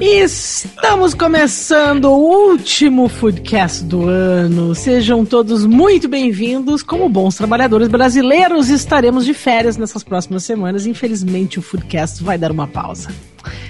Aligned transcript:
Estamos 0.00 1.14
começando 1.14 2.06
o 2.06 2.50
último 2.50 3.08
Foodcast 3.08 3.84
do 3.84 4.08
ano. 4.08 4.74
Sejam 4.74 5.24
todos 5.24 5.66
muito 5.66 6.08
bem-vindos. 6.08 6.82
Como 6.82 7.08
bons 7.08 7.36
trabalhadores 7.36 7.88
brasileiros, 7.88 8.68
estaremos 8.68 9.24
de 9.24 9.34
férias 9.34 9.76
nessas 9.76 10.02
próximas 10.02 10.44
semanas. 10.44 10.86
Infelizmente, 10.86 11.58
o 11.58 11.62
Foodcast 11.62 12.22
vai 12.22 12.38
dar 12.38 12.50
uma 12.50 12.66
pausa. 12.66 13.10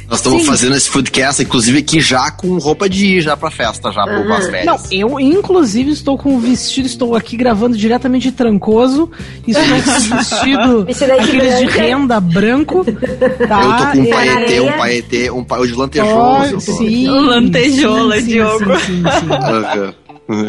Nós 0.08 0.18
estamos 0.18 0.42
Sim. 0.42 0.48
fazendo 0.48 0.76
esse 0.76 0.90
podcast, 0.90 1.42
inclusive, 1.42 1.78
aqui 1.78 2.00
já 2.00 2.30
com 2.30 2.58
roupa 2.58 2.88
de 2.88 3.06
ir 3.06 3.20
já 3.20 3.36
pra 3.36 3.50
festa, 3.50 3.90
já 3.90 4.04
uhum. 4.04 4.32
as 4.32 4.46
férias. 4.48 4.66
Não, 4.66 4.78
eu, 4.90 5.20
inclusive, 5.20 5.90
estou 5.90 6.18
com 6.18 6.36
o 6.36 6.40
vestido, 6.40 6.86
estou 6.86 7.16
aqui 7.16 7.36
gravando 7.36 7.76
diretamente 7.76 8.30
de 8.30 8.32
Trancoso. 8.32 9.10
Estou 9.46 9.64
com 9.64 10.80
o 10.80 10.84
vestido 10.86 11.12
aqueles 11.12 11.58
de 11.58 11.66
renda 11.66 12.20
branco. 12.20 12.84
Tá? 12.84 13.62
Eu 13.62 13.76
tô 13.76 13.92
com 13.92 13.98
um 13.98 14.10
paetê, 14.10 14.60
um 14.60 14.72
paetê, 14.72 15.30
um 15.30 15.44
paetê 15.44 15.66
de 15.66 15.74
lantejoso. 15.74 16.56
Oh, 16.56 16.60
sim, 16.60 17.08
lantejola, 17.08 18.20
sim, 18.20 18.26
Diogo. 18.26 18.78
Sim, 18.80 18.86
sim, 18.86 19.02
sim. 19.02 19.94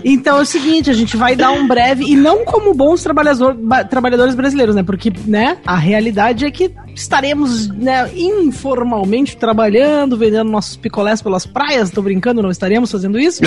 Então 0.03 0.38
é 0.38 0.41
o 0.41 0.45
seguinte, 0.45 0.89
a 0.89 0.93
gente 0.93 1.17
vai 1.17 1.35
dar 1.35 1.52
um 1.52 1.67
breve, 1.67 2.05
e 2.05 2.16
não 2.16 2.45
como 2.45 2.73
bons 2.73 3.03
trabalhador, 3.03 3.55
trabalhadores 3.89 4.33
brasileiros, 4.33 4.75
né? 4.75 4.83
Porque, 4.83 5.11
né, 5.25 5.57
a 5.66 5.75
realidade 5.75 6.45
é 6.45 6.52
que 6.52 6.71
estaremos, 6.93 7.67
né, 7.67 8.09
informalmente 8.16 9.35
trabalhando, 9.35 10.17
vendendo 10.17 10.49
nossos 10.49 10.77
picolés 10.77 11.21
pelas 11.21 11.45
praias. 11.45 11.91
Tô 11.91 12.02
brincando, 12.02 12.41
não 12.41 12.49
estaremos 12.49 12.91
fazendo 12.91 13.19
isso. 13.19 13.41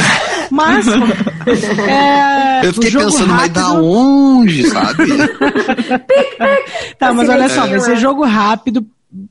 Mas. 0.50 0.86
é, 1.88 2.66
Eu 2.66 2.74
fiquei 2.74 2.90
pensando, 2.90 3.32
rápido... 3.32 3.60
mas 3.60 3.72
da 3.72 3.80
onde, 3.80 4.68
sabe? 4.68 5.04
tá, 6.98 7.12
mas 7.14 7.28
olha 7.28 7.48
só, 7.48 7.66
vai 7.66 7.80
ser 7.80 7.96
jogo 7.96 8.24
rápido, 8.24 8.86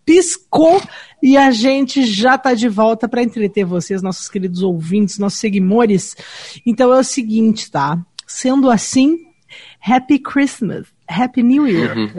piscou 0.05 0.81
e 1.21 1.37
a 1.37 1.51
gente 1.51 2.03
já 2.05 2.35
está 2.35 2.53
de 2.53 2.67
volta 2.67 3.07
para 3.07 3.23
entreter 3.23 3.65
vocês, 3.65 4.01
nossos 4.01 4.27
queridos 4.29 4.63
ouvintes, 4.63 5.19
nossos 5.19 5.39
seguidores. 5.39 6.15
Então 6.65 6.93
é 6.93 6.99
o 6.99 7.03
seguinte, 7.03 7.69
tá? 7.69 8.03
Sendo 8.25 8.69
assim, 8.69 9.19
Happy 9.81 10.19
Christmas. 10.19 10.87
Happy 11.09 11.41
New 11.41 11.67
Year. 11.67 11.95
Uhum. 11.97 12.09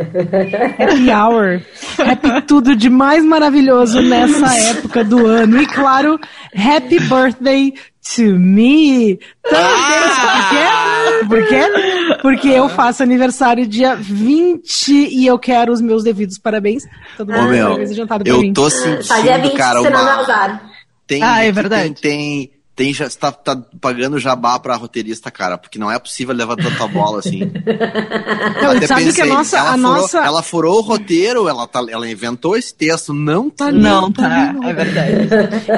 Happy 0.78 1.10
Hour. 1.10 1.62
Happy 1.98 2.42
tudo 2.46 2.74
de 2.74 2.88
mais 2.88 3.24
maravilhoso 3.24 4.00
nessa 4.00 4.54
época 4.56 5.04
do 5.04 5.26
ano. 5.26 5.60
E 5.60 5.66
claro, 5.66 6.18
Happy 6.54 6.98
Birthday 7.00 7.74
to 8.14 8.38
me. 8.38 9.18
Ah! 9.52 11.20
Por 11.28 11.46
quê? 11.46 11.48
Por 11.48 11.48
quê? 11.48 12.18
Porque 12.22 12.48
eu 12.48 12.68
faço 12.68 13.02
aniversário 13.02 13.66
dia 13.66 13.94
20 13.94 14.88
e 14.90 15.26
eu 15.26 15.38
quero 15.38 15.72
os 15.72 15.80
meus 15.80 16.02
devidos 16.02 16.38
parabéns. 16.38 16.84
Todo 17.16 17.32
mundo 17.32 17.56
parabéns 17.56 17.90
adiantado 17.90 18.24
pra 18.24 18.32
eu 18.32 18.40
mim. 18.40 18.52
tô 18.52 18.70
sentindo, 18.70 19.06
tá, 19.06 19.20
dia 19.20 19.38
20, 19.38 19.54
cara, 19.54 19.80
uma... 19.80 20.60
Tem, 21.06 21.22
ah, 21.22 21.44
é 21.44 21.52
verdade. 21.52 21.94
Tem, 21.94 22.46
tem 22.46 22.57
tem 22.78 22.94
já 22.94 23.06
está 23.06 23.32
tá 23.32 23.60
pagando 23.80 24.20
jabá 24.20 24.56
pra 24.60 24.76
roteirista, 24.76 25.32
cara, 25.32 25.58
porque 25.58 25.80
não 25.80 25.90
é 25.90 25.98
possível 25.98 26.32
levar 26.32 26.54
tanta 26.54 26.86
bola 26.86 27.18
assim. 27.18 27.40
Não, 28.62 28.70
Até 28.70 28.86
sabe 28.86 29.04
pensei, 29.04 29.24
que 29.24 29.30
a 29.30 29.34
nossa, 29.34 29.58
ela, 29.58 29.70
a 29.70 29.76
furou, 29.76 29.92
nossa... 29.94 30.18
ela 30.18 30.42
furou 30.42 30.78
o 30.78 30.82
roteiro, 30.82 31.48
ela, 31.48 31.66
tá, 31.66 31.84
ela 31.88 32.08
inventou 32.08 32.56
esse 32.56 32.72
texto, 32.72 33.12
não 33.12 33.50
tá 33.50 33.72
Não, 33.72 34.12
tá, 34.12 34.54
tá 34.54 34.68
é 34.68 34.72
verdade. 34.72 35.28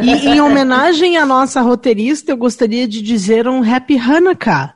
E 0.04 0.28
em 0.28 0.40
homenagem 0.40 1.16
à 1.16 1.24
nossa 1.24 1.62
roteirista, 1.62 2.32
eu 2.32 2.36
gostaria 2.36 2.86
de 2.86 3.00
dizer 3.00 3.48
um 3.48 3.62
Happy 3.62 3.98
Hanukkah. 3.98 4.74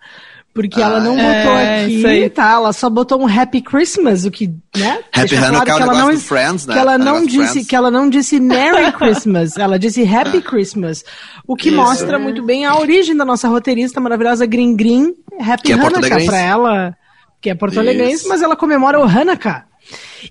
Porque 0.55 0.81
ah, 0.81 0.85
ela 0.85 1.01
não 1.01 1.15
ah, 1.15 1.23
botou 1.23 1.59
é, 1.59 1.85
aqui, 1.85 2.31
tá? 2.31 2.53
Ela 2.53 2.73
só 2.73 2.89
botou 2.89 3.21
um 3.21 3.27
Happy 3.27 3.61
Christmas, 3.61 4.25
o 4.25 4.31
que, 4.31 4.47
né? 4.77 5.01
Happy 5.13 5.35
Hanukkah 5.35 5.65
claro 5.65 5.65
que 5.65 5.83
ela 5.83 5.95
não, 5.95 6.19
Friends, 6.19 6.67
né? 6.67 6.75
Que 6.75 6.79
ela 6.79 6.97
não 6.97 7.27
disse, 7.27 7.37
Friends. 7.37 7.67
que 7.67 7.77
ela 7.77 7.91
não 7.91 8.09
disse 8.09 8.39
Merry 8.39 8.93
Christmas, 8.97 9.59
ela 9.59 9.77
disse 9.81 10.05
Happy 10.07 10.41
Christmas. 10.41 11.05
O 11.45 11.57
que 11.57 11.71
Isso. 11.71 11.77
mostra 11.77 12.21
muito 12.21 12.41
bem 12.45 12.65
a 12.65 12.77
origem 12.79 13.17
da 13.17 13.25
nossa 13.25 13.49
roteirista 13.49 14.01
maravilhosa 14.01 14.47
Green 14.47 14.77
Green, 14.77 15.15
Happy 15.41 15.65
que 15.65 15.73
é 15.73 15.75
Hanukkah 15.75 16.23
é 16.23 16.25
pra 16.25 16.39
ela, 16.39 16.97
que 17.41 17.51
é 17.51 17.55
porto-alegrense, 17.57 18.29
mas 18.29 18.41
ela 18.41 18.55
comemora 18.55 19.01
o 19.01 19.03
Hanukkah. 19.03 19.65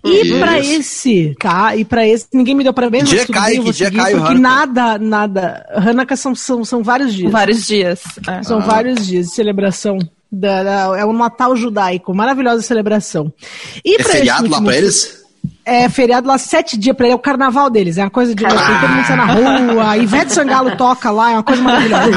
E 0.03 0.40
para 0.40 0.58
esse, 0.59 1.36
tá? 1.40 1.76
E 1.76 1.86
para 1.86 2.08
esse, 2.08 2.28
ninguém 2.34 2.56
me 2.56 2.64
deu 2.64 2.74
parabéns, 2.74 3.09
dia 3.09 3.20
mas 3.20 3.28
tudo 3.28 3.36
cai, 3.36 3.50
bem, 3.50 3.58
eu 3.58 3.64
vou 3.64 3.72
dia 3.74 3.86
seguir, 3.88 3.97
cai 3.97 4.16
porque 4.16 4.34
nada, 4.36 4.97
nada. 4.97 5.66
Hanukkah 5.76 6.16
são, 6.16 6.34
são, 6.34 6.66
são 6.66 6.81
vários 6.81 7.14
dias. 7.14 7.31
Vários 7.31 7.68
dias. 7.68 8.02
É. 8.28 8.42
São 8.42 8.59
ah. 8.59 8.62
vários 8.62 9.06
dias 9.06 9.28
de 9.28 9.34
celebração. 9.34 10.00
Da, 10.36 10.64
da, 10.64 10.98
é 10.98 11.06
o 11.06 11.14
Natal 11.14 11.56
judaico, 11.56 12.14
maravilhosa 12.14 12.64
celebração. 12.64 13.32
E 13.86 14.02
é 14.02 14.04
feriado 14.04 14.50
lá 14.50 14.60
pra 14.60 14.76
eles? 14.76 15.24
é 15.66 15.88
feriado 15.90 16.28
lá 16.28 16.38
sete 16.38 16.78
dias 16.78 16.96
pra 16.96 17.06
ele, 17.06 17.14
é 17.14 17.16
o 17.16 17.20
carnaval 17.20 17.70
deles, 17.70 17.98
é 17.98 18.04
uma 18.04 18.10
coisa 18.10 18.36
de 18.36 18.44
louco, 18.44 18.58
todo 18.58 18.90
mundo 18.90 19.06
sai 19.06 19.16
na 19.16 19.26
rua, 19.26 19.98
Ivete 20.02 20.34
Sangalo 20.34 20.76
toca 20.76 21.10
lá, 21.10 21.32
é 21.32 21.34
uma 21.36 21.44
coisa 21.44 21.62
maravilhosa. 21.62 22.12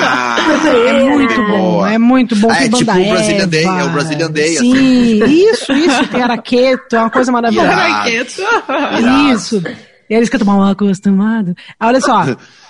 é 0.88 1.04
muito 1.04 1.46
bom, 1.46 1.86
é 1.86 1.98
muito 1.98 2.36
bom. 2.36 2.50
Ah, 2.50 2.64
é 2.64 2.68
tipo 2.68 2.90
o 2.90 3.08
Brazilian 3.08 3.48
Day, 3.48 3.64
é 3.64 3.84
o 3.84 3.90
Brazilian 3.90 4.30
Day. 4.30 4.56
Sim, 4.56 5.22
assim. 5.22 5.50
isso, 5.50 5.72
isso, 5.72 6.08
tem 6.08 6.22
araqueto, 6.22 6.96
é 6.96 7.00
uma 7.00 7.10
coisa 7.10 7.30
maravilhosa. 7.30 7.68
Araqueto. 7.68 8.42
Isso. 9.32 9.62
E 10.08 10.14
eles 10.14 10.28
cantam 10.28 10.46
mal 10.46 10.62
acostumado. 10.62 11.54
Olha 11.80 12.00
só, 12.00 12.24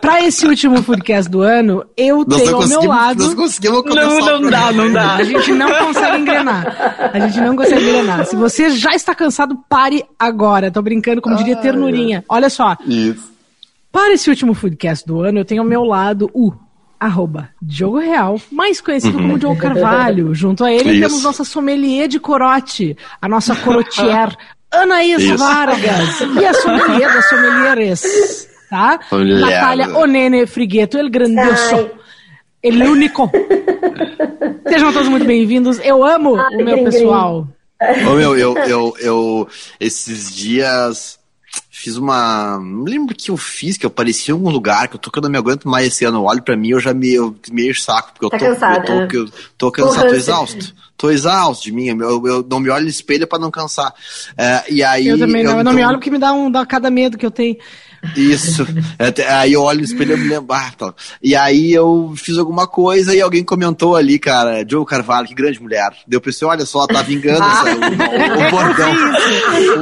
Pra 0.00 0.24
esse 0.24 0.46
último 0.46 0.82
podcast 0.82 1.30
do 1.30 1.40
ano, 1.40 1.84
eu 1.96 2.24
nós 2.26 2.42
tenho 2.42 2.56
ao 2.56 2.66
meu 2.66 2.82
lado. 2.84 3.24
Nós 3.24 3.34
conseguimos 3.34 3.84
não, 3.84 4.40
não 4.40 4.50
dá, 4.50 4.72
não 4.72 4.92
dá. 4.92 5.14
A 5.16 5.22
gente 5.22 5.52
não 5.52 5.72
consegue 5.86 6.18
engrenar. 6.18 7.10
A 7.12 7.18
gente 7.20 7.40
não 7.40 7.54
consegue 7.54 7.84
engrenar. 7.84 8.26
Se 8.26 8.34
você 8.34 8.70
já 8.70 8.92
está 8.94 9.14
cansado, 9.14 9.56
pare 9.68 10.04
agora. 10.18 10.70
Tô 10.70 10.82
brincando, 10.82 11.22
como 11.22 11.36
diria 11.36 11.56
Ternurinha. 11.56 12.24
Olha 12.28 12.50
só. 12.50 12.76
Isso. 12.86 13.32
Para 13.92 14.12
esse 14.12 14.28
último 14.28 14.54
podcast 14.54 15.06
do 15.06 15.20
ano, 15.22 15.38
eu 15.38 15.44
tenho 15.44 15.62
ao 15.62 15.68
meu 15.68 15.84
lado 15.84 16.28
o 16.34 16.52
arroba 16.98 17.50
Diogo 17.62 17.98
Real, 17.98 18.40
mais 18.50 18.80
conhecido 18.80 19.16
uhum. 19.16 19.22
como 19.22 19.38
Diogo 19.38 19.56
Carvalho. 19.56 20.34
Junto 20.34 20.64
a 20.64 20.72
ele 20.72 20.90
Isso. 20.90 21.00
temos 21.00 21.22
nossa 21.22 21.44
sommelier 21.44 22.08
de 22.08 22.18
corote, 22.18 22.96
a 23.22 23.28
nossa 23.28 23.54
corotier, 23.54 24.36
Anaís 24.70 25.22
Isso. 25.22 25.38
Vargas. 25.38 26.20
E 26.20 26.44
a 26.44 26.52
sommelier 26.54 27.14
das 27.14 27.28
sommelieres 27.28 28.47
tá? 28.68 29.00
Olhada. 29.10 29.46
Natália 29.46 29.98
Onene 29.98 30.46
Frigueto, 30.46 30.98
el 30.98 31.10
grandioso, 31.10 31.90
el 32.62 32.82
único. 32.82 33.30
Sejam 34.68 34.92
todos 34.92 35.08
muito 35.08 35.26
bem-vindos. 35.26 35.78
Eu 35.82 36.04
amo 36.04 36.36
Ai, 36.36 36.54
o 36.56 36.64
meu 36.64 36.76
gring, 36.76 36.84
pessoal. 36.84 37.48
Ô, 37.80 38.14
meu, 38.14 38.36
eu, 38.36 38.58
eu, 38.58 38.94
eu, 39.00 39.48
esses 39.80 40.34
dias 40.34 41.18
fiz 41.70 41.96
uma. 41.96 42.58
Não 42.58 42.84
lembro 42.84 43.14
o 43.14 43.16
que 43.16 43.30
eu 43.30 43.36
fiz, 43.36 43.76
que 43.76 43.86
eu 43.86 43.88
apareci 43.88 44.30
em 44.30 44.34
algum 44.34 44.50
lugar, 44.50 44.88
que 44.88 44.96
eu 44.96 44.98
tô 44.98 45.10
que 45.10 45.18
eu 45.18 45.22
não 45.22 45.30
me 45.30 45.38
aguento 45.38 45.68
mais 45.68 45.86
esse 45.86 46.04
ano. 46.04 46.24
Olho 46.24 46.42
pra 46.42 46.56
mim, 46.56 46.70
eu 46.70 46.80
já 46.80 46.92
me 46.92 47.14
eu 47.14 47.34
meio 47.50 47.74
saco, 47.74 48.12
porque 48.12 48.26
eu 48.26 48.30
tá 48.30 48.38
tô, 48.38 48.44
cansado, 48.44 48.76
eu 48.76 48.84
tô, 48.84 48.92
né? 48.92 49.08
eu 49.12 49.30
tô 49.56 49.70
cansado, 49.70 50.08
tô 50.08 50.14
exausto. 50.14 50.74
Tô 50.96 51.10
exausto 51.10 51.64
de 51.64 51.72
mim, 51.72 51.86
eu, 51.86 52.26
eu 52.26 52.46
não 52.50 52.58
me 52.58 52.68
olho 52.70 52.82
no 52.82 52.90
espelho 52.90 53.26
pra 53.26 53.38
não 53.38 53.52
cansar. 53.52 53.94
É, 54.36 54.64
e 54.68 54.82
aí, 54.82 55.06
eu 55.06 55.18
também 55.18 55.44
não, 55.44 55.52
eu, 55.52 55.58
eu 55.58 55.64
não 55.64 55.72
me 55.72 55.84
olho 55.84 55.98
porque 55.98 56.10
me 56.10 56.18
dá 56.18 56.32
um 56.32 56.50
dá 56.50 56.66
cada 56.66 56.90
medo 56.90 57.16
que 57.16 57.24
eu 57.24 57.30
tenho. 57.30 57.56
Isso. 58.16 58.66
aí 59.28 59.52
eu 59.52 59.62
olho 59.62 59.78
no 59.78 59.84
espelho 59.84 60.16
e 60.16 60.20
me 60.20 60.28
lembro. 60.28 60.52
Ah, 60.52 60.70
tá. 60.76 60.94
E 61.22 61.34
aí 61.34 61.72
eu 61.72 62.12
fiz 62.16 62.38
alguma 62.38 62.66
coisa 62.66 63.14
e 63.14 63.20
alguém 63.20 63.44
comentou 63.44 63.96
ali, 63.96 64.18
cara, 64.18 64.64
Joe 64.68 64.84
Carvalho, 64.84 65.26
que 65.26 65.34
grande 65.34 65.60
mulher. 65.60 65.90
Deu 66.06 66.20
pra 66.20 66.32
você, 66.32 66.44
olha 66.44 66.64
só, 66.64 66.86
tá 66.86 67.02
vingando 67.02 67.42
essa, 67.42 67.64
o, 67.64 68.46
o, 68.46 68.50
bordão. 68.50 68.94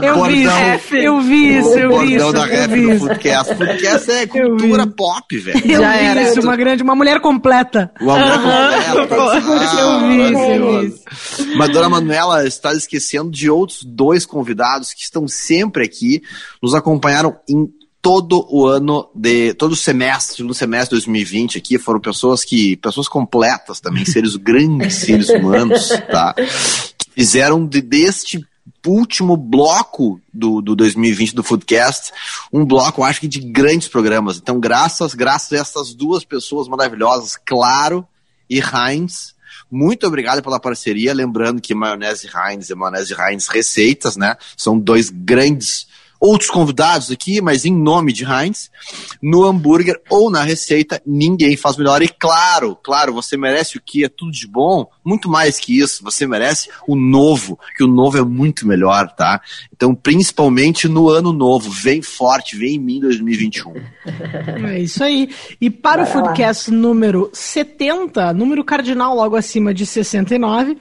Eu 0.03 0.19
o 0.19 0.25
vi 0.27 0.45
bordão, 0.45 0.81
eu 0.93 1.21
vi 1.21 1.59
isso, 1.59 1.79
eu 1.79 2.01
vi 2.01 2.15
isso. 2.15 2.27
O 2.27 2.33
bordão 2.33 2.33
da 2.33 2.47
rap 2.47 2.71
do 2.71 2.99
Foodcast. 2.99 3.55
Foodcast 3.55 4.11
é 4.11 4.27
cultura 4.27 4.87
pop, 4.87 5.39
velho. 5.39 5.63
Eu 5.65 5.81
Já 5.81 5.93
vi 5.93 6.05
era. 6.05 6.23
isso, 6.23 6.41
uma 6.41 6.57
grande, 6.57 6.83
uma 6.83 6.95
mulher 6.95 7.21
completa. 7.21 7.91
Uma 8.01 8.19
mulher 8.19 8.39
completa. 8.39 9.17
Ah, 9.17 9.81
eu 9.81 10.09
vi 10.09 10.23
isso, 10.23 10.39
eu 10.39 10.81
vi 10.81 10.87
isso. 10.87 11.57
Mas 11.57 11.71
Dona 11.71 11.89
Manuela 11.89 12.47
está 12.47 12.73
esquecendo 12.73 13.31
de 13.31 13.51
outros 13.51 13.83
dois 13.85 14.27
convidados 14.27 14.93
que 14.93 15.03
estão 15.03 15.27
sempre 15.29 15.85
aqui, 15.85 16.23
nos 16.63 16.75
acompanharam 16.75 17.37
em 17.49 17.67
todo 18.07 18.47
o 18.49 18.69
ano 18.69 19.11
de 19.13 19.53
todo 19.55 19.73
o 19.73 19.77
semestre, 19.77 20.45
no 20.45 20.55
semestre 20.55 20.91
de 20.91 21.05
2020 21.05 21.59
aqui 21.59 21.77
foram 21.77 21.99
pessoas 21.99 22.45
que 22.45 22.77
pessoas 22.77 23.09
completas 23.09 23.81
também, 23.81 24.05
seres 24.07 24.37
grandes 24.37 24.95
seres 24.95 25.29
humanos, 25.29 25.89
tá? 26.09 26.33
Que 26.33 27.11
fizeram 27.11 27.67
de, 27.67 27.83
deste 27.83 28.47
último 28.87 29.37
bloco 29.37 30.21
do, 30.33 30.63
do 30.63 30.77
2020 30.77 31.35
do 31.35 31.43
Foodcast, 31.43 32.13
um 32.53 32.65
bloco, 32.65 33.03
acho 33.03 33.21
que 33.21 33.27
de 33.27 33.41
grandes 33.41 33.89
programas. 33.89 34.37
Então, 34.37 34.61
graças, 34.61 35.13
graças 35.13 35.53
a 35.53 35.61
essas 35.61 35.93
duas 35.93 36.25
pessoas 36.25 36.69
maravilhosas, 36.69 37.37
Claro 37.45 38.07
e 38.49 38.61
Heinz, 38.61 39.35
muito 39.69 40.07
obrigado 40.07 40.45
pela 40.45 40.61
parceria. 40.61 41.13
Lembrando 41.13 41.61
que 41.61 41.75
maionese 41.75 42.29
Heinz 42.33 42.71
e 42.71 42.75
maionese 42.77 43.17
Heinz 43.19 43.49
receitas, 43.49 44.17
né? 44.17 44.37
São 44.57 44.79
dois 44.79 45.11
grandes 45.11 45.89
outros 46.21 46.51
convidados 46.51 47.11
aqui, 47.11 47.41
mas 47.41 47.65
em 47.65 47.75
nome 47.75 48.13
de 48.13 48.25
Heinz, 48.25 48.71
no 49.23 49.45
hambúrguer 49.45 50.01
ou 50.11 50.31
na 50.31 50.43
receita, 50.43 51.01
ninguém 51.07 51.57
faz 51.57 51.77
melhor. 51.77 52.03
E 52.03 52.09
claro, 52.09 52.77
claro, 52.77 53.13
você 53.13 53.37
merece 53.37 53.77
o 53.77 53.83
que 53.83 54.05
é 54.05 54.09
tudo 54.09 54.33
de 54.33 54.47
bom, 54.47 54.87
muito 55.05 55.29
mais 55.29 55.59
que 55.59 55.79
isso, 55.79 56.03
você 56.03 56.27
merece 56.27 56.69
o 56.87 56.97
novo, 56.97 57.59
que 57.77 57.85
o 57.85 57.89
novo 57.89 58.19
é 58.19 58.23
muito 58.23 58.67
melhor, 58.67 59.09
tá? 59.15 59.41
Então, 59.73 59.95
principalmente 59.95 60.89
no 60.89 61.09
ano 61.09 61.33
novo, 61.33 61.71
vem 61.71 62.01
forte, 62.03 62.57
vem 62.57 62.77
em 62.77 62.79
mim 62.79 63.01
2021. 63.01 63.75
É 64.69 64.81
isso 64.81 65.05
aí. 65.05 65.29
E 65.61 65.69
para 65.71 66.05
Bora 66.05 66.09
o 66.09 66.13
Foodcast 66.25 66.71
lá. 66.71 66.77
número 66.77 67.31
70, 67.33 68.33
número 68.33 68.65
cardinal 68.65 69.15
logo 69.15 69.37
acima 69.37 69.75
de 69.75 69.85
69, 69.85 70.77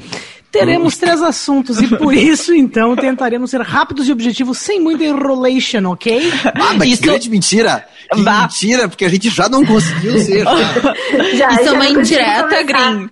Teremos 0.60 0.98
três 0.98 1.22
assuntos 1.22 1.82
e 1.82 1.88
por 1.88 2.14
isso, 2.16 2.54
então, 2.54 2.96
tentaremos 2.96 3.52
ser 3.52 3.62
rápidos 3.62 4.08
e 4.08 4.12
objetivos 4.12 4.58
sem 4.58 4.80
muita 4.80 5.04
enrolation, 5.04 5.86
ok? 5.92 6.32
Ah, 6.46 6.74
mas 6.78 6.90
isso... 6.90 7.02
que 7.02 7.08
grande 7.08 7.30
mentira! 7.30 7.86
Que 8.14 8.22
mentira, 8.22 8.88
porque 8.88 9.06
a 9.06 9.10
gente 9.10 9.30
já 9.30 9.50
não 9.50 9.66
conseguiu 9.66 10.20
ser. 10.20 10.46
já, 11.36 11.50
isso 11.50 11.70
é 11.70 11.72
uma 11.72 11.90
indireta, 11.90 12.64
Green. 12.64 13.10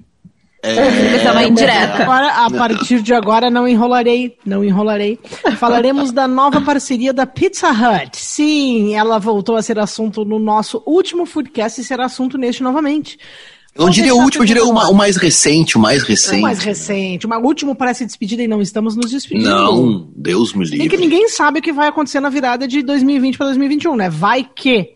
É, 0.61 1.15
isso 1.17 1.27
é 1.27 1.31
uma 1.31 1.43
indireta. 1.43 2.03
Agora, 2.03 2.45
a 2.45 2.49
partir 2.49 3.01
de 3.01 3.13
agora, 3.13 3.49
não 3.49 3.67
enrolarei, 3.67 4.37
não 4.45 4.63
enrolarei. 4.63 5.19
Falaremos 5.57 6.13
da 6.13 6.25
nova 6.25 6.61
parceria 6.61 7.11
da 7.11 7.25
Pizza 7.25 7.69
Hut. 7.69 8.15
Sim, 8.15 8.95
ela 8.95 9.19
voltou 9.19 9.57
a 9.57 9.61
ser 9.61 9.77
assunto 9.77 10.23
no 10.23 10.39
nosso 10.39 10.81
último 10.85 11.25
Foodcast 11.25 11.81
e 11.81 11.83
será 11.83 12.05
assunto 12.05 12.37
neste 12.37 12.63
novamente. 12.63 13.17
Eu 13.75 13.85
não 13.85 13.89
diria 13.89 14.13
o 14.13 14.19
último, 14.19 14.43
eu 14.43 14.47
diria 14.47 14.63
o, 14.63 14.69
o 14.69 14.93
mais 14.93 15.17
recente, 15.17 15.77
o 15.77 15.79
mais 15.79 16.03
recente. 16.03 16.39
O 16.39 16.41
mais 16.43 16.59
recente. 16.59 17.25
O 17.25 17.39
último 17.39 17.73
parece 17.73 18.05
despedida 18.05 18.43
e 18.43 18.47
não 18.47 18.61
estamos 18.61 18.95
nos 18.95 19.09
despedindo. 19.09 19.49
Não, 19.49 20.07
Deus 20.15 20.53
me 20.53 20.63
livre. 20.63 20.77
Nem 20.77 20.89
que 20.89 20.97
ninguém 20.97 21.27
sabe 21.27 21.59
o 21.59 21.61
que 21.61 21.73
vai 21.73 21.87
acontecer 21.87 22.19
na 22.19 22.29
virada 22.29 22.67
de 22.67 22.83
2020 22.83 23.35
para 23.35 23.47
2021, 23.47 23.95
né? 23.95 24.09
Vai 24.11 24.47
que. 24.55 24.91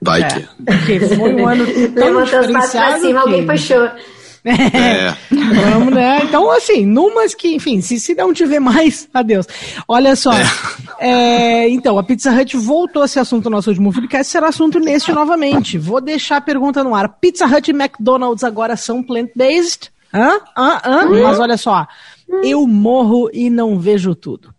Vai 0.00 0.22
é, 0.22 0.28
que. 0.28 0.48
Porque 0.64 1.00
foi 1.00 1.34
um 1.34 1.48
ano 1.48 1.66
tão 1.92 2.04
Levantou 2.04 2.40
diferenciado. 2.40 2.90
Pra 2.90 3.00
cima, 3.00 3.22
que... 3.22 3.28
alguém 3.28 3.46
puxou. 3.46 3.90
É. 4.42 5.14
Vamos, 5.30 5.94
né? 5.94 6.20
Então, 6.24 6.50
assim, 6.50 6.86
numas 6.86 7.34
que, 7.34 7.56
enfim, 7.56 7.82
se, 7.82 8.00
se 8.00 8.14
não 8.14 8.32
tiver 8.32 8.58
mais, 8.58 9.06
adeus. 9.12 9.46
Olha 9.86 10.16
só. 10.16 10.32
É. 10.32 10.42
É, 11.02 11.66
então, 11.70 11.98
a 11.98 12.02
Pizza 12.02 12.30
Hut 12.30 12.58
voltou 12.58 13.02
a 13.02 13.08
ser 13.08 13.20
assunto 13.20 13.44
no 13.44 13.56
nosso 13.56 13.70
último 13.70 13.90
podcast, 13.90 14.30
será 14.30 14.48
assunto 14.48 14.78
neste 14.78 15.10
novamente. 15.12 15.78
Vou 15.78 15.98
deixar 15.98 16.36
a 16.36 16.40
pergunta 16.42 16.84
no 16.84 16.94
ar. 16.94 17.08
Pizza 17.08 17.46
Hut 17.46 17.70
e 17.70 17.74
McDonald's 17.74 18.44
agora 18.44 18.76
são 18.76 19.02
plant-based? 19.02 19.90
Hã? 20.12 20.38
Hã? 20.54 20.80
Hã? 20.84 21.06
Hum? 21.06 21.22
Mas 21.22 21.40
olha 21.40 21.56
só, 21.56 21.86
eu 22.42 22.66
morro 22.66 23.30
e 23.32 23.48
não 23.48 23.78
vejo 23.78 24.14
tudo. 24.14 24.54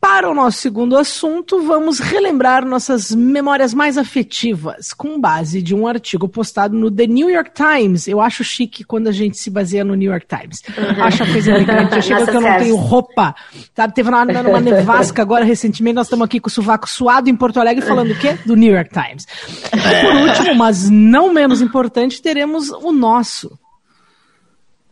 Para 0.00 0.30
o 0.30 0.34
nosso 0.34 0.58
segundo 0.58 0.96
assunto, 0.96 1.60
vamos 1.62 1.98
relembrar 1.98 2.64
nossas 2.64 3.10
memórias 3.10 3.74
mais 3.74 3.98
afetivas, 3.98 4.92
com 4.92 5.20
base 5.20 5.60
de 5.60 5.74
um 5.74 5.88
artigo 5.88 6.28
postado 6.28 6.76
no 6.76 6.88
The 6.88 7.08
New 7.08 7.28
York 7.28 7.50
Times. 7.52 8.06
Eu 8.06 8.20
acho 8.20 8.44
chique 8.44 8.84
quando 8.84 9.08
a 9.08 9.12
gente 9.12 9.36
se 9.36 9.50
baseia 9.50 9.84
no 9.84 9.96
New 9.96 10.08
York 10.08 10.24
Times. 10.26 10.62
Uhum. 10.68 11.02
Acho 11.02 11.24
a 11.24 11.26
coisa 11.26 11.50
elegante. 11.50 11.96
Eu 11.96 12.02
chego 12.02 12.24
que 12.26 12.36
eu 12.36 12.40
não 12.40 12.58
tenho 12.58 12.76
roupa. 12.76 13.34
Sabe? 13.74 13.92
Teve 13.92 14.08
uma, 14.08 14.22
uma 14.22 14.60
nevasca 14.60 15.20
agora 15.20 15.44
recentemente, 15.44 15.96
nós 15.96 16.06
estamos 16.06 16.24
aqui 16.24 16.38
com 16.38 16.48
o 16.48 16.52
sovaco 16.52 16.88
suado 16.88 17.28
em 17.28 17.34
Porto 17.34 17.58
Alegre 17.58 17.84
falando 17.84 18.12
o 18.12 18.18
quê? 18.18 18.38
Do 18.46 18.54
New 18.54 18.72
York 18.72 18.90
Times. 18.90 19.26
E 19.66 20.06
por 20.06 20.14
último, 20.28 20.54
mas 20.54 20.88
não 20.88 21.32
menos 21.32 21.60
importante, 21.60 22.22
teremos 22.22 22.70
o 22.70 22.92
nosso. 22.92 23.58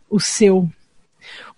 O 0.09 0.19
seu. 0.19 0.69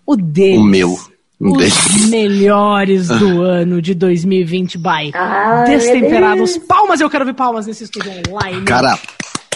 O 0.06 0.16
dele. 0.16 0.60
O 0.60 0.63
meu 0.63 1.19
os 1.39 2.09
melhores 2.09 3.07
do 3.07 3.41
ano 3.44 3.81
de 3.81 3.94
2020 3.94 4.77
by 4.77 5.12
ah, 5.13 5.63
Destemperados. 5.65 6.57
Palmas, 6.57 7.00
eu 7.00 7.09
quero 7.09 7.25
ver 7.25 7.33
palmas 7.33 7.65
nesse 7.65 7.86
estúdio 7.86 8.12
online. 8.30 8.65
Cara, 8.65 9.00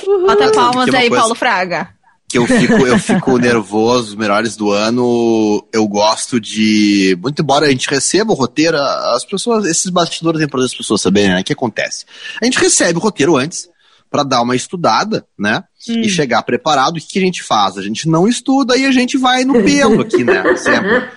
Uhul. 0.05 0.27
bota 0.27 0.51
palmas 0.51 0.93
aí, 0.93 1.09
Paulo 1.09 1.35
Fraga. 1.35 1.89
Que 2.29 2.37
eu 2.39 2.47
fico, 2.47 2.87
eu 2.87 2.97
fico 2.97 3.37
nervoso, 3.37 4.09
os 4.09 4.15
melhores 4.15 4.55
do 4.55 4.71
ano. 4.71 5.63
Eu 5.71 5.87
gosto 5.87 6.39
de. 6.39 7.17
Muito 7.21 7.41
embora 7.41 7.67
a 7.67 7.69
gente 7.69 7.87
receba 7.89 8.31
o 8.31 8.35
roteiro, 8.35 8.77
as 8.77 9.23
pessoas, 9.23 9.65
esses 9.65 9.89
bastidores 9.89 10.39
têm 10.39 10.47
para 10.47 10.63
as 10.63 10.73
pessoas 10.73 11.01
saberem, 11.01 11.31
né? 11.31 11.41
O 11.41 11.43
que 11.43 11.53
acontece? 11.53 12.05
A 12.41 12.45
gente 12.45 12.57
recebe 12.57 12.97
o 12.97 13.01
roteiro 13.01 13.35
antes, 13.35 13.69
para 14.09 14.23
dar 14.23 14.41
uma 14.41 14.55
estudada, 14.55 15.25
né? 15.37 15.63
Hum. 15.89 16.01
E 16.01 16.09
chegar 16.09 16.43
preparado. 16.43 16.97
O 16.97 16.99
que, 16.99 17.19
a 17.19 17.21
gente 17.21 17.43
faz? 17.43 17.77
A 17.77 17.81
gente 17.81 18.07
não 18.07 18.27
estuda 18.27 18.77
e 18.77 18.85
a 18.85 18.91
gente 18.91 19.17
vai 19.17 19.43
no 19.43 19.61
pelo 19.63 20.01
aqui, 20.01 20.23
né? 20.23 20.43
Sempre. 20.55 21.09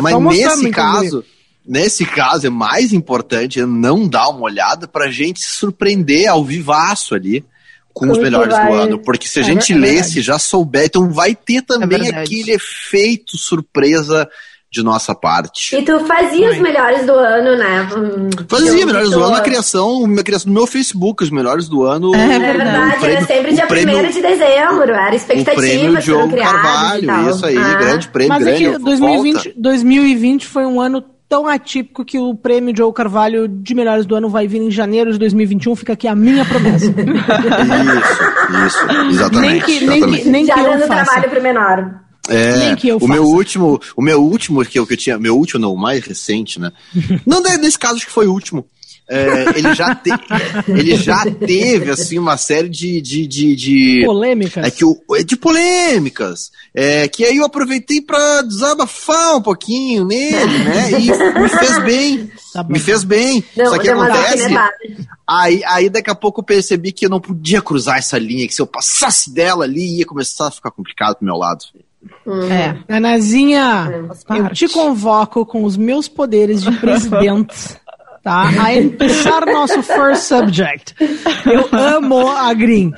Mas 0.00 0.18
nesse 0.22 0.70
caso, 0.70 1.24
nesse 1.66 2.06
caso 2.06 2.46
é 2.46 2.50
mais 2.50 2.92
importante 2.92 3.60
não 3.64 4.08
dar 4.08 4.28
uma 4.28 4.42
olhada 4.42 4.88
para 4.88 5.06
a 5.06 5.10
gente 5.10 5.40
se 5.40 5.50
surpreender 5.50 6.28
ao 6.28 6.42
vivaço 6.42 7.14
ali 7.14 7.44
com 7.92 8.10
os 8.10 8.18
melhores 8.18 8.54
vai... 8.54 8.66
do 8.66 8.72
ano. 8.74 8.98
Porque 8.98 9.28
se 9.28 9.40
a 9.40 9.42
é 9.42 9.44
gente 9.44 9.72
é 9.72 9.76
lesse, 9.76 10.22
já 10.22 10.38
souber, 10.38 10.86
então 10.86 11.10
vai 11.10 11.34
ter 11.34 11.62
também 11.62 12.08
é 12.08 12.20
aquele 12.20 12.52
efeito 12.52 13.36
surpresa 13.36 14.28
de 14.70 14.82
nossa 14.82 15.14
parte. 15.14 15.74
E 15.76 15.82
tu 15.82 15.98
fazia 16.00 16.50
os 16.50 16.58
melhores 16.58 17.06
do 17.06 17.12
ano, 17.12 17.56
né? 17.56 17.88
Fazia 18.48 18.84
melhores 18.84 19.10
do 19.10 19.22
ano 19.22 19.32
na 19.32 19.40
criação, 19.40 20.06
na 20.06 20.22
criação 20.22 20.52
do 20.52 20.54
meu 20.54 20.66
Facebook, 20.66 21.24
os 21.24 21.30
melhores 21.30 21.68
do 21.68 21.84
ano. 21.84 22.14
É, 22.14 22.34
é 22.34 22.38
verdade, 22.38 22.98
prêmio, 22.98 23.16
era 23.16 23.26
sempre 23.26 23.54
dia 23.54 23.66
1 23.66 24.10
de 24.10 24.22
dezembro, 24.22 24.92
era 24.92 25.14
expectativa. 25.14 25.52
O 25.52 25.56
prêmio 25.56 26.02
Diogo 26.02 26.36
Carvalho, 26.36 27.30
isso 27.30 27.46
aí, 27.46 27.56
ah. 27.56 27.74
grande 27.74 28.08
prêmio, 28.08 28.28
Mas 28.28 28.44
grande. 28.44 28.66
É 28.66 28.72
que 28.72 28.78
2020, 28.78 29.54
2020 29.56 30.46
foi 30.46 30.66
um 30.66 30.80
ano 30.80 31.02
tão 31.28 31.46
atípico 31.46 32.04
que 32.04 32.18
o 32.18 32.34
prêmio 32.34 32.74
Joe 32.76 32.92
Carvalho 32.92 33.46
de 33.46 33.74
melhores 33.74 34.06
do 34.06 34.14
ano 34.16 34.28
vai 34.28 34.46
vir 34.46 34.60
em 34.62 34.70
janeiro 34.70 35.12
de 35.12 35.18
2021. 35.18 35.76
Fica 35.76 35.92
aqui 35.92 36.08
a 36.08 36.14
minha 36.14 36.44
promessa. 36.44 36.86
isso, 38.66 38.86
isso, 38.86 39.10
exatamente. 39.10 39.50
Nem 39.50 39.60
que, 39.60 39.86
nem 39.86 40.00
que, 40.00 40.28
nem 40.28 40.46
Já 40.46 40.54
que 40.54 40.62
dando 40.62 40.86
trabalho 40.86 41.30
pro 41.30 41.42
menor. 41.42 42.07
É, 42.28 42.94
o 43.00 43.08
meu 43.08 43.24
último, 43.24 43.80
o 43.96 44.02
meu 44.02 44.22
último 44.22 44.64
que 44.64 44.78
eu, 44.78 44.86
que 44.86 44.92
eu 44.94 44.96
tinha, 44.96 45.18
meu 45.18 45.36
último 45.36 45.60
não, 45.60 45.72
o 45.72 45.78
mais 45.78 46.04
recente, 46.04 46.60
né? 46.60 46.72
não 47.26 47.42
nesse 47.42 47.78
caso 47.78 47.96
acho 47.96 48.06
que 48.06 48.12
foi 48.12 48.26
o 48.26 48.32
último. 48.32 48.66
É, 49.10 49.58
ele, 49.58 49.74
já 49.74 49.94
te, 49.94 50.10
ele 50.68 50.94
já 50.96 51.24
teve 51.24 51.90
assim 51.90 52.18
uma 52.18 52.36
série 52.36 52.68
de, 52.68 53.00
de, 53.00 53.26
de, 53.26 53.56
de 53.56 54.02
polêmicas? 54.04 54.66
É 54.66 54.70
que 54.70 54.84
o, 54.84 55.00
é 55.16 55.22
de 55.22 55.34
polêmicas. 55.34 56.50
É 56.74 57.08
que 57.08 57.24
aí 57.24 57.38
eu 57.38 57.46
aproveitei 57.46 58.02
para 58.02 58.42
desabafar 58.42 59.36
um 59.36 59.40
pouquinho 59.40 60.04
nele 60.04 60.58
né? 60.58 60.90
E 60.90 61.40
me 61.40 61.48
fez 61.48 61.78
bem 61.84 62.30
tá 62.52 62.62
me 62.64 62.78
fez 62.78 63.02
bem. 63.02 63.42
Não, 63.56 63.70
só 63.70 63.78
que 63.78 63.88
acontece 63.88 64.54
aí, 65.26 65.64
aí 65.64 65.88
daqui 65.88 66.10
a 66.10 66.14
pouco 66.14 66.40
eu 66.40 66.44
percebi 66.44 66.92
que 66.92 67.06
eu 67.06 67.10
não 67.10 67.20
podia 67.20 67.62
cruzar 67.62 67.96
essa 67.96 68.18
linha 68.18 68.46
que 68.46 68.54
se 68.54 68.60
eu 68.60 68.66
passasse 68.66 69.32
dela 69.32 69.64
ali 69.64 70.00
ia 70.00 70.04
começar 70.04 70.48
a 70.48 70.50
ficar 70.50 70.70
complicado 70.70 71.16
pro 71.16 71.24
meu 71.24 71.36
lado 71.36 71.64
Uhum. 72.24 72.50
É. 72.50 72.76
Anazinha, 72.88 73.88
é. 74.30 74.38
eu 74.38 74.48
te 74.50 74.68
convoco 74.68 75.44
com 75.44 75.64
os 75.64 75.76
meus 75.76 76.08
poderes 76.08 76.62
de 76.62 76.72
presidente. 76.72 77.76
tá? 78.22 78.42
A 78.42 78.74
começar 78.74 79.46
nosso 79.46 79.82
first 79.82 80.22
subject. 80.22 80.94
Eu 81.46 81.68
amo 81.72 82.28
a 82.28 82.52
Green. 82.54 82.92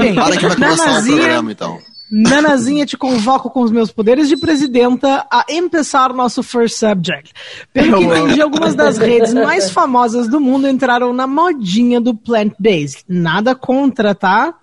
Bem, 0.00 0.14
Para 0.14 0.36
que 0.36 0.46
vai 0.46 0.54
começar 0.54 0.86
Nanazinha, 0.86 1.16
o 1.16 1.20
programa, 1.20 1.52
então. 1.52 1.78
Nanazinha, 2.10 2.86
te 2.86 2.96
convoco 2.96 3.50
com 3.50 3.62
os 3.62 3.70
meus 3.72 3.90
poderes 3.90 4.28
de 4.28 4.36
presidenta 4.36 5.26
a 5.30 5.44
começar 5.50 6.12
nosso 6.12 6.42
first 6.42 6.78
subject. 6.78 7.32
Pelo 7.72 7.98
que 7.98 8.04
entendi, 8.04 8.40
algumas 8.40 8.74
das 8.74 8.96
redes 8.96 9.34
mais 9.34 9.70
famosas 9.70 10.28
do 10.28 10.40
mundo 10.40 10.68
entraram 10.68 11.12
na 11.12 11.26
modinha 11.26 12.00
do 12.00 12.14
plant-based. 12.14 13.04
Nada 13.08 13.54
contra, 13.54 14.14
tá? 14.14 14.54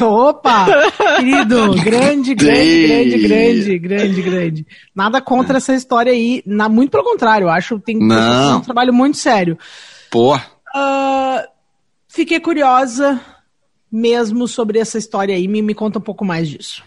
Opa! 0.00 0.66
Querido, 1.16 1.74
grande, 1.82 2.34
grande, 2.34 2.34
grande, 2.34 3.18
grande, 3.18 3.78
grande, 3.78 4.22
grande. 4.22 4.66
Nada 4.94 5.20
contra 5.22 5.56
essa 5.56 5.74
história 5.74 6.12
aí. 6.12 6.42
Na, 6.44 6.68
muito 6.68 6.90
pelo 6.90 7.04
contrário, 7.04 7.46
eu 7.46 7.50
acho 7.50 7.78
que 7.78 7.86
tem 7.86 7.98
um 8.02 8.60
trabalho 8.60 8.92
muito 8.92 9.16
sério. 9.16 9.58
Pô. 10.10 10.36
Uh, 10.36 11.40
fiquei 12.08 12.40
curiosa 12.40 13.20
mesmo 13.90 14.46
sobre 14.46 14.78
essa 14.78 14.98
história 14.98 15.34
aí. 15.34 15.48
Me, 15.48 15.62
me 15.62 15.74
conta 15.74 15.98
um 15.98 16.02
pouco 16.02 16.24
mais 16.24 16.48
disso. 16.48 16.82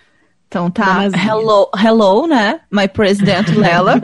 Então 0.48 0.72
tá, 0.72 1.10
hello, 1.14 1.70
hello, 1.78 2.26
né? 2.26 2.62
My 2.72 2.88
President 2.88 3.50
Lela. 3.50 3.96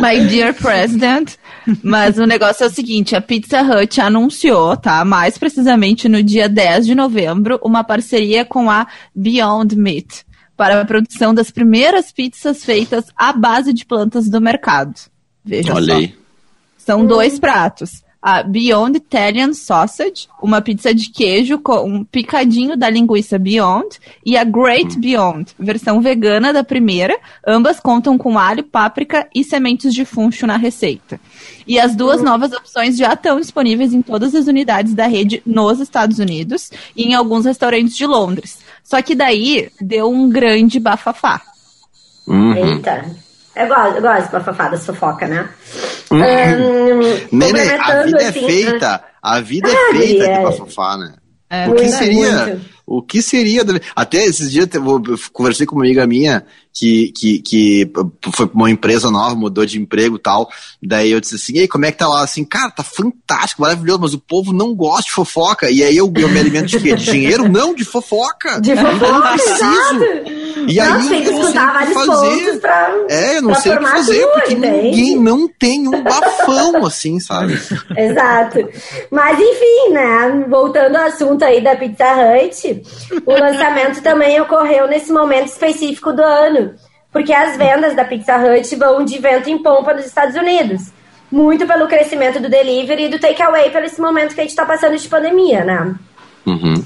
My 0.00 0.26
dear 0.26 0.54
President. 0.54 1.34
Mas 1.82 2.16
o 2.16 2.24
negócio 2.24 2.64
é 2.64 2.66
o 2.66 2.70
seguinte, 2.70 3.14
a 3.14 3.20
Pizza 3.20 3.60
Hut 3.60 4.00
anunciou, 4.00 4.74
tá? 4.74 5.04
Mais 5.04 5.36
precisamente 5.36 6.08
no 6.08 6.22
dia 6.22 6.48
10 6.48 6.86
de 6.86 6.94
novembro, 6.94 7.60
uma 7.62 7.84
parceria 7.84 8.42
com 8.42 8.70
a 8.70 8.86
Beyond 9.14 9.76
Meat 9.76 10.24
para 10.56 10.80
a 10.80 10.84
produção 10.86 11.34
das 11.34 11.50
primeiras 11.50 12.10
pizzas 12.10 12.64
feitas 12.64 13.04
à 13.14 13.34
base 13.34 13.74
de 13.74 13.84
plantas 13.84 14.30
do 14.30 14.40
mercado. 14.40 14.94
Veja 15.44 15.74
Olha 15.74 15.92
só. 15.92 16.00
aí. 16.00 16.14
São 16.78 17.04
dois 17.04 17.38
pratos 17.38 18.05
a 18.26 18.42
Beyond 18.42 18.96
Italian 18.96 19.52
Sausage, 19.52 20.26
uma 20.42 20.60
pizza 20.60 20.92
de 20.92 21.10
queijo 21.10 21.60
com 21.60 21.88
um 21.88 22.02
picadinho 22.02 22.76
da 22.76 22.90
linguiça 22.90 23.38
Beyond, 23.38 24.00
e 24.24 24.36
a 24.36 24.42
Great 24.42 24.96
hum. 24.96 25.00
Beyond, 25.00 25.52
versão 25.56 26.00
vegana 26.00 26.52
da 26.52 26.64
primeira. 26.64 27.16
Ambas 27.46 27.78
contam 27.78 28.18
com 28.18 28.36
alho, 28.36 28.64
páprica 28.64 29.28
e 29.32 29.44
sementes 29.44 29.94
de 29.94 30.04
funcho 30.04 30.44
na 30.44 30.56
receita. 30.56 31.20
E 31.68 31.78
as 31.78 31.94
duas 31.94 32.18
uhum. 32.18 32.24
novas 32.24 32.50
opções 32.50 32.96
já 32.96 33.12
estão 33.12 33.38
disponíveis 33.38 33.94
em 33.94 34.02
todas 34.02 34.34
as 34.34 34.48
unidades 34.48 34.92
da 34.92 35.06
rede 35.06 35.40
nos 35.46 35.78
Estados 35.78 36.18
Unidos 36.18 36.72
e 36.96 37.04
em 37.04 37.14
alguns 37.14 37.44
restaurantes 37.44 37.96
de 37.96 38.06
Londres. 38.06 38.58
Só 38.82 39.00
que 39.02 39.14
daí 39.14 39.70
deu 39.80 40.10
um 40.10 40.28
grande 40.28 40.80
bafafá. 40.80 41.40
Uhum. 42.26 42.56
Eita. 42.56 43.25
Eu 43.56 43.68
gosto, 43.68 43.96
eu 43.96 44.02
gosto 44.02 44.30
da 44.30 44.78
fofoca, 44.78 45.26
né? 45.26 45.48
Uhum. 46.08 46.20
Um, 46.20 47.36
Nenê, 47.36 47.68
a 47.68 48.04
vida 48.04 48.22
é 48.22 48.28
assim, 48.28 48.44
é 48.44 48.46
feita, 48.46 49.04
a 49.20 49.40
vida 49.40 49.68
é 49.68 49.72
ah, 49.72 49.90
feita 49.90 50.24
é. 50.24 50.36
de 50.38 50.44
bafafá, 50.44 50.96
né? 50.96 51.14
É, 51.50 51.68
o 51.68 51.74
que 51.74 51.88
seria? 51.88 52.46
Muito. 52.46 52.76
O 52.86 53.02
que 53.02 53.20
seria? 53.20 53.62
Até 53.96 54.24
esses 54.24 54.52
dias 54.52 54.68
eu 54.72 54.82
conversei 55.32 55.66
com 55.66 55.74
uma 55.74 55.84
amiga 55.84 56.06
minha 56.06 56.46
que, 56.72 57.10
que, 57.10 57.40
que 57.40 57.90
foi 58.32 58.46
pra 58.46 58.54
uma 58.54 58.70
empresa 58.70 59.10
nova, 59.10 59.34
mudou 59.34 59.66
de 59.66 59.80
emprego 59.80 60.14
e 60.14 60.20
tal. 60.20 60.48
Daí 60.80 61.10
eu 61.10 61.20
disse 61.20 61.34
assim, 61.34 61.54
e 61.54 61.60
aí, 61.60 61.68
como 61.68 61.84
é 61.84 61.90
que 61.90 61.98
tá 61.98 62.06
lá? 62.06 62.22
Assim, 62.22 62.44
cara, 62.44 62.70
tá 62.70 62.84
fantástico, 62.84 63.62
maravilhoso, 63.62 63.98
mas 64.00 64.14
o 64.14 64.20
povo 64.20 64.52
não 64.52 64.72
gosta 64.72 65.06
de 65.06 65.10
fofoca. 65.10 65.68
E 65.68 65.82
aí 65.82 65.96
eu, 65.96 66.12
eu 66.16 66.28
me 66.28 66.38
alimento 66.38 66.66
de 66.66 66.78
quê? 66.78 66.94
De 66.94 67.04
dinheiro? 67.04 67.48
Não, 67.48 67.74
de 67.74 67.84
fofoca. 67.84 68.60
De 68.60 68.76
fofoca, 68.76 69.06
eu 69.06 69.12
não 69.12 69.22
preciso. 69.32 70.45
E 70.66 70.80
aí 70.80 70.88
eu, 70.88 70.94
eu 70.94 70.98
não 70.98 71.08
sei 71.08 71.20
o 71.20 71.24
que 71.24 71.94
fazer. 71.94 72.60
Pra, 72.60 72.90
é, 73.08 73.36
eu 73.36 73.42
não 73.42 73.54
sei 73.54 73.72
o 73.72 73.78
que 73.78 73.86
fazer, 73.86 74.26
porque 74.26 74.54
ninguém 74.54 75.16
não 75.16 75.48
tem 75.48 75.88
um 75.88 76.02
bafão 76.02 76.84
assim, 76.86 77.20
sabe? 77.20 77.58
Exato. 77.96 78.68
Mas 79.10 79.38
enfim, 79.38 79.92
né? 79.92 80.44
Voltando 80.48 80.96
ao 80.96 81.06
assunto 81.06 81.44
aí 81.44 81.60
da 81.62 81.76
Pizza 81.76 82.04
Hut, 82.04 82.82
o 83.24 83.32
lançamento 83.32 84.02
também 84.02 84.40
ocorreu 84.40 84.88
nesse 84.88 85.12
momento 85.12 85.48
específico 85.48 86.12
do 86.12 86.22
ano, 86.22 86.74
porque 87.12 87.32
as 87.32 87.56
vendas 87.56 87.94
da 87.94 88.04
Pizza 88.04 88.36
Hut 88.36 88.76
vão 88.76 89.04
de 89.04 89.18
vento 89.18 89.48
em 89.48 89.62
pompa 89.62 89.94
nos 89.94 90.06
Estados 90.06 90.36
Unidos. 90.36 90.90
Muito 91.30 91.66
pelo 91.66 91.88
crescimento 91.88 92.40
do 92.40 92.48
delivery 92.48 93.04
e 93.04 93.08
do 93.08 93.18
takeaway 93.18 93.70
pelo 93.70 93.86
esse 93.86 94.00
momento 94.00 94.34
que 94.34 94.40
a 94.40 94.44
gente 94.44 94.50
está 94.50 94.64
passando 94.64 94.96
de 94.96 95.08
pandemia, 95.08 95.64
né? 95.64 95.94
Uhum. 96.46 96.84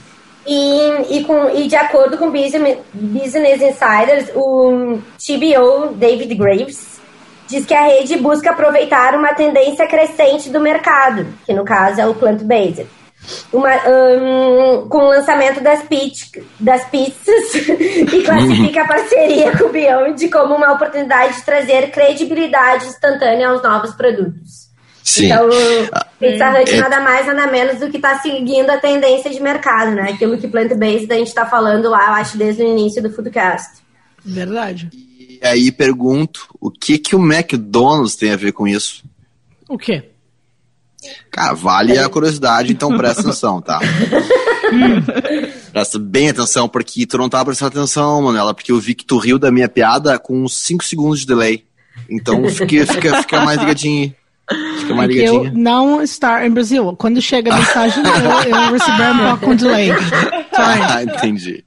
E, 0.53 1.19
e, 1.19 1.25
com, 1.25 1.49
e 1.51 1.69
de 1.69 1.77
acordo 1.77 2.19
com 2.19 2.29
Business, 2.29 2.77
Business 2.93 3.63
Insiders, 3.63 4.31
o 4.35 4.99
TBO 5.17 5.95
David 5.95 6.35
Graves 6.35 7.01
diz 7.47 7.65
que 7.65 7.73
a 7.73 7.87
rede 7.87 8.17
busca 8.17 8.51
aproveitar 8.51 9.15
uma 9.15 9.33
tendência 9.33 9.87
crescente 9.87 10.51
do 10.51 10.59
mercado, 10.59 11.25
que 11.47 11.53
no 11.53 11.65
caso 11.65 12.01
é 12.01 12.07
o 12.07 12.17
plant-based. 12.17 12.85
Um, 13.53 14.89
com 14.89 14.99
o 14.99 15.09
lançamento 15.09 15.61
das, 15.61 15.85
das 16.59 16.85
pizzas 16.87 17.55
e 18.13 18.23
classifica 18.25 18.83
a 18.83 18.89
parceria 18.89 19.57
com 19.57 19.67
o 19.67 19.69
Beyond 19.69 20.29
como 20.31 20.57
uma 20.57 20.73
oportunidade 20.73 21.37
de 21.37 21.45
trazer 21.45 21.93
credibilidade 21.93 22.87
instantânea 22.87 23.51
aos 23.51 23.63
novos 23.63 23.95
produtos. 23.95 24.70
Sim. 25.03 25.27
Então, 25.27 25.49
Pizza 26.19 26.51
Hut 26.51 26.71
é... 26.71 26.77
nada 26.81 27.01
mais, 27.01 27.27
nada 27.27 27.47
menos 27.47 27.81
do 27.81 27.91
que 27.91 27.97
está 27.97 28.19
seguindo 28.19 28.71
a 28.71 28.79
tendência 28.79 29.31
de 29.31 29.41
mercado, 29.41 29.93
né? 29.93 30.13
Aquilo 30.13 30.39
que 30.39 30.49
plant-based 30.49 31.11
a 31.11 31.17
gente 31.17 31.29
está 31.29 31.47
falando 31.47 31.89
lá, 31.89 32.07
eu 32.09 32.13
acho, 32.15 32.37
desde 32.37 32.63
o 32.63 32.67
início 32.67 33.03
do 33.03 33.11
Foodcast. 33.11 33.81
Verdade. 34.25 34.91
E 34.93 35.39
aí 35.43 35.73
pergunto, 35.73 36.47
o 36.61 36.71
que 36.71 36.99
que 36.99 37.17
o 37.17 37.21
McDonald's 37.21 38.15
tem 38.15 38.31
a 38.33 38.37
ver 38.37 38.53
com 38.53 38.69
isso? 38.69 39.03
O 39.69 39.79
quê? 39.79 40.11
Cara, 41.31 41.55
vale 41.55 41.97
a 41.97 42.09
curiosidade, 42.09 42.73
então 42.73 42.95
presta 42.97 43.23
atenção, 43.23 43.63
tá? 43.63 43.81
presta 45.73 45.99
bem 45.99 46.29
atenção, 46.29 46.69
porque 46.69 47.07
tu 47.07 47.17
não 47.17 47.29
tá 47.29 47.43
prestando 47.43 47.79
atenção, 47.79 48.21
Manela, 48.21 48.53
porque 48.53 48.71
eu 48.71 48.79
vi 48.79 48.95
que 48.95 49.05
tu 49.05 49.17
riu 49.17 49.39
da 49.39 49.51
minha 49.51 49.69
piada 49.69 50.19
com 50.19 50.47
5 50.47 50.85
segundos 50.85 51.21
de 51.21 51.27
delay. 51.27 51.65
Então 52.09 52.47
fica, 52.49 52.87
fica, 52.87 53.23
fica 53.23 53.41
mais 53.41 53.59
ligadinho. 53.59 54.15
Fica 54.79 54.95
mais. 54.95 55.15
Eu 55.17 55.53
não 55.53 56.03
estar 56.03 56.47
em 56.47 56.51
Brasil. 56.51 56.95
Quando 56.97 57.21
chega 57.23 57.53
a 57.53 57.59
mensagem, 57.59 58.03
eu, 58.05 58.13
eu 58.13 59.15
um 59.15 59.29
pouco 59.29 59.47
com 59.47 59.57
delay. 59.57 59.91
Ah, 60.53 61.03
entendi. 61.03 61.65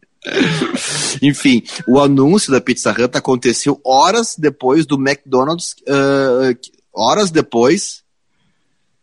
Enfim, 1.22 1.64
o 1.88 2.00
anúncio 2.00 2.52
da 2.52 2.62
Pizza 2.62 2.92
Hut 2.92 3.18
aconteceu 3.18 3.80
horas 3.84 4.36
depois 4.38 4.86
do 4.86 4.96
McDonald's, 4.96 5.76
uh, 5.88 6.56
horas 6.94 7.32
depois 7.32 8.04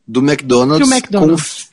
do 0.06 0.20
McDonald's, 0.20 0.88
McDonald's. 0.90 1.69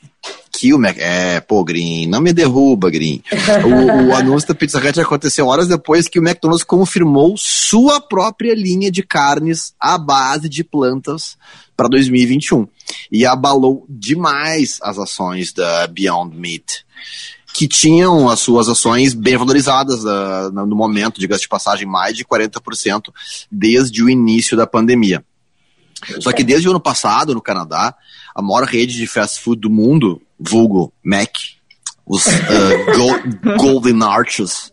O 0.72 0.78
Mac, 0.78 0.96
é, 0.98 1.40
pô, 1.40 1.64
Green, 1.64 2.06
não 2.06 2.20
me 2.20 2.32
derruba, 2.32 2.90
Green. 2.90 3.22
O, 3.64 4.08
o 4.08 4.14
anúncio 4.16 4.48
da 4.48 4.54
Pizza 4.54 4.78
Hut 4.78 5.00
aconteceu 5.00 5.46
horas 5.46 5.68
depois 5.68 6.08
que 6.08 6.18
o 6.18 6.22
McDonald's 6.22 6.64
confirmou 6.64 7.34
sua 7.36 8.00
própria 8.00 8.54
linha 8.54 8.90
de 8.90 9.02
carnes 9.02 9.74
à 9.78 9.96
base 9.96 10.48
de 10.48 10.64
plantas 10.64 11.36
para 11.76 11.88
2021 11.88 12.66
e 13.10 13.24
abalou 13.24 13.86
demais 13.88 14.78
as 14.82 14.98
ações 14.98 15.52
da 15.52 15.86
Beyond 15.86 16.36
Meat 16.36 16.84
que 17.52 17.66
tinham 17.66 18.28
as 18.28 18.38
suas 18.40 18.68
ações 18.68 19.14
bem 19.14 19.36
valorizadas 19.36 20.04
uh, 20.04 20.52
no 20.52 20.76
momento, 20.76 21.18
diga-se 21.18 21.42
de 21.42 21.48
passagem, 21.48 21.86
mais 21.86 22.16
de 22.16 22.24
40% 22.24 23.12
desde 23.50 24.02
o 24.02 24.08
início 24.08 24.56
da 24.56 24.64
pandemia. 24.64 25.24
Só 26.20 26.32
que 26.32 26.44
desde 26.44 26.68
o 26.68 26.70
ano 26.70 26.80
passado, 26.80 27.34
no 27.34 27.42
Canadá, 27.42 27.94
a 28.34 28.40
maior 28.40 28.64
rede 28.64 28.94
de 28.94 29.06
fast 29.06 29.40
food 29.40 29.60
do 29.60 29.70
mundo, 29.70 30.22
vulgo 30.38 30.92
Mac, 31.02 31.30
os 32.06 32.26
uh, 32.26 33.56
Golden 33.58 34.02
Arches, 34.02 34.72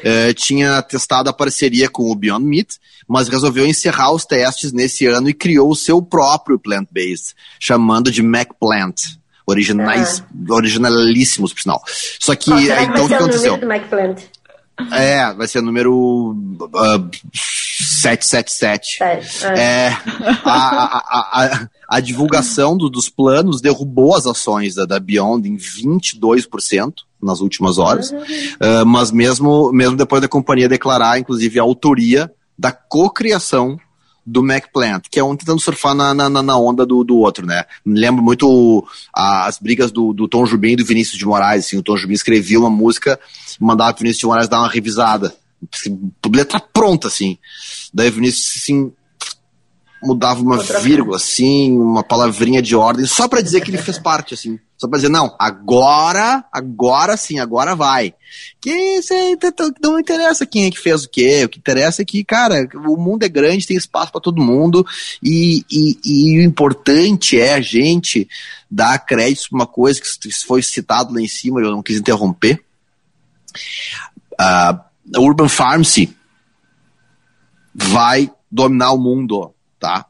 uh, 0.00 0.34
tinha 0.34 0.82
testado 0.82 1.30
a 1.30 1.32
parceria 1.32 1.88
com 1.88 2.10
o 2.10 2.14
Beyond 2.14 2.44
Meat, 2.44 2.78
mas 3.08 3.28
resolveu 3.28 3.66
encerrar 3.66 4.12
os 4.12 4.24
testes 4.24 4.72
nesse 4.72 5.06
ano 5.06 5.28
e 5.28 5.34
criou 5.34 5.70
o 5.70 5.76
seu 5.76 6.02
próprio 6.02 6.58
plant-based, 6.58 7.34
chamando 7.60 8.10
de 8.10 8.22
Mac 8.22 8.48
Plant. 8.58 9.00
Originais, 9.46 10.22
ah. 10.22 10.54
originalíssimos, 10.54 11.52
por 11.52 11.60
sinal. 11.60 11.82
Só 12.18 12.34
que, 12.34 12.50
Qual 12.50 12.60
então, 12.60 13.04
o 13.04 13.08
que 13.08 13.14
aconteceu? 13.14 13.58
Do 13.58 13.66
Mac 13.66 13.86
Plant? 13.90 14.22
É, 14.90 15.32
vai 15.34 15.46
ser 15.46 15.58
o 15.58 15.62
número 15.62 15.94
uh, 16.32 17.10
777. 17.32 19.02
É. 19.02 19.20
é, 19.56 19.96
a, 20.44 20.98
a, 20.98 21.44
a, 21.44 21.68
a 21.88 22.00
divulgação 22.00 22.76
do, 22.76 22.88
dos 22.88 23.08
planos 23.08 23.60
derrubou 23.60 24.14
as 24.16 24.26
ações 24.26 24.74
da, 24.74 24.84
da 24.84 24.98
Beyond 24.98 25.48
em 25.48 25.56
22% 25.56 26.92
nas 27.22 27.40
últimas 27.40 27.78
horas, 27.78 28.10
uh, 28.10 28.86
mas 28.86 29.10
mesmo, 29.10 29.72
mesmo 29.72 29.96
depois 29.96 30.20
da 30.20 30.28
companhia 30.28 30.68
declarar, 30.68 31.18
inclusive, 31.18 31.58
a 31.58 31.62
autoria 31.62 32.30
da 32.58 32.70
cocriação 32.70 33.78
do 34.26 34.42
MacPlant, 34.42 35.04
que 35.10 35.20
é 35.20 35.24
um 35.24 35.36
tentando 35.36 35.60
surfar 35.60 35.94
na, 35.94 36.14
na, 36.14 36.30
na 36.30 36.56
onda 36.56 36.86
do, 36.86 37.04
do 37.04 37.16
outro, 37.18 37.44
né? 37.44 37.64
Me 37.84 37.98
lembro 37.98 38.22
muito 38.22 38.86
as 39.12 39.58
brigas 39.58 39.92
do, 39.92 40.14
do 40.14 40.26
Tom 40.26 40.46
Jubim 40.46 40.72
e 40.72 40.76
do 40.76 40.84
Vinícius 40.84 41.18
de 41.18 41.26
Moraes, 41.26 41.66
assim, 41.66 41.76
o 41.76 41.82
Tom 41.82 41.96
Jubim 41.96 42.14
escrevia 42.14 42.58
uma 42.58 42.70
música 42.70 43.20
e 43.60 43.64
mandava 43.64 43.94
o 43.94 43.98
Vinícius 43.98 44.20
de 44.20 44.26
Moraes 44.26 44.48
dar 44.48 44.60
uma 44.60 44.70
revisada, 44.70 45.34
assim, 45.72 46.10
letra 46.32 46.58
pronta, 46.58 47.08
assim. 47.08 47.38
Daí 47.92 48.08
o 48.08 48.12
Vinícius, 48.12 48.56
assim, 48.56 48.92
mudava 50.04 50.40
uma 50.40 50.56
Outra 50.56 50.80
vírgula, 50.80 51.16
assim, 51.16 51.76
uma 51.76 52.02
palavrinha 52.02 52.60
de 52.60 52.76
ordem, 52.76 53.06
só 53.06 53.26
para 53.26 53.40
dizer 53.40 53.60
que 53.60 53.70
ele 53.70 53.78
fez 53.78 53.98
parte, 53.98 54.34
assim. 54.34 54.58
Só 54.76 54.88
pra 54.88 54.98
dizer, 54.98 55.08
não, 55.08 55.34
agora, 55.38 56.44
agora 56.52 57.16
sim, 57.16 57.38
agora 57.38 57.74
vai. 57.74 58.14
Que 58.60 59.00
cê, 59.02 59.36
não 59.82 59.98
interessa 59.98 60.44
quem 60.44 60.66
é 60.66 60.70
que 60.70 60.78
fez 60.78 61.04
o 61.04 61.08
quê, 61.08 61.44
o 61.44 61.48
que 61.48 61.58
interessa 61.58 62.02
é 62.02 62.04
que, 62.04 62.24
cara, 62.24 62.68
o 62.74 62.96
mundo 62.96 63.22
é 63.22 63.28
grande, 63.28 63.66
tem 63.66 63.76
espaço 63.76 64.12
para 64.12 64.20
todo 64.20 64.42
mundo, 64.42 64.84
e, 65.22 65.64
e, 65.70 65.98
e, 66.04 66.38
o 66.38 66.42
importante 66.42 67.40
é 67.40 67.54
a 67.54 67.60
gente 67.60 68.28
dar 68.70 68.98
crédito 68.98 69.48
pra 69.48 69.58
uma 69.58 69.66
coisa 69.66 70.00
que 70.00 70.32
foi 70.44 70.62
citado 70.62 71.14
lá 71.14 71.20
em 71.20 71.28
cima, 71.28 71.60
eu 71.60 71.70
não 71.70 71.82
quis 71.82 71.98
interromper. 71.98 72.62
Uh, 74.34 74.80
a 75.14 75.20
Urban 75.20 75.48
Pharmacy 75.48 76.16
vai 77.74 78.30
dominar 78.50 78.92
o 78.92 78.98
mundo, 78.98 79.53
tá? 79.84 80.06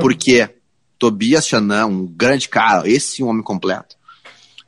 Porque 0.00 0.48
Tobias 0.98 1.46
Chanan, 1.46 1.86
um 1.86 2.06
grande 2.06 2.48
cara, 2.48 2.88
esse 2.88 3.22
um 3.22 3.28
homem 3.28 3.42
completo, 3.42 3.96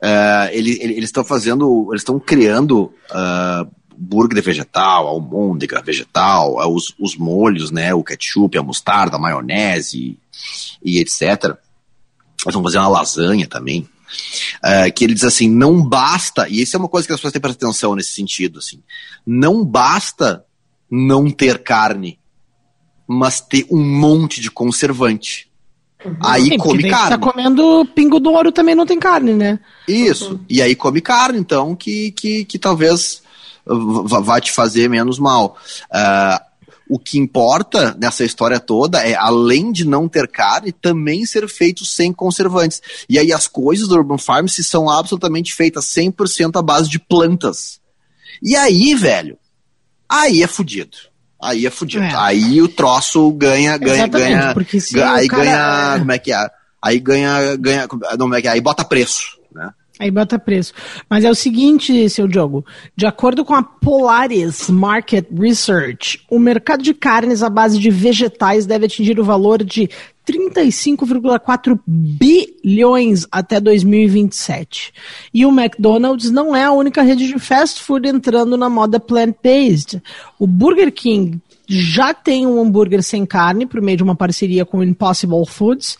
Uh, 0.01 0.47
ele, 0.53 0.79
ele, 0.81 0.93
eles 0.93 1.09
estão 1.09 1.25
fazendo, 1.25 1.87
eles 1.91 2.03
estão 2.03 2.17
criando 2.17 2.83
uh, 3.11 3.69
burger 3.97 4.41
vegetal, 4.41 5.07
almôndega 5.07 5.81
vegetal, 5.81 6.53
uh, 6.53 6.73
os, 6.73 6.95
os 6.97 7.17
molhos, 7.17 7.69
né, 7.69 7.93
o 7.93 8.01
ketchup, 8.01 8.57
a 8.57 8.63
mostarda, 8.63 9.17
a 9.17 9.19
maionese 9.19 9.97
e, 9.97 10.19
e 10.81 10.99
etc. 10.99 11.57
Eles 12.45 12.53
vão 12.53 12.63
fazer 12.63 12.77
uma 12.77 12.87
lasanha 12.87 13.45
também. 13.45 13.89
Uh, 14.63 14.91
que 14.95 15.03
ele 15.03 15.13
diz 15.13 15.25
assim, 15.25 15.49
não 15.49 15.83
basta, 15.83 16.47
e 16.47 16.61
isso 16.61 16.77
é 16.77 16.79
uma 16.79 16.87
coisa 16.87 17.05
que 17.05 17.13
as 17.13 17.19
pessoas 17.19 17.33
têm 17.33 17.41
que 17.41 17.47
prestar 17.47 17.67
atenção 17.67 17.93
nesse 17.93 18.13
sentido, 18.13 18.59
assim, 18.59 18.81
não 19.27 19.65
basta 19.65 20.45
não 20.89 21.29
ter 21.29 21.61
carne, 21.61 22.18
mas 23.11 23.41
ter 23.41 23.65
um 23.71 23.83
monte 23.83 24.39
de 24.39 24.51
conservante. 24.51 25.49
Aí 26.23 26.45
Sim, 26.45 26.57
come 26.57 26.83
daí 26.83 26.91
carne. 26.91 27.09
Tá 27.09 27.17
comendo 27.17 27.85
pingo 27.95 28.19
do 28.19 28.31
ouro 28.31 28.51
também 28.51 28.75
não 28.75 28.85
tem 28.85 28.99
carne, 28.99 29.33
né? 29.33 29.59
Isso. 29.87 30.39
E 30.47 30.61
aí 30.61 30.75
come 30.75 31.01
carne, 31.01 31.39
então, 31.39 31.75
que, 31.75 32.11
que, 32.11 32.45
que 32.45 32.59
talvez 32.59 33.23
vá 33.65 34.19
vá 34.19 34.39
te 34.39 34.51
fazer 34.51 34.87
menos 34.87 35.17
mal. 35.17 35.57
Ah, 35.91 36.39
o 36.87 36.99
que 36.99 37.17
importa 37.17 37.97
nessa 37.99 38.23
história 38.23 38.59
toda 38.59 39.03
é, 39.03 39.15
além 39.15 39.71
de 39.71 39.85
não 39.85 40.07
ter 40.07 40.27
carne, 40.27 40.71
também 40.71 41.25
ser 41.25 41.47
feito 41.49 41.83
sem 41.85 42.13
conservantes. 42.13 42.79
E 43.09 43.17
aí 43.17 43.33
as 43.33 43.47
coisas 43.47 43.87
do 43.87 43.95
Urban 43.95 44.19
Farms 44.19 44.55
são 44.67 44.87
absolutamente 44.87 45.53
feitas 45.53 45.85
100% 45.85 46.57
à 46.57 46.61
base 46.61 46.89
de 46.89 46.99
plantas. 46.99 47.81
E 48.41 48.55
aí, 48.55 48.93
velho, 48.93 49.37
aí 50.07 50.43
é 50.43 50.47
fudido. 50.47 51.08
Aí 51.41 51.65
é 51.65 51.69
fudido. 51.69 52.03
É. 52.03 52.13
Aí 52.15 52.61
o 52.61 52.67
troço 52.67 53.31
ganha, 53.31 53.77
ganha, 53.77 54.03
Exatamente, 54.03 54.29
ganha. 54.33 54.53
porque 54.53 54.79
se 54.79 55.01
aí 55.01 55.27
cara- 55.27 55.43
ganha. 55.43 55.99
Como 55.99 56.11
é 56.11 56.19
que 56.19 56.33
é? 56.33 56.47
Aí 56.81 56.99
ganha, 56.99 57.55
ganha. 57.57 57.87
Não, 58.11 58.17
como 58.17 58.35
é 58.35 58.41
que 58.41 58.47
é? 58.47 58.51
Aí 58.51 58.61
bota 58.61 58.83
preço, 58.85 59.37
né? 59.53 59.69
Aí 59.99 60.09
bota 60.09 60.39
preço. 60.39 60.73
Mas 61.09 61.25
é 61.25 61.29
o 61.29 61.35
seguinte, 61.35 62.09
seu 62.09 62.25
Diogo. 62.25 62.65
De 62.95 63.05
acordo 63.05 63.43
com 63.43 63.53
a 63.53 63.61
Polaris 63.61 64.69
Market 64.69 65.25
Research, 65.37 66.21
o 66.31 66.39
mercado 66.39 66.81
de 66.81 66.93
carnes 66.93 67.43
à 67.43 67.49
base 67.49 67.77
de 67.77 67.89
vegetais 67.89 68.65
deve 68.65 68.85
atingir 68.85 69.19
o 69.19 69.25
valor 69.25 69.61
de 69.61 69.89
35,4 70.25 71.77
bilhões 71.85 73.25
até 73.29 73.59
2027. 73.59 74.93
E 75.33 75.45
o 75.45 75.49
McDonald's 75.49 76.31
não 76.31 76.55
é 76.55 76.63
a 76.63 76.71
única 76.71 77.01
rede 77.01 77.27
de 77.27 77.37
fast 77.37 77.81
food 77.81 78.07
entrando 78.07 78.55
na 78.55 78.69
moda 78.69 79.01
plant-based. 79.01 80.01
O 80.39 80.47
Burger 80.47 80.93
King 80.93 81.41
já 81.67 82.13
tem 82.13 82.47
um 82.47 82.61
hambúrguer 82.61 83.03
sem 83.03 83.25
carne 83.25 83.65
por 83.65 83.81
meio 83.81 83.97
de 83.97 84.03
uma 84.03 84.15
parceria 84.15 84.65
com 84.65 84.79
o 84.79 84.83
Impossible 84.83 85.45
Foods. 85.45 85.97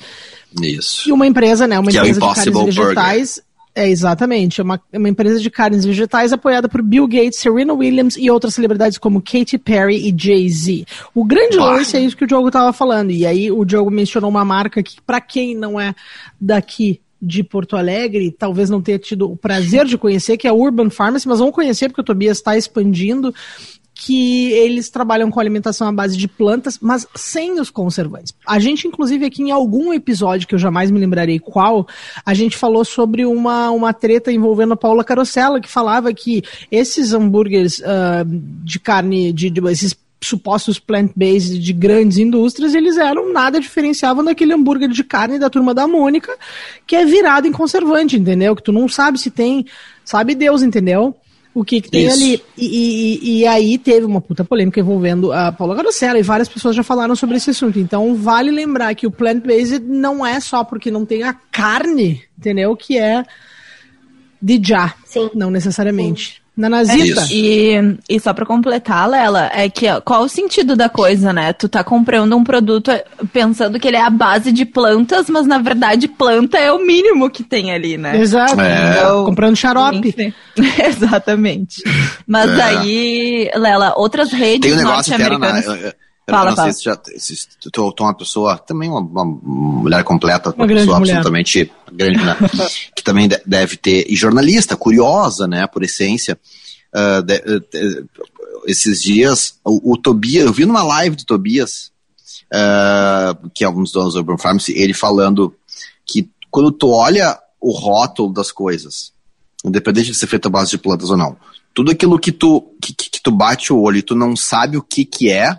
Isso. 0.62 1.10
E 1.10 1.12
uma 1.12 1.27
empresa, 1.27 1.68
né? 1.68 1.77
Uma 1.77 1.91
Que 1.91 1.98
é 1.98 2.01
empresa 2.01 2.20
de 2.20 2.25
Impossible 2.25 2.53
carnes 2.53 2.75
vegetais. 2.75 3.41
É, 3.79 3.88
exatamente. 3.88 4.59
É 4.59 4.63
uma, 4.63 4.81
é 4.91 4.98
uma 4.98 5.07
empresa 5.07 5.39
de 5.39 5.50
carnes 5.50 5.86
vegetais 5.86 6.33
apoiada 6.33 6.67
por 6.67 6.81
Bill 6.81 7.07
Gates, 7.07 7.39
Serena 7.39 7.74
Williams 7.74 8.17
e 8.17 8.29
outras 8.29 8.53
celebridades 8.53 8.98
como 8.98 9.21
Katy 9.21 9.57
Perry 9.57 10.05
e 10.05 10.13
Jay-Z. 10.13 10.83
O 11.15 11.24
grande 11.24 11.55
lance 11.55 11.95
é 11.95 12.01
isso 12.01 12.17
que 12.17 12.25
o 12.25 12.27
Diogo 12.27 12.50
estava 12.50 12.74
falando. 12.74 13.12
E 13.12 13.25
aí 13.25 13.50
o 13.50 13.63
Diogo 13.63 13.89
mencionou 13.89 14.29
uma 14.29 14.43
marca 14.43 14.83
que, 14.83 15.01
para 15.01 15.21
quem 15.21 15.55
não 15.55 15.79
é 15.79 15.95
daqui 16.41 17.00
de 17.21 17.41
Porto 17.41 17.77
Alegre, 17.77 18.36
talvez 18.38 18.69
não 18.69 18.81
tenha 18.81 19.00
tido 19.00 19.31
o 19.31 19.38
prazer 19.38 19.86
de 19.86 19.98
conhecer, 19.98 20.36
que 20.36 20.45
é 20.45 20.50
a 20.50 20.53
Urban 20.53 20.89
Pharmacy, 20.89 21.25
mas 21.25 21.39
vamos 21.39 21.55
conhecer 21.55 21.88
porque 21.88 22.01
o 22.01 22.05
Tobias 22.05 22.38
está 22.38 22.57
expandindo 22.57 23.33
que 24.01 24.51
eles 24.53 24.89
trabalham 24.89 25.29
com 25.29 25.39
alimentação 25.41 25.86
à 25.88 25.91
base 25.91 26.15
de 26.15 26.25
plantas, 26.25 26.79
mas 26.82 27.06
sem 27.15 27.60
os 27.60 27.70
conservantes. 27.70 28.34
A 28.48 28.58
gente, 28.58 28.88
inclusive, 28.88 29.25
aqui 29.25 29.44
em 29.44 29.51
algum 29.51 29.94
episódio, 29.94 30.48
que 30.48 30.56
eu 30.56 30.60
jamais 30.60 30.89
me 30.89 31.00
lembrarei 31.00 31.38
qual, 31.38 31.86
a 32.25 32.34
gente 32.34 32.56
falou 32.56 32.86
sobre 32.86 33.25
uma, 33.25 33.70
uma 33.72 33.94
treta 33.94 34.32
envolvendo 34.32 34.74
a 34.74 34.77
Paula 34.77 35.03
Carosella, 35.03 35.60
que 35.60 35.68
falava 35.68 36.13
que 36.13 36.41
esses 36.72 37.12
hambúrgueres 37.12 37.84
ah, 37.84 38.24
de 38.25 38.79
carne, 38.79 39.34
de, 39.34 39.50
de- 39.50 39.68
esses 39.70 39.94
supostos 40.22 40.79
plant-based 40.79 41.60
de 41.60 41.74
grandes 41.74 42.18
indústrias, 42.18 42.74
eles 42.74 42.96
eram 42.98 43.34
nada 43.34 43.60
diferenciavam 43.60 44.24
daquele 44.24 44.53
hambúrguer 44.53 44.89
de 44.89 45.03
carne 45.03 45.39
da 45.39 45.50
turma 45.50 45.74
da 45.74 45.88
Mônica, 45.88 46.32
que 46.88 46.96
é 46.96 47.03
virado 47.06 47.48
em 47.48 47.51
conservante, 47.51 48.18
entendeu? 48.18 48.56
Que 48.56 48.63
tu 48.63 48.72
não 48.72 48.88
sabe 48.88 49.18
se 49.20 49.29
tem, 49.29 49.65
sabe 50.06 50.36
Deus, 50.36 50.62
entendeu? 50.63 51.15
O 51.53 51.63
que, 51.63 51.82
que 51.82 51.89
tem 51.89 52.06
Isso. 52.06 52.15
ali. 52.15 52.44
E, 52.58 52.65
e- 52.65 53.39
e 53.39 53.48
aí 53.48 53.77
teve 53.77 54.06
uma 54.06 54.22
puta 54.22 54.44
polêmica 54.46 54.79
envolvendo 54.79 55.32
a 55.34 55.51
Paula 55.51 55.75
Carosella 55.75 56.20
e 56.20 56.24
várias 56.24 56.48
pessoas 56.48 56.75
já 56.75 56.84
falaram 56.84 57.15
sobre 57.15 57.38
esse 57.38 57.50
assunto. 57.50 57.79
Então 57.79 58.15
vale 58.15 58.51
lembrar 58.51 58.94
que 58.96 59.08
o 59.08 59.12
plant-based 59.12 59.79
não 59.79 60.25
é 60.25 60.39
só 60.39 60.63
porque 60.63 60.91
não 60.91 61.06
tem 61.06 61.24
a 61.24 61.34
carne, 61.34 62.22
entendeu? 62.38 62.75
Que 62.77 62.98
é 63.00 63.24
de 64.41 64.62
já. 64.63 64.94
Sim. 65.06 65.32
Não 65.34 65.50
necessariamente. 65.50 66.38
Nanazita. 66.59 67.21
Isso. 67.21 67.33
E, 67.33 67.97
e 68.09 68.19
só 68.19 68.33
pra 68.33 68.45
completar, 68.45 69.09
Lela, 69.09 69.49
é 69.53 69.69
que 69.69 69.87
ó, 69.87 70.01
qual 70.01 70.23
o 70.23 70.27
sentido 70.29 70.75
da 70.75 70.89
coisa, 70.89 71.31
né? 71.31 71.53
Tu 71.53 71.69
tá 71.69 71.85
comprando 71.85 72.35
um 72.35 72.43
produto 72.43 72.91
pensando 73.31 73.79
que 73.79 73.87
ele 73.87 73.95
é 73.95 74.01
a 74.01 74.09
base 74.09 74.51
de 74.51 74.65
plantas, 74.65 75.29
mas 75.29 75.47
na 75.47 75.57
verdade 75.59 76.09
planta 76.09 76.57
é 76.57 76.69
o 76.69 76.85
mínimo 76.85 77.29
que 77.29 77.43
tem 77.43 77.71
ali, 77.71 77.97
né? 77.97 78.19
Exato. 78.19 78.59
É. 78.59 78.89
Então, 78.91 79.23
Comprando 79.23 79.55
xarope. 79.55 80.09
Enfim. 80.09 80.33
Exatamente. 80.85 81.81
Mas 82.27 82.51
É. 82.51 82.61
aí, 82.61 83.51
Lela, 83.55 83.93
outras 83.95 84.31
redes 84.33 84.75
um 84.77 84.83
norte-americanas. 84.83 85.65
Eu, 86.29 86.36
Fala, 86.36 86.50
não 86.51 86.55
fala. 86.55 86.71
sei 86.71 86.77
se 86.79 86.83
já. 86.86 87.01
Se, 87.17 87.48
tu, 87.59 87.71
tu, 87.71 87.93
é 88.03 88.03
uma 88.05 88.13
pessoa, 88.13 88.57
também 88.57 88.89
uma, 88.89 89.00
uma 89.01 89.25
mulher 89.25 90.03
completa, 90.03 90.50
uma, 90.50 90.65
Uma 90.65 90.67
pessoa 90.67 91.00
mulher. 91.00 91.17
absolutamente 91.17 91.71
grande, 91.91 92.24
né? 92.24 92.36
que 92.95 93.03
também 93.03 93.27
de- 93.27 93.42
deve 93.46 93.75
ter. 93.77 94.05
E 94.09 94.15
jornalista, 94.15 94.75
curiosa, 94.77 95.48
né, 95.48 95.65
por 95.68 95.83
essência. 95.83 96.39
Ah, 96.94 97.22
de- 97.22 97.33
eh, 97.35 97.61
eh, 97.74 98.03
esses 98.65 99.01
dias, 99.01 99.59
o, 99.63 99.94
o 99.94 99.98
Tobias, 99.98 100.46
eu 100.46 100.53
vi 100.53 100.65
numa 100.65 100.83
live 100.83 101.15
do 101.15 101.25
Tobias, 101.25 101.92
ah, 102.53 103.37
que 103.53 103.63
é 103.63 103.70
um 103.70 103.83
dos 103.83 103.92
donos 103.92 104.13
do 104.13 104.20
Urban 104.20 104.37
Farms, 104.37 104.70
ele 104.70 104.94
falando 104.94 105.53
que 106.05 106.29
quando 106.50 106.72
tu 106.72 106.89
olha 106.89 107.37
o 107.61 107.72
rótulo 107.72 108.33
das 108.33 108.51
coisas, 108.51 109.11
independente 109.63 110.07
de 110.11 110.15
ser 110.15 110.27
feito 110.27 110.48
à 110.48 110.50
base 110.50 110.72
de 110.72 110.77
plantas 110.77 111.09
ou 111.09 111.18
não, 111.18 111.37
tudo 111.74 111.92
aquilo 111.92 112.18
que 112.20 112.31
tu, 112.31 112.74
que- 112.81 112.94
que 112.94 113.22
tu 113.22 113.31
bate 113.31 113.72
o 113.72 113.79
olho 113.79 113.98
e 113.98 114.01
tu 114.03 114.15
não 114.15 114.35
sabe 114.35 114.77
o 114.77 114.81
que 114.81 115.05
que 115.05 115.29
é, 115.29 115.55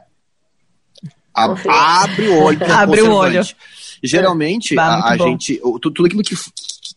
a- 1.45 2.03
abre 2.03 2.29
o 2.29 2.43
olho. 2.43 2.63
é 2.63 2.71
Abre 2.73 3.01
o 3.03 3.05
conservante. 3.13 3.57
Geralmente, 4.03 4.75
Bah, 4.75 4.95
a, 4.95 5.13
a 5.13 5.17
gente, 5.19 5.61
tudo 5.83 6.07
aquilo 6.07 6.23
que, 6.23 6.35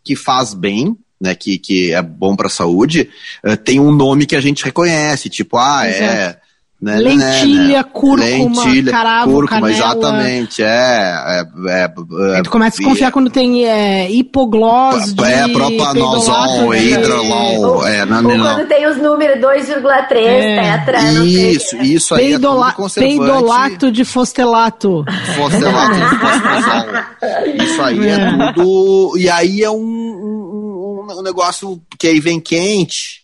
que 0.04 0.16
faz 0.16 0.54
bem, 0.54 0.96
né, 1.20 1.36
que, 1.36 1.58
que 1.58 1.92
é 1.94 2.02
bom 2.02 2.36
pra 2.36 2.50
saúde, 2.50 3.10
eh, 3.44 3.56
tem 3.56 3.80
um 3.80 3.92
nome 3.92 4.26
que 4.26 4.36
a 4.36 4.42
gente 4.42 4.64
reconhece, 4.64 5.30
tipo, 5.30 5.58
ah, 5.58 5.86
é... 5.86 6.40
né, 6.84 6.96
né, 6.96 7.00
Lentilha, 7.00 7.78
né, 7.78 7.84
cúrcuma, 7.84 8.64
caravo, 8.92 9.32
cúrcuma, 9.32 9.62
canela. 9.62 9.72
exatamente, 9.78 10.62
é, 10.62 10.66
é, 10.68 11.44
é, 11.68 11.84
é, 12.40 12.42
tu 12.44 12.50
começa 12.50 12.76
a 12.76 12.78
vi- 12.78 12.84
desconfiar 12.84 13.12
quando 13.12 13.30
tem 13.30 13.66
é, 13.66 14.12
hipoglose 14.12 15.14
de 15.14 15.24
é 15.24 15.48
propanosol, 15.48 16.70
peidolato, 16.70 16.70
né? 16.70 16.84
hidrolol, 16.84 17.88
é, 17.88 18.06
não, 18.06 18.18
Ou 18.18 18.24
não, 18.24 18.38
não. 18.38 18.56
quando 18.56 18.68
tem 18.68 18.86
os 18.88 18.98
números 18.98 19.40
2,3 19.40 20.18
É. 20.18 20.78
tetra. 20.78 21.02
não 21.02 21.12
sei 21.12 21.24
o 21.24 21.26
Isso, 21.52 21.76
isso 21.78 22.16
aí 22.16 22.30
Peidola- 22.32 22.68
é 22.68 22.72
tudo 22.72 22.76
conservante. 22.76 23.18
peidolato 23.18 23.92
de 23.92 24.04
fostelato. 24.06 25.06
Fosfelato 25.36 25.96
de 25.96 26.20
fosfosol. 26.20 27.64
Isso 27.66 27.82
aí 27.82 28.08
é. 28.08 28.12
É. 28.14 28.54
tudo. 28.54 29.18
E 29.18 29.30
aí 29.30 29.62
é 29.64 29.70
um, 29.72 29.76
um, 29.78 31.06
um- 31.18 31.22
negócio 31.24 31.82
que 31.98 32.08
aí 32.08 32.20
vem 32.20 32.40
quente. 32.40 33.24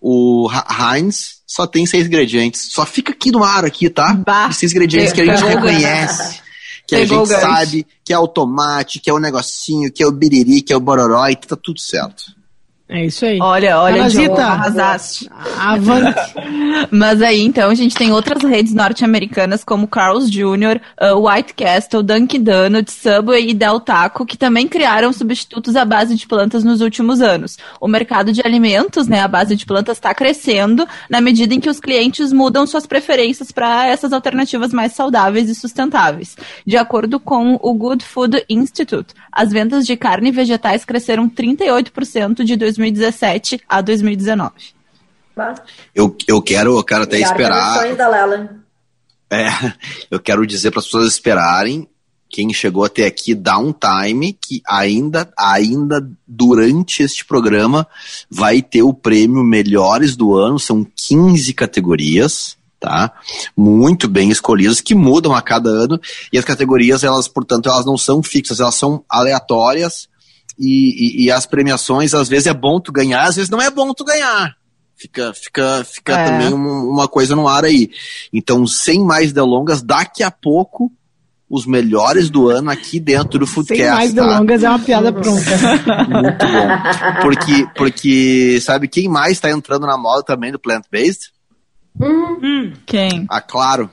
O 0.00 0.48
Heinz 0.50 1.41
só 1.52 1.66
tem 1.66 1.84
seis 1.84 2.06
ingredientes. 2.06 2.68
Só 2.72 2.86
fica 2.86 3.12
aqui 3.12 3.30
no 3.30 3.44
ar, 3.44 3.62
aqui, 3.62 3.90
tá? 3.90 4.14
Bah. 4.14 4.48
Esses 4.50 4.72
ingredientes 4.72 5.12
que 5.12 5.20
a 5.20 5.26
gente 5.26 5.44
o 5.44 5.46
gancho. 5.46 5.66
reconhece. 5.66 6.40
Que 6.86 6.94
a 6.94 7.04
gente 7.04 7.26
sabe 7.28 7.86
que 8.02 8.10
é 8.10 8.18
o 8.18 8.26
tomate, 8.26 8.98
que 8.98 9.10
é 9.10 9.12
o 9.12 9.18
negocinho, 9.18 9.92
que 9.92 10.02
é 10.02 10.06
o 10.06 10.10
biriri, 10.10 10.62
que 10.62 10.72
é 10.72 10.76
o 10.76 10.80
bororó, 10.80 11.28
e 11.28 11.36
tá 11.36 11.54
tudo 11.54 11.78
certo. 11.78 12.24
É 12.94 13.06
isso 13.06 13.24
aí. 13.24 13.38
Olha, 13.40 13.80
olha, 13.80 13.96
Parasita. 13.96 14.22
Diogo, 14.22 14.40
arrasaste. 14.40 15.30
Avante. 15.58 16.34
Mas 16.92 17.22
aí, 17.22 17.40
então, 17.40 17.70
a 17.70 17.74
gente 17.74 17.94
tem 17.94 18.12
outras 18.12 18.42
redes 18.42 18.74
norte-americanas 18.74 19.64
como 19.64 19.88
Carl's 19.88 20.30
Jr., 20.30 20.78
uh, 21.00 21.26
White 21.26 21.54
Castle, 21.54 22.02
Dunkin' 22.02 22.42
Donuts, 22.42 22.92
Subway 22.92 23.48
e 23.48 23.54
Del 23.54 23.80
Taco, 23.80 24.26
que 24.26 24.36
também 24.36 24.68
criaram 24.68 25.10
substitutos 25.10 25.74
à 25.74 25.86
base 25.86 26.14
de 26.14 26.26
plantas 26.26 26.64
nos 26.64 26.82
últimos 26.82 27.22
anos. 27.22 27.56
O 27.80 27.88
mercado 27.88 28.30
de 28.30 28.42
alimentos, 28.44 29.08
né, 29.08 29.20
à 29.20 29.28
base 29.28 29.56
de 29.56 29.64
plantas 29.64 29.96
está 29.96 30.12
crescendo 30.12 30.86
na 31.08 31.22
medida 31.22 31.54
em 31.54 31.60
que 31.60 31.70
os 31.70 31.80
clientes 31.80 32.30
mudam 32.30 32.66
suas 32.66 32.86
preferências 32.86 33.50
para 33.50 33.86
essas 33.86 34.12
alternativas 34.12 34.70
mais 34.70 34.92
saudáveis 34.92 35.48
e 35.48 35.54
sustentáveis. 35.54 36.36
De 36.66 36.76
acordo 36.76 37.18
com 37.18 37.58
o 37.62 37.72
Good 37.72 38.04
Food 38.04 38.44
Institute, 38.50 39.14
as 39.32 39.50
vendas 39.50 39.86
de 39.86 39.96
carne 39.96 40.28
e 40.28 40.32
vegetais 40.32 40.84
cresceram 40.84 41.26
38% 41.26 42.44
de 42.44 42.54
2017 42.82 43.60
a 43.68 43.80
2019. 43.80 44.52
Bah, 45.36 45.54
Eu, 45.94 46.16
eu 46.26 46.42
quero, 46.42 46.76
eu 46.76 46.84
quero 46.84 47.04
até 47.04 47.20
esperar. 47.20 47.78
ações 47.78 47.96
da 47.96 48.08
Lela. 48.08 48.56
É, 49.30 49.48
eu 50.10 50.20
quero 50.20 50.46
dizer 50.46 50.70
para 50.70 50.80
as 50.80 50.86
pessoas 50.86 51.12
esperarem. 51.12 51.88
Quem 52.28 52.52
chegou 52.52 52.84
até 52.84 53.06
aqui 53.06 53.34
dá 53.34 53.58
um 53.58 53.72
time 53.72 54.32
que 54.32 54.62
ainda, 54.66 55.30
ainda 55.38 56.06
durante 56.26 57.02
este 57.02 57.26
programa 57.26 57.86
vai 58.30 58.62
ter 58.62 58.82
o 58.82 58.94
prêmio 58.94 59.44
Melhores 59.44 60.16
do 60.16 60.34
Ano. 60.34 60.58
São 60.58 60.86
15 60.96 61.52
categorias, 61.52 62.56
tá? 62.80 63.12
Muito 63.54 64.08
bem 64.08 64.30
escolhidas 64.30 64.80
que 64.80 64.94
mudam 64.94 65.34
a 65.34 65.42
cada 65.42 65.68
ano 65.68 66.00
e 66.32 66.38
as 66.38 66.44
categorias 66.44 67.04
elas, 67.04 67.28
portanto, 67.28 67.68
elas 67.68 67.84
não 67.84 67.98
são 67.98 68.22
fixas, 68.22 68.60
elas 68.60 68.76
são 68.76 69.04
aleatórias 69.10 70.08
e, 70.58 71.22
e- 71.22 71.24
e 71.24 71.30
as 71.30 71.46
premiações 71.46 72.14
às 72.14 72.28
vezes 72.28 72.46
é 72.46 72.54
bom 72.54 72.78
tu 72.80 72.92
ganhar, 72.92 73.22
às 73.28 73.36
vezes 73.36 73.50
não 73.50 73.60
é 73.60 73.70
bom 73.70 73.92
tu 73.94 74.04
ganhar. 74.04 74.54
Fica, 74.96 75.32
fica, 75.34 75.84
fica 75.84 76.12
É. 76.12 76.24
também 76.26 76.54
um- 76.54 76.88
uma 76.90 77.08
coisa 77.08 77.34
no 77.34 77.48
ar 77.48 77.64
aí. 77.64 77.90
Então, 78.32 78.66
sem 78.66 79.04
mais 79.04 79.32
delongas, 79.32 79.82
daqui 79.82 80.22
a 80.22 80.30
pouco 80.30 80.92
os 81.50 81.66
melhores 81.66 82.30
do 82.30 82.48
ano 82.48 82.70
aqui 82.70 82.98
dentro 83.00 83.38
do 83.38 83.46
Foodcast. 83.46 83.82
Sem 83.82 83.92
mais 83.92 84.14
tá? 84.14 84.22
delongas, 84.22 84.62
é 84.62 84.68
uma 84.68 84.78
piada 84.78 85.12
pronta. 85.12 85.50
Muito 86.08 86.46
bom. 86.46 87.20
Porque, 87.20 87.66
porque 87.76 88.58
sabe 88.62 88.86
quem 88.88 89.08
mais 89.08 89.32
está 89.32 89.50
entrando 89.50 89.86
na 89.86 89.98
moda 89.98 90.22
também 90.22 90.50
do 90.52 90.58
plant-based? 90.58 91.30
Quem? 92.86 93.26
A 93.28 93.40
Claro. 93.40 93.90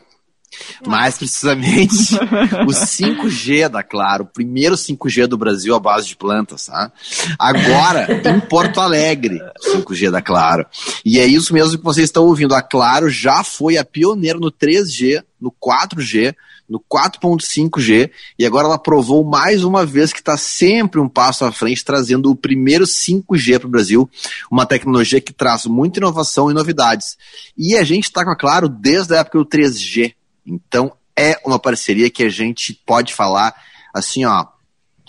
Mais 0.85 1.17
precisamente, 1.17 2.15
o 2.67 2.71
5G 2.71 3.69
da 3.69 3.83
Claro, 3.83 4.23
o 4.23 4.27
primeiro 4.27 4.75
5G 4.75 5.27
do 5.27 5.37
Brasil 5.37 5.75
à 5.75 5.79
base 5.79 6.07
de 6.07 6.15
plantas, 6.15 6.65
tá? 6.65 6.91
Agora, 7.37 8.07
em 8.25 8.39
Porto 8.39 8.79
Alegre, 8.79 9.39
o 9.41 9.77
5G 9.77 10.11
da 10.11 10.21
Claro. 10.21 10.65
E 11.03 11.19
é 11.19 11.25
isso 11.25 11.53
mesmo 11.53 11.77
que 11.77 11.83
vocês 11.83 12.05
estão 12.05 12.25
ouvindo. 12.25 12.55
A 12.55 12.61
Claro 12.61 13.09
já 13.09 13.43
foi 13.43 13.77
a 13.77 13.85
pioneira 13.85 14.39
no 14.39 14.51
3G, 14.51 15.23
no 15.39 15.51
4G, 15.51 16.35
no 16.69 16.79
4.5G, 16.79 18.11
e 18.37 18.45
agora 18.45 18.67
ela 18.67 18.77
provou 18.77 19.23
mais 19.23 19.63
uma 19.63 19.85
vez 19.85 20.13
que 20.13 20.19
está 20.19 20.37
sempre 20.37 20.99
um 20.99 21.09
passo 21.09 21.43
à 21.43 21.51
frente, 21.51 21.83
trazendo 21.83 22.29
o 22.29 22.35
primeiro 22.35 22.85
5G 22.85 23.59
para 23.59 23.67
o 23.67 23.71
Brasil, 23.71 24.09
uma 24.51 24.65
tecnologia 24.65 25.19
que 25.19 25.33
traz 25.33 25.65
muita 25.65 25.99
inovação 25.99 26.51
e 26.51 26.53
novidades. 26.53 27.17
E 27.57 27.75
a 27.75 27.83
gente 27.83 28.03
está 28.03 28.23
com 28.23 28.29
a 28.29 28.35
Claro 28.35 28.69
desde 28.69 29.15
a 29.15 29.19
época 29.19 29.39
do 29.39 29.45
3G. 29.45 30.13
Então 30.49 30.91
é 31.15 31.39
uma 31.45 31.59
parceria 31.59 32.09
que 32.09 32.23
a 32.23 32.29
gente 32.29 32.73
pode 32.85 33.13
falar 33.13 33.53
assim, 33.93 34.25
ó, 34.25 34.45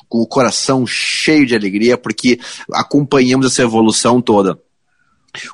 com 0.09 0.19
o 0.19 0.27
coração 0.27 0.87
cheio 0.87 1.47
de 1.47 1.55
alegria, 1.55 1.97
porque 1.97 2.39
acompanhamos 2.73 3.47
essa 3.47 3.63
evolução 3.63 4.21
toda. 4.21 4.59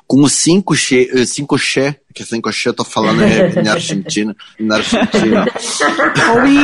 Com 0.07 0.21
o 0.21 0.25
5G, 0.25 1.11
5G 1.13 1.95
que 2.17 2.23
5G 2.23 2.65
eu 2.65 2.73
tô 2.73 2.83
falando 2.83 3.21
é 3.21 3.53
na 3.61 3.73
Argentina, 3.73 4.35
na 4.59 4.77
Argentina. 4.77 5.45
Ou 6.33 6.47
em. 6.47 6.63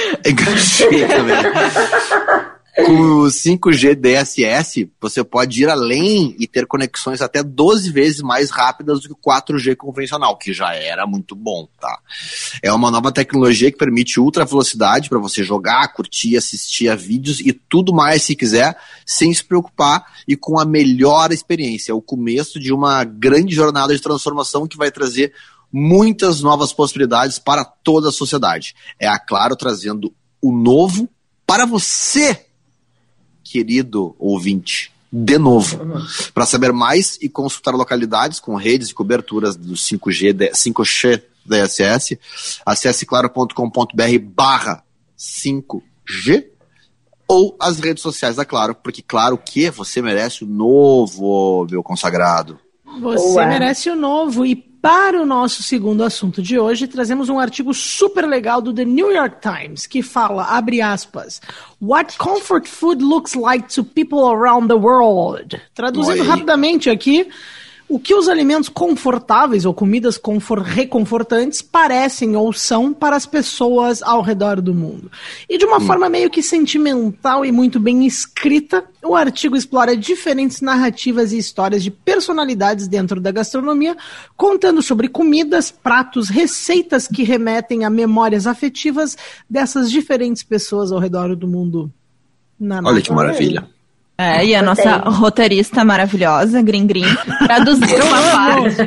Igreja 0.24 0.88
também. 1.06 2.43
Com 2.76 2.92
o 2.92 3.26
5G 3.26 3.94
DSS, 3.94 4.90
você 5.00 5.22
pode 5.22 5.62
ir 5.62 5.68
além 5.68 6.34
e 6.40 6.46
ter 6.48 6.66
conexões 6.66 7.22
até 7.22 7.40
12 7.40 7.92
vezes 7.92 8.20
mais 8.20 8.50
rápidas 8.50 9.00
do 9.00 9.08
que 9.08 9.14
o 9.14 9.30
4G 9.30 9.76
convencional, 9.76 10.36
que 10.36 10.52
já 10.52 10.74
era 10.74 11.06
muito 11.06 11.36
bom, 11.36 11.68
tá? 11.80 12.00
É 12.60 12.72
uma 12.72 12.90
nova 12.90 13.12
tecnologia 13.12 13.70
que 13.70 13.78
permite 13.78 14.18
ultra 14.18 14.44
velocidade 14.44 15.08
para 15.08 15.20
você 15.20 15.44
jogar, 15.44 15.92
curtir, 15.92 16.36
assistir 16.36 16.88
a 16.88 16.96
vídeos 16.96 17.38
e 17.38 17.52
tudo 17.52 17.94
mais 17.94 18.24
se 18.24 18.34
quiser, 18.34 18.76
sem 19.06 19.32
se 19.32 19.44
preocupar 19.44 20.04
e 20.26 20.36
com 20.36 20.58
a 20.58 20.64
melhor 20.64 21.30
experiência. 21.30 21.92
É 21.92 21.94
o 21.94 22.02
começo 22.02 22.58
de 22.58 22.72
uma 22.72 23.04
grande 23.04 23.54
jornada 23.54 23.94
de 23.94 24.02
transformação 24.02 24.66
que 24.66 24.76
vai 24.76 24.90
trazer 24.90 25.32
muitas 25.72 26.40
novas 26.40 26.72
possibilidades 26.72 27.38
para 27.38 27.64
toda 27.64 28.08
a 28.08 28.12
sociedade. 28.12 28.74
É 28.98 29.06
a 29.06 29.18
Claro 29.18 29.54
trazendo 29.54 30.12
o 30.42 30.50
novo 30.50 31.08
para 31.46 31.66
você 31.66 32.43
querido 33.54 34.16
ouvinte, 34.18 34.90
de 35.12 35.38
novo. 35.38 35.78
Para 36.34 36.44
saber 36.44 36.72
mais 36.72 37.16
e 37.22 37.28
consultar 37.28 37.72
localidades 37.72 38.40
com 38.40 38.56
redes 38.56 38.88
e 38.88 38.94
coberturas 38.94 39.54
do 39.54 39.74
5G, 39.74 40.50
5G 40.50 41.22
DSS, 41.46 42.18
acesse 42.66 43.06
claro.com.br 43.06 44.18
barra 44.20 44.82
5G 45.16 46.46
ou 47.28 47.56
as 47.60 47.78
redes 47.78 48.02
sociais 48.02 48.34
da 48.34 48.44
Claro, 48.44 48.74
porque 48.74 49.02
claro 49.02 49.38
que 49.38 49.70
você 49.70 50.02
merece 50.02 50.42
o 50.42 50.48
novo, 50.48 51.64
meu 51.70 51.80
consagrado. 51.80 52.58
Você 53.00 53.38
Ué. 53.38 53.46
merece 53.46 53.88
o 53.88 53.94
novo 53.94 54.44
e 54.44 54.56
para 54.84 55.18
o 55.18 55.24
nosso 55.24 55.62
segundo 55.62 56.04
assunto 56.04 56.42
de 56.42 56.58
hoje, 56.58 56.86
trazemos 56.86 57.30
um 57.30 57.38
artigo 57.38 57.72
super 57.72 58.26
legal 58.26 58.60
do 58.60 58.70
The 58.70 58.84
New 58.84 59.10
York 59.10 59.36
Times 59.40 59.86
que 59.86 60.02
fala, 60.02 60.44
abre 60.44 60.82
aspas, 60.82 61.40
What 61.80 62.18
comfort 62.18 62.68
food 62.68 63.02
looks 63.02 63.34
like 63.34 63.74
to 63.74 63.82
people 63.82 64.18
around 64.30 64.68
the 64.68 64.74
world. 64.74 65.58
Traduzindo 65.74 66.20
Oi. 66.20 66.28
rapidamente 66.28 66.90
aqui, 66.90 67.26
o 67.88 67.98
que 67.98 68.14
os 68.14 68.28
alimentos 68.28 68.68
confortáveis 68.68 69.64
ou 69.64 69.74
comidas 69.74 70.20
reconfortantes 70.64 71.60
parecem 71.60 72.34
ou 72.34 72.52
são 72.52 72.92
para 72.92 73.14
as 73.14 73.26
pessoas 73.26 74.02
ao 74.02 74.22
redor 74.22 74.60
do 74.60 74.74
mundo. 74.74 75.10
E 75.48 75.58
de 75.58 75.64
uma 75.64 75.76
hum. 75.76 75.86
forma 75.86 76.08
meio 76.08 76.30
que 76.30 76.42
sentimental 76.42 77.44
e 77.44 77.52
muito 77.52 77.78
bem 77.78 78.06
escrita, 78.06 78.84
o 79.02 79.14
artigo 79.14 79.54
explora 79.54 79.96
diferentes 79.96 80.60
narrativas 80.60 81.32
e 81.32 81.38
histórias 81.38 81.82
de 81.82 81.90
personalidades 81.90 82.88
dentro 82.88 83.20
da 83.20 83.30
gastronomia, 83.30 83.96
contando 84.36 84.82
sobre 84.82 85.08
comidas, 85.08 85.70
pratos, 85.70 86.30
receitas 86.30 87.06
que 87.06 87.22
remetem 87.22 87.84
a 87.84 87.90
memórias 87.90 88.46
afetivas 88.46 89.16
dessas 89.48 89.90
diferentes 89.90 90.42
pessoas 90.42 90.90
ao 90.90 90.98
redor 90.98 91.36
do 91.36 91.46
mundo. 91.46 91.92
Olha 92.88 93.02
que 93.02 93.12
maravilha. 93.12 93.73
É, 94.16 94.46
e 94.46 94.54
a 94.54 94.62
nossa 94.62 94.96
roteirista 94.98 95.84
maravilhosa, 95.84 96.62
Green 96.62 96.86
Green, 96.86 97.04
traduziu 97.46 98.04
uma 98.04 98.22
parte. 98.22 98.82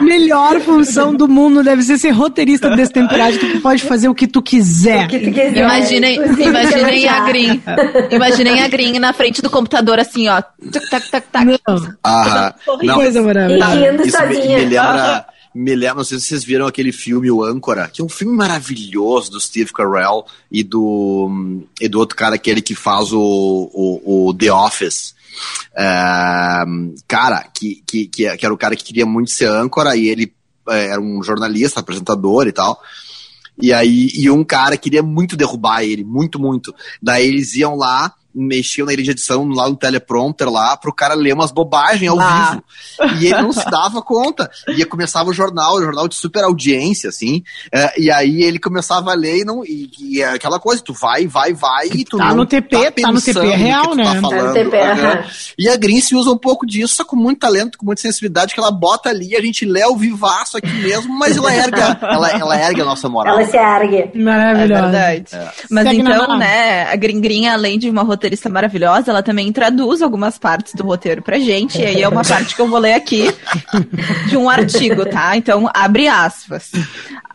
Ô, 0.00 0.02
melhor 0.02 0.58
função 0.60 1.14
do 1.14 1.28
mundo 1.28 1.62
deve 1.62 1.82
ser 1.82 1.98
ser 1.98 2.10
roteirista 2.10 2.74
destemperado, 2.74 3.38
que 3.38 3.52
tu 3.52 3.60
pode 3.60 3.82
fazer 3.82 4.08
o 4.08 4.14
que 4.14 4.26
tu 4.26 4.40
quiser. 4.40 5.04
O 5.04 5.08
que 5.08 5.18
tu 5.18 5.32
quiser. 5.32 5.58
Imaginem, 5.58 6.16
imaginem 6.16 7.08
a 7.08 7.20
Green. 7.26 7.62
Imaginem 8.10 8.62
a 8.62 8.68
Green 8.68 8.98
na 8.98 9.12
frente 9.12 9.42
do 9.42 9.50
computador, 9.50 10.00
assim, 10.00 10.28
ó. 10.28 10.40
Tac, 10.40 10.88
tac, 10.88 11.10
tac, 11.10 11.26
tac. 11.30 11.44
Não. 11.44 11.94
Ah, 12.02 12.54
não. 12.82 12.94
Coisa 12.94 13.20
maravilhosa. 13.20 14.02
Isso 14.02 14.26
me, 14.26 14.48
me 14.48 14.64
lembra 14.64 15.26
me 15.54 15.74
lembra, 15.74 15.96
não 15.96 16.04
sei 16.04 16.18
se 16.18 16.26
vocês 16.26 16.44
viram 16.44 16.66
aquele 16.66 16.90
filme 16.90 17.30
O 17.30 17.44
Âncora, 17.44 17.88
que 17.88 18.00
é 18.00 18.04
um 18.04 18.08
filme 18.08 18.36
maravilhoso 18.36 19.30
do 19.30 19.40
Steve 19.40 19.72
Carell 19.72 20.26
e 20.50 20.64
do, 20.64 21.62
e 21.80 21.88
do 21.88 21.98
outro 21.98 22.16
cara, 22.16 22.34
aquele 22.34 22.60
que 22.60 22.74
faz 22.74 23.12
o, 23.12 23.20
o, 23.72 24.28
o 24.28 24.34
The 24.34 24.52
Office. 24.52 25.14
É, 25.76 26.64
cara, 27.06 27.46
que, 27.54 27.82
que, 27.86 28.06
que 28.06 28.26
era 28.26 28.52
o 28.52 28.58
cara 28.58 28.74
que 28.74 28.84
queria 28.84 29.06
muito 29.06 29.30
ser 29.30 29.48
âncora 29.48 29.96
e 29.96 30.08
ele 30.08 30.32
é, 30.68 30.86
era 30.88 31.00
um 31.00 31.22
jornalista, 31.22 31.80
apresentador 31.80 32.48
e 32.48 32.52
tal. 32.52 32.80
E 33.60 33.72
aí, 33.72 34.08
e 34.12 34.28
um 34.28 34.42
cara 34.42 34.76
queria 34.76 35.02
muito 35.02 35.36
derrubar 35.36 35.84
ele, 35.84 36.02
muito, 36.02 36.40
muito. 36.40 36.74
Daí 37.00 37.28
eles 37.28 37.54
iam 37.54 37.76
lá 37.76 38.12
mexiam 38.34 38.86
na 38.86 38.92
ilha 38.92 39.02
de 39.02 39.10
edição 39.10 39.46
lá 39.48 39.68
no 39.68 39.76
teleprompter 39.76 40.50
lá 40.50 40.76
pro 40.76 40.92
cara 40.92 41.14
ler 41.14 41.34
umas 41.34 41.52
bobagens 41.52 42.10
ao 42.10 42.20
ah. 42.20 42.50
vivo. 43.00 43.20
E 43.20 43.26
ele 43.26 43.42
não 43.42 43.52
se 43.52 43.64
dava 43.70 44.02
conta. 44.02 44.50
E 44.68 44.84
começava 44.84 45.30
o 45.30 45.32
jornal, 45.32 45.76
o 45.76 45.82
jornal 45.82 46.08
de 46.08 46.16
super 46.16 46.44
audiência, 46.44 47.08
assim. 47.08 47.42
É, 47.72 48.00
e 48.00 48.10
aí 48.10 48.42
ele 48.42 48.58
começava 48.58 49.12
a 49.12 49.14
ler 49.14 49.40
e 49.40 49.44
não. 49.44 49.64
E, 49.64 49.90
e 50.00 50.22
é 50.22 50.30
aquela 50.30 50.58
coisa, 50.58 50.82
tu 50.82 50.92
vai, 50.92 51.26
vai, 51.26 51.52
vai 51.52 51.86
e 51.86 52.04
tu 52.04 52.18
tá 52.18 52.28
não. 52.28 52.36
No 52.36 52.46
TP, 52.46 52.90
tá, 52.90 53.02
tá 53.02 53.12
no 53.12 53.20
TP 53.20 53.38
é 53.38 53.56
real, 53.56 53.94
né? 53.94 54.04
Tá 54.04 54.20
falando, 54.20 54.40
tá 54.40 54.46
no 54.48 54.52
TP, 54.52 54.76
né? 54.76 55.30
E 55.58 55.68
a 55.68 55.76
Green 55.76 56.00
se 56.00 56.14
usa 56.14 56.30
um 56.30 56.38
pouco 56.38 56.66
disso, 56.66 56.96
só 56.96 57.04
com 57.04 57.16
muito 57.16 57.38
talento, 57.38 57.78
com 57.78 57.86
muita 57.86 58.02
sensibilidade, 58.02 58.54
que 58.54 58.60
ela 58.60 58.70
bota 58.70 59.08
ali, 59.08 59.36
a 59.36 59.40
gente 59.40 59.64
lê 59.64 59.84
o 59.84 59.96
vivaço 59.96 60.56
aqui 60.56 60.72
mesmo, 60.72 61.16
mas 61.16 61.36
ela 61.36 61.54
ergue, 61.54 61.80
ela, 61.80 62.30
ela 62.30 62.60
ergue 62.60 62.80
a 62.80 62.84
nossa 62.84 63.08
moral. 63.08 63.38
Ela 63.38 63.48
se 63.48 63.56
ergue. 63.56 64.18
Maravilhosa. 64.18 64.74
É 64.74 64.82
verdade. 64.82 65.24
É. 65.32 65.52
Mas 65.70 65.84
Segue 65.84 66.00
então, 66.00 66.38
né, 66.38 66.90
a 66.90 66.96
Green, 66.96 67.46
além 67.46 67.78
de 67.78 67.88
uma 67.88 68.02
roteirista 68.02 68.23
roteirista 68.24 68.48
maravilhosa, 68.48 69.10
ela 69.10 69.22
também 69.22 69.52
traduz 69.52 70.00
algumas 70.00 70.38
partes 70.38 70.74
do 70.74 70.82
roteiro 70.82 71.22
pra 71.22 71.38
gente, 71.38 71.80
e 71.80 71.84
aí 71.84 72.02
é 72.02 72.08
uma 72.08 72.24
parte 72.24 72.56
que 72.56 72.60
eu 72.60 72.68
vou 72.68 72.78
ler 72.78 72.94
aqui 72.94 73.26
de 74.28 74.36
um 74.36 74.48
artigo, 74.48 75.04
tá? 75.04 75.36
Então, 75.36 75.68
abre 75.74 76.08
aspas. 76.08 76.72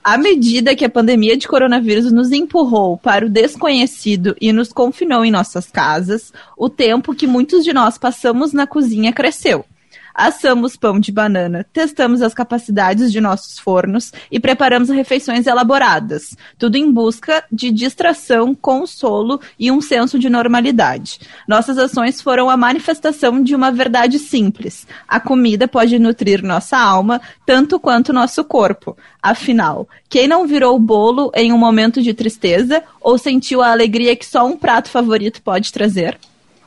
À 0.03 0.17
medida 0.17 0.75
que 0.75 0.83
a 0.83 0.89
pandemia 0.89 1.37
de 1.37 1.47
coronavírus 1.47 2.11
nos 2.11 2.31
empurrou 2.31 2.97
para 2.97 3.25
o 3.25 3.29
desconhecido 3.29 4.35
e 4.41 4.51
nos 4.51 4.73
confinou 4.73 5.23
em 5.23 5.31
nossas 5.31 5.69
casas, 5.69 6.33
o 6.57 6.69
tempo 6.69 7.13
que 7.13 7.27
muitos 7.27 7.63
de 7.63 7.71
nós 7.71 7.97
passamos 7.97 8.51
na 8.51 8.65
cozinha 8.65 9.13
cresceu 9.13 9.65
assamos 10.13 10.75
pão 10.75 10.99
de 10.99 11.11
banana, 11.11 11.65
testamos 11.71 12.21
as 12.21 12.33
capacidades 12.33 13.11
de 13.11 13.21
nossos 13.21 13.59
fornos 13.59 14.11
e 14.31 14.39
preparamos 14.39 14.89
refeições 14.89 15.47
elaboradas, 15.47 16.35
tudo 16.57 16.77
em 16.77 16.91
busca 16.91 17.43
de 17.51 17.71
distração, 17.71 18.53
consolo 18.53 19.39
e 19.57 19.71
um 19.71 19.81
senso 19.81 20.19
de 20.19 20.29
normalidade. 20.29 21.19
Nossas 21.47 21.77
ações 21.77 22.21
foram 22.21 22.49
a 22.49 22.57
manifestação 22.57 23.41
de 23.41 23.55
uma 23.55 23.71
verdade 23.71 24.19
simples: 24.19 24.87
a 25.07 25.19
comida 25.19 25.67
pode 25.67 25.97
nutrir 25.99 26.43
nossa 26.43 26.77
alma 26.77 27.21
tanto 27.45 27.79
quanto 27.79 28.13
nosso 28.13 28.43
corpo. 28.43 28.97
Afinal, 29.21 29.87
quem 30.07 30.27
não 30.27 30.47
virou 30.47 30.75
o 30.75 30.79
bolo 30.79 31.31
em 31.35 31.51
um 31.51 31.57
momento 31.57 32.01
de 32.01 32.13
tristeza 32.13 32.83
ou 33.01 33.17
sentiu 33.17 33.61
a 33.61 33.71
alegria 33.71 34.15
que 34.15 34.25
só 34.25 34.45
um 34.45 34.57
prato 34.57 34.89
favorito 34.89 35.41
pode 35.41 35.71
trazer? 35.71 36.17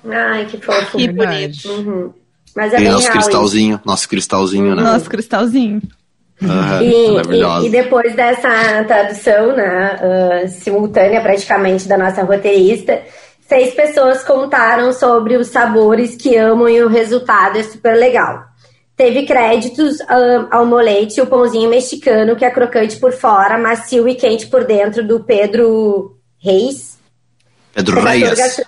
Ai, 0.05 0.47
que 0.47 0.59
fofo. 0.59 0.97
Que 0.97 1.09
bonito. 1.09 1.69
Uhum. 1.69 2.13
Mas 2.55 2.75
é 2.75 2.81
e 2.81 2.89
nosso 2.89 3.11
cristalzinho, 3.11 3.77
isso. 3.77 3.83
nosso 3.87 4.09
cristalzinho, 4.09 4.75
né? 4.75 4.83
Nosso 4.83 5.09
cristalzinho. 5.09 5.81
Uhum, 6.41 6.83
e, 6.83 7.65
e, 7.65 7.67
e, 7.67 7.71
depois 7.71 8.17
dessa 8.17 8.85
tradução 8.85 9.55
né, 9.55 9.97
uh, 10.45 10.49
simultânea 10.49 11.21
praticamente 11.21 11.87
da 11.87 11.97
nossa 11.97 12.25
roteirista, 12.25 13.01
seis 13.49 13.73
pessoas 13.75 14.25
contaram 14.25 14.93
sobre 14.93 15.37
os 15.37 15.49
sabores 15.49 16.17
que 16.17 16.37
amam 16.37 16.69
e 16.69 16.83
o 16.83 16.89
resultado 16.89 17.59
é 17.59 17.63
super 17.63 17.97
legal. 17.97 18.45
teve 18.97 19.25
créditos 19.25 20.01
um, 20.01 20.49
ao 20.51 20.67
molete, 20.67 21.21
o 21.21 21.27
pãozinho 21.27 21.71
mexicano, 21.71 22.35
que 22.35 22.45
é 22.45 22.51
crocante 22.51 22.97
por 22.97 23.13
fora, 23.13 23.57
macio 23.57 24.09
e 24.09 24.15
quente 24.17 24.49
por 24.49 24.65
dentro, 24.65 25.07
do 25.07 25.21
Pedro 25.21 26.17
Reis. 26.39 26.99
Pedro 27.73 28.01
Reis. 28.01 28.61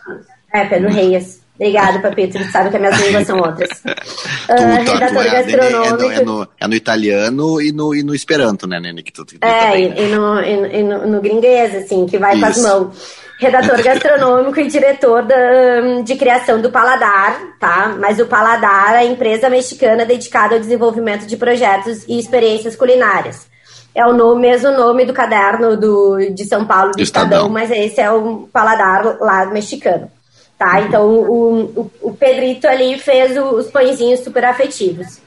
É, 0.53 0.65
Pedro 0.65 0.91
Reis. 0.91 1.44
Obrigada, 1.55 2.01
Papito. 2.01 2.37
Você 2.37 2.51
sabe 2.51 2.71
que 2.71 2.77
as 2.77 2.83
minhas 2.83 3.01
línguas 3.01 3.27
são 3.27 3.39
outras. 3.39 3.71
Uh, 3.71 4.85
tu, 4.85 4.93
redator 4.93 5.27
é, 5.27 5.31
gastronômico. 5.31 6.05
É 6.05 6.07
no, 6.07 6.11
é, 6.11 6.25
no, 6.25 6.49
é 6.61 6.69
no, 6.69 6.75
italiano 6.75 7.61
e 7.61 7.73
no, 7.73 7.95
e 7.95 8.03
no 8.03 8.15
esperanto, 8.15 8.67
né, 8.67 8.81
Nene? 8.81 9.03
Que 9.03 9.13
tu, 9.13 9.25
tu 9.25 9.37
é, 9.41 9.71
também, 9.71 9.89
né? 9.91 9.95
e, 9.99 10.07
no, 10.09 10.41
e, 10.41 10.83
no, 10.83 11.07
no 11.07 11.21
gringuês, 11.21 11.75
assim, 11.77 12.07
que 12.07 12.19
vai 12.19 12.33
Isso. 12.33 12.41
com 12.41 12.47
as 12.47 12.59
mãos 12.59 13.25
redator 13.39 13.81
gastronômico 13.83 14.59
e 14.61 14.69
diretor 14.69 15.23
da, 15.23 16.03
de 16.03 16.17
criação 16.17 16.61
do 16.61 16.71
Paladar, 16.71 17.39
tá? 17.61 17.97
Mas 17.99 18.19
o 18.19 18.27
Paladar 18.27 18.95
é 18.95 18.99
a 18.99 19.05
empresa 19.05 19.51
mexicana 19.51 20.05
dedicada 20.05 20.55
ao 20.55 20.61
desenvolvimento 20.61 21.27
de 21.27 21.37
projetos 21.37 22.05
e 22.09 22.19
experiências 22.19 22.77
culinárias. 22.77 23.47
É 23.95 24.05
o 24.05 24.13
nome, 24.13 24.41
mesmo 24.41 24.73
nome 24.73 25.05
do 25.05 25.13
caderno 25.13 25.77
do, 25.77 26.19
de 26.35 26.45
São 26.45 26.67
Paulo 26.67 26.93
do 26.93 27.01
Estadão, 27.01 27.47
Estadão, 27.47 27.49
mas 27.49 27.71
esse 27.71 28.01
é 28.01 28.11
o 28.11 28.49
Paladar 28.53 29.19
lá 29.21 29.47
mexicano. 29.47 30.11
Tá? 30.59 30.81
Então 30.83 31.07
o, 31.07 31.63
o, 31.81 31.91
o 32.03 32.15
Pedrito 32.15 32.67
ali 32.67 32.99
fez 32.99 33.37
os 33.37 33.71
pãezinhos 33.71 34.21
super 34.21 34.45
afetivos. 34.45 35.19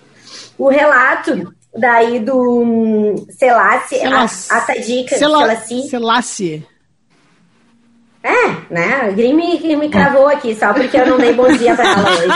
O 0.57 0.69
relato 0.69 1.53
daí 1.75 2.19
do 2.19 3.15
Selassie, 3.29 3.99
Selassie. 3.99 4.53
a, 4.53 4.57
a 4.57 4.61
Tadica, 4.61 5.17
Selassie. 5.17 5.89
Selassie. 5.89 6.67
É, 8.23 8.73
né? 8.73 9.01
A 9.03 9.11
Gri 9.11 9.33
me, 9.33 9.75
me 9.77 9.89
cravou 9.89 10.27
aqui, 10.27 10.53
só 10.53 10.73
porque 10.73 10.97
eu 10.97 11.05
não 11.05 11.17
dei 11.17 11.33
bom 11.33 11.47
dia 11.53 11.75
pra 11.75 11.85
ela 11.85 12.09
hoje. 12.11 12.27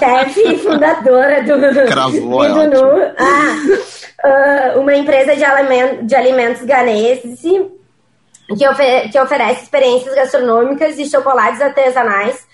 Chefe 0.00 0.56
fundadora 0.58 1.42
do, 1.42 1.86
Cravou, 1.86 2.48
do 2.48 2.66
Nu. 2.66 3.12
Ah, 3.18 4.76
uh, 4.76 4.80
uma 4.80 4.94
empresa 4.94 5.36
de, 5.36 5.44
aliment, 5.44 6.06
de 6.06 6.14
alimentos 6.14 6.64
ganeses 6.64 7.40
que, 8.56 8.68
ofe 8.68 9.08
que 9.10 9.18
oferece 9.18 9.62
experiências 9.62 10.14
gastronômicas 10.14 10.98
e 10.98 11.08
chocolates 11.08 11.60
artesanais, 11.60 12.46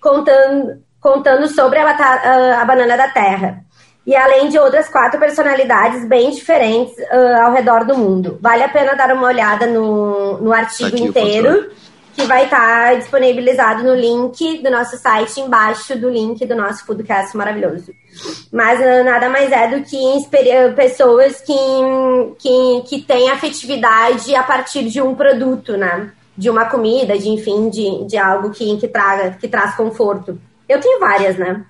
contando, 0.00 0.82
contando 1.00 1.48
sobre 1.48 1.78
a, 1.78 1.90
a, 1.90 2.62
a 2.62 2.64
banana 2.64 2.96
da 2.96 3.08
terra. 3.08 3.64
E 4.06 4.14
além 4.14 4.48
de 4.48 4.58
outras 4.58 4.88
quatro 4.88 5.18
personalidades 5.18 6.06
bem 6.06 6.30
diferentes 6.30 6.94
uh, 6.98 7.42
ao 7.42 7.52
redor 7.52 7.86
do 7.86 7.96
mundo. 7.96 8.38
Vale 8.40 8.62
a 8.62 8.68
pena 8.68 8.94
dar 8.94 9.10
uma 9.12 9.28
olhada 9.28 9.66
no, 9.66 10.38
no 10.38 10.52
artigo 10.52 10.90
tá 10.90 11.02
inteiro, 11.02 11.70
que 12.14 12.24
vai 12.24 12.44
estar 12.44 12.90
tá 12.90 12.94
disponibilizado 12.94 13.82
no 13.82 13.94
link 13.94 14.62
do 14.62 14.70
nosso 14.70 14.96
site, 14.96 15.40
embaixo 15.40 15.98
do 15.98 16.08
link 16.08 16.44
do 16.46 16.54
nosso 16.54 16.86
podcast 16.86 17.36
maravilhoso. 17.36 17.92
Mas 18.52 18.80
nada 19.04 19.28
mais 19.28 19.50
é 19.50 19.68
do 19.68 19.84
que 19.84 19.96
pessoas 20.74 21.40
que, 21.40 21.54
que, 22.38 22.82
que 22.88 23.02
têm 23.02 23.30
afetividade 23.30 24.34
a 24.34 24.42
partir 24.42 24.88
de 24.88 25.02
um 25.02 25.14
produto, 25.14 25.76
né? 25.76 26.12
De 26.36 26.48
uma 26.48 26.64
comida, 26.66 27.18
de 27.18 27.28
enfim, 27.28 27.68
de, 27.68 28.06
de 28.06 28.16
algo 28.16 28.50
que, 28.50 28.76
que, 28.76 28.88
traga, 28.88 29.30
que 29.32 29.48
traz 29.48 29.74
conforto. 29.74 30.40
Eu 30.68 30.80
tenho 30.80 31.00
várias, 31.00 31.36
né? 31.36 31.64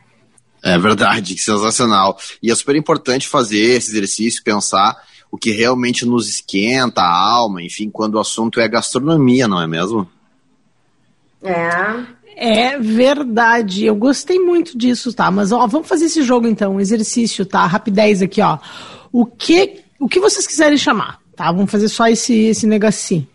É 0.63 0.79
verdade, 0.79 1.37
sensacional. 1.37 2.19
E 2.43 2.51
é 2.51 2.55
super 2.55 2.75
importante 2.75 3.29
fazer 3.29 3.59
esse 3.59 3.91
exercício, 3.91 4.43
pensar 4.43 4.97
o 5.31 5.37
que 5.37 5.51
realmente 5.51 6.07
nos 6.07 6.29
esquenta 6.29 7.03
a 7.03 7.13
alma, 7.13 7.61
enfim, 7.61 7.91
quando 7.91 8.15
o 8.15 8.21
assunto 8.21 8.61
é 8.61 8.69
gastronomia, 8.69 9.49
não 9.49 9.61
é 9.61 9.67
mesmo? 9.67 10.09
É. 11.45 12.15
É 12.37 12.79
verdade, 12.79 13.85
eu 13.85 13.95
gostei 13.95 14.41
muito 14.41 14.77
disso, 14.77 15.13
tá? 15.13 15.31
Mas 15.31 15.53
ó, 15.53 15.67
vamos 15.67 15.87
fazer 15.87 16.07
esse 16.07 16.23
jogo 16.23 16.49
então, 16.49 16.75
um 16.75 16.81
exercício, 16.81 17.47
tá? 17.47 17.65
Rapidez 17.65 18.23
aqui, 18.23 18.41
ó. 18.41 18.59
O 19.13 19.25
que, 19.25 19.83
o 20.01 20.09
que 20.09 20.19
vocês 20.19 20.47
quiserem 20.47 20.77
chamar, 20.77 21.21
tá? 21.37 21.53
Vamos 21.53 21.71
fazer 21.71 21.89
só 21.89 22.09
esse, 22.09 22.35
esse 22.35 22.67
negocinho. 22.67 23.27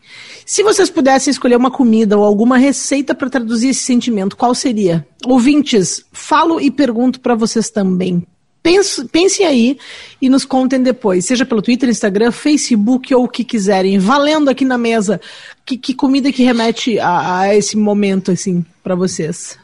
Se 0.45 0.63
vocês 0.63 0.89
pudessem 0.89 1.31
escolher 1.31 1.55
uma 1.55 1.71
comida 1.71 2.17
ou 2.17 2.25
alguma 2.25 2.57
receita 2.57 3.15
para 3.15 3.29
traduzir 3.29 3.69
esse 3.69 3.81
sentimento, 3.81 4.35
qual 4.35 4.53
seria? 4.53 5.07
Ouvintes, 5.25 6.03
falo 6.11 6.59
e 6.59 6.69
pergunto 6.69 7.21
para 7.21 7.35
vocês 7.35 7.69
também. 7.69 8.25
Pense, 8.69 9.03
pensem 9.05 9.47
aí 9.47 9.79
e 10.21 10.29
nos 10.29 10.45
contem 10.45 10.79
depois, 10.79 11.25
seja 11.25 11.43
pelo 11.43 11.59
Twitter, 11.59 11.89
Instagram, 11.89 12.31
Facebook 12.31 13.15
ou 13.15 13.23
o 13.23 13.27
que 13.27 13.43
quiserem. 13.43 13.97
Valendo 13.97 14.47
aqui 14.47 14.63
na 14.63 14.77
mesa, 14.77 15.19
que, 15.65 15.75
que 15.75 15.91
comida 15.91 16.31
que 16.31 16.43
remete 16.43 16.99
a, 16.99 17.39
a 17.39 17.55
esse 17.55 17.75
momento, 17.75 18.29
assim, 18.29 18.63
para 18.83 18.93
vocês? 18.93 19.57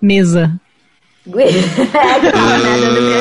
Mesa. 0.00 0.58
é, 1.36 1.48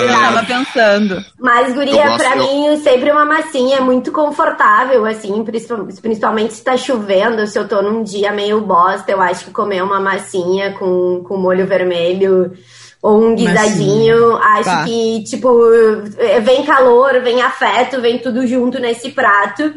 eu 0.06 0.08
tava 0.08 0.46
pensando. 0.46 1.22
Mas, 1.38 1.74
guria, 1.74 2.16
pra 2.16 2.38
eu... 2.38 2.44
mim, 2.44 2.82
sempre 2.82 3.12
uma 3.12 3.26
massinha 3.26 3.80
é 3.80 3.82
muito 3.82 4.10
confortável, 4.10 5.06
assim, 5.06 5.44
principalmente 6.02 6.54
se 6.54 6.64
tá 6.64 6.78
chovendo, 6.78 7.46
se 7.46 7.60
eu 7.60 7.68
tô 7.68 7.82
num 7.82 8.04
dia 8.04 8.32
meio 8.32 8.62
bosta, 8.62 9.12
eu 9.12 9.22
acho 9.22 9.44
que 9.44 9.52
comer 9.52 9.84
uma 9.84 10.00
massinha 10.00 10.72
com, 10.80 11.22
com 11.28 11.36
molho 11.36 11.68
vermelho 11.68 12.54
ou 13.04 13.22
um 13.22 13.36
guisadinho, 13.36 14.38
acho 14.38 14.64
tá. 14.64 14.86
que, 14.86 15.26
tipo, 15.26 15.60
vem 16.42 16.64
calor, 16.64 17.22
vem 17.22 17.42
afeto, 17.42 18.00
vem 18.00 18.18
tudo 18.18 18.48
junto 18.48 18.80
nesse 18.80 19.12
prato. 19.12 19.74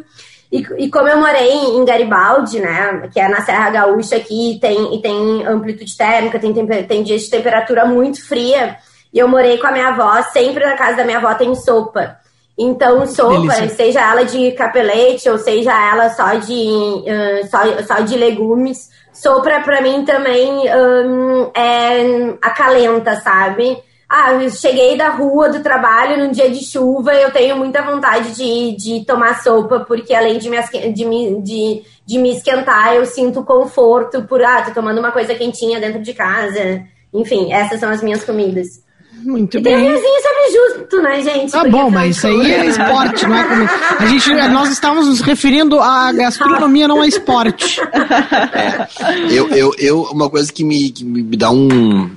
E, 0.51 0.65
e, 0.79 0.89
como 0.89 1.09
eu 1.09 1.19
morei 1.19 1.53
em 1.53 1.85
Garibaldi, 1.85 2.61
né, 2.61 3.09
que 3.13 3.19
é 3.19 3.29
na 3.29 3.41
Serra 3.41 3.69
Gaúcha 3.71 4.15
aqui, 4.15 4.59
tem, 4.61 4.95
e 4.95 5.03
tem 5.03 5.45
amplitude 5.45 5.97
térmica, 5.97 6.39
tem, 6.39 6.55
tem 6.87 7.03
dias 7.03 7.23
de 7.23 7.31
temperatura 7.31 7.85
muito 7.85 8.25
fria, 8.25 8.77
e 9.13 9.19
eu 9.19 9.27
morei 9.27 9.59
com 9.59 9.67
a 9.67 9.73
minha 9.73 9.89
avó, 9.89 10.23
sempre 10.23 10.65
na 10.65 10.77
casa 10.77 10.99
da 10.99 11.05
minha 11.05 11.19
avó 11.19 11.35
tem 11.35 11.53
sopa. 11.57 12.19
Então, 12.57 13.05
sopa, 13.09 13.69
seja 13.71 14.01
ela 14.01 14.25
de 14.25 14.53
capelete 14.53 15.29
ou 15.29 15.37
seja 15.37 15.73
ela 15.73 16.11
só 16.11 16.35
de, 16.35 16.55
uh, 16.55 17.51
só, 17.51 17.83
só 17.83 18.01
de 18.03 18.17
legumes, 18.17 18.89
sopa 19.17 19.61
pra 19.61 19.81
mim 19.81 20.05
também 20.05 20.51
um, 20.51 21.51
é 21.55 22.37
acalenta, 22.43 23.17
sabe? 23.17 23.83
Ah, 24.09 24.35
eu 24.35 24.49
cheguei 24.51 24.97
da 24.97 25.09
rua 25.09 25.49
do 25.49 25.63
trabalho 25.63 26.19
num 26.19 26.31
dia 26.31 26.49
de 26.49 26.65
chuva, 26.65 27.13
eu 27.15 27.33
tenho 27.33 27.57
muita 27.57 27.83
vontade 27.83 28.37
de, 28.37 28.77
de 28.77 29.05
tomar 29.05 29.43
sopa, 29.43 29.81
porque 29.81 30.15
além 30.15 30.39
de 30.39 30.49
me, 30.49 30.63
de, 30.93 31.43
de, 31.43 31.83
de 32.07 32.19
me 32.19 32.31
esquentar, 32.31 32.95
eu 32.95 33.05
sinto 33.05 33.43
conforto 33.43 34.23
por, 34.23 34.45
ah, 34.45 34.63
tô 34.63 34.71
tomando 34.73 34.99
uma 34.99 35.11
coisa 35.11 35.35
quentinha 35.35 35.81
dentro 35.81 36.01
de 36.01 36.15
casa. 36.15 36.85
Enfim, 37.13 37.53
essas 37.53 37.81
são 37.81 37.91
as 37.91 38.01
minhas 38.01 38.23
comidas. 38.23 38.86
Muito 39.27 39.59
e 39.59 39.61
bem. 39.61 39.77
Tem 39.77 39.95
um 39.95 39.99
sobre 39.99 40.79
justo, 40.79 41.03
né, 41.03 41.23
gente? 41.23 41.53
Tá 41.53 41.69
bom, 41.69 41.91
mas 41.91 42.17
isso 42.17 42.27
aí 42.27 42.53
é 42.53 42.67
esporte, 42.67 43.27
não 43.27 43.37
é 43.37 43.45
como... 43.45 43.69
A 43.99 44.07
gente, 44.07 44.35
nós 44.51 44.71
estávamos 44.71 45.09
nos 45.09 45.21
referindo 45.21 45.81
à 45.81 46.13
gastronomia, 46.13 46.87
não 46.87 47.03
a 47.03 47.07
esporte. 47.07 47.81
É, 47.81 48.89
eu, 49.31 49.49
eu, 49.49 49.75
eu, 49.79 50.03
uma 50.05 50.31
coisa 50.31 50.53
que 50.53 50.65
me, 50.65 50.91
que 50.91 51.05
me 51.05 51.37
dá 51.37 51.51
um 51.51 52.11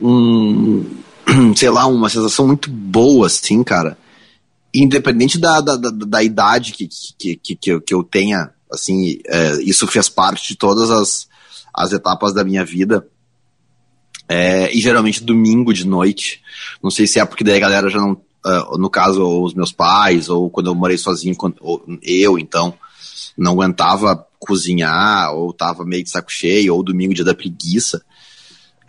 um, 0.00 0.84
sei 1.56 1.70
lá, 1.70 1.86
uma 1.86 2.08
sensação 2.08 2.46
muito 2.46 2.70
boa, 2.70 3.26
assim, 3.26 3.62
cara. 3.62 3.98
Independente 4.72 5.38
da, 5.38 5.60
da, 5.60 5.76
da, 5.76 5.90
da 5.90 6.22
idade 6.22 6.72
que, 6.72 6.88
que, 7.18 7.36
que, 7.36 7.56
que, 7.56 7.72
eu, 7.72 7.80
que 7.80 7.94
eu 7.94 8.02
tenha, 8.02 8.50
assim, 8.70 9.18
é, 9.26 9.62
isso 9.62 9.86
fez 9.86 10.08
parte 10.08 10.48
de 10.48 10.56
todas 10.56 10.90
as, 10.90 11.28
as 11.74 11.92
etapas 11.92 12.32
da 12.32 12.44
minha 12.44 12.64
vida. 12.64 13.06
É, 14.28 14.70
e 14.74 14.80
geralmente 14.80 15.24
domingo 15.24 15.72
de 15.72 15.86
noite. 15.86 16.42
Não 16.82 16.90
sei 16.90 17.06
se 17.06 17.18
é 17.18 17.24
porque 17.24 17.42
daí 17.42 17.56
a 17.56 17.60
galera 17.60 17.88
já 17.88 17.98
não. 17.98 18.12
Uh, 18.44 18.78
no 18.78 18.88
caso, 18.88 19.26
os 19.42 19.52
meus 19.52 19.72
pais, 19.72 20.28
ou 20.28 20.48
quando 20.48 20.68
eu 20.68 20.74
morei 20.74 20.96
sozinho, 20.96 21.34
quando, 21.34 21.56
eu, 22.02 22.38
então, 22.38 22.72
não 23.36 23.52
aguentava 23.52 24.26
cozinhar, 24.38 25.32
ou 25.34 25.52
tava 25.52 25.84
meio 25.84 26.04
de 26.04 26.10
saco 26.10 26.30
cheio, 26.30 26.74
ou 26.74 26.82
domingo 26.82 27.14
dia 27.14 27.24
da 27.24 27.34
preguiça. 27.34 28.02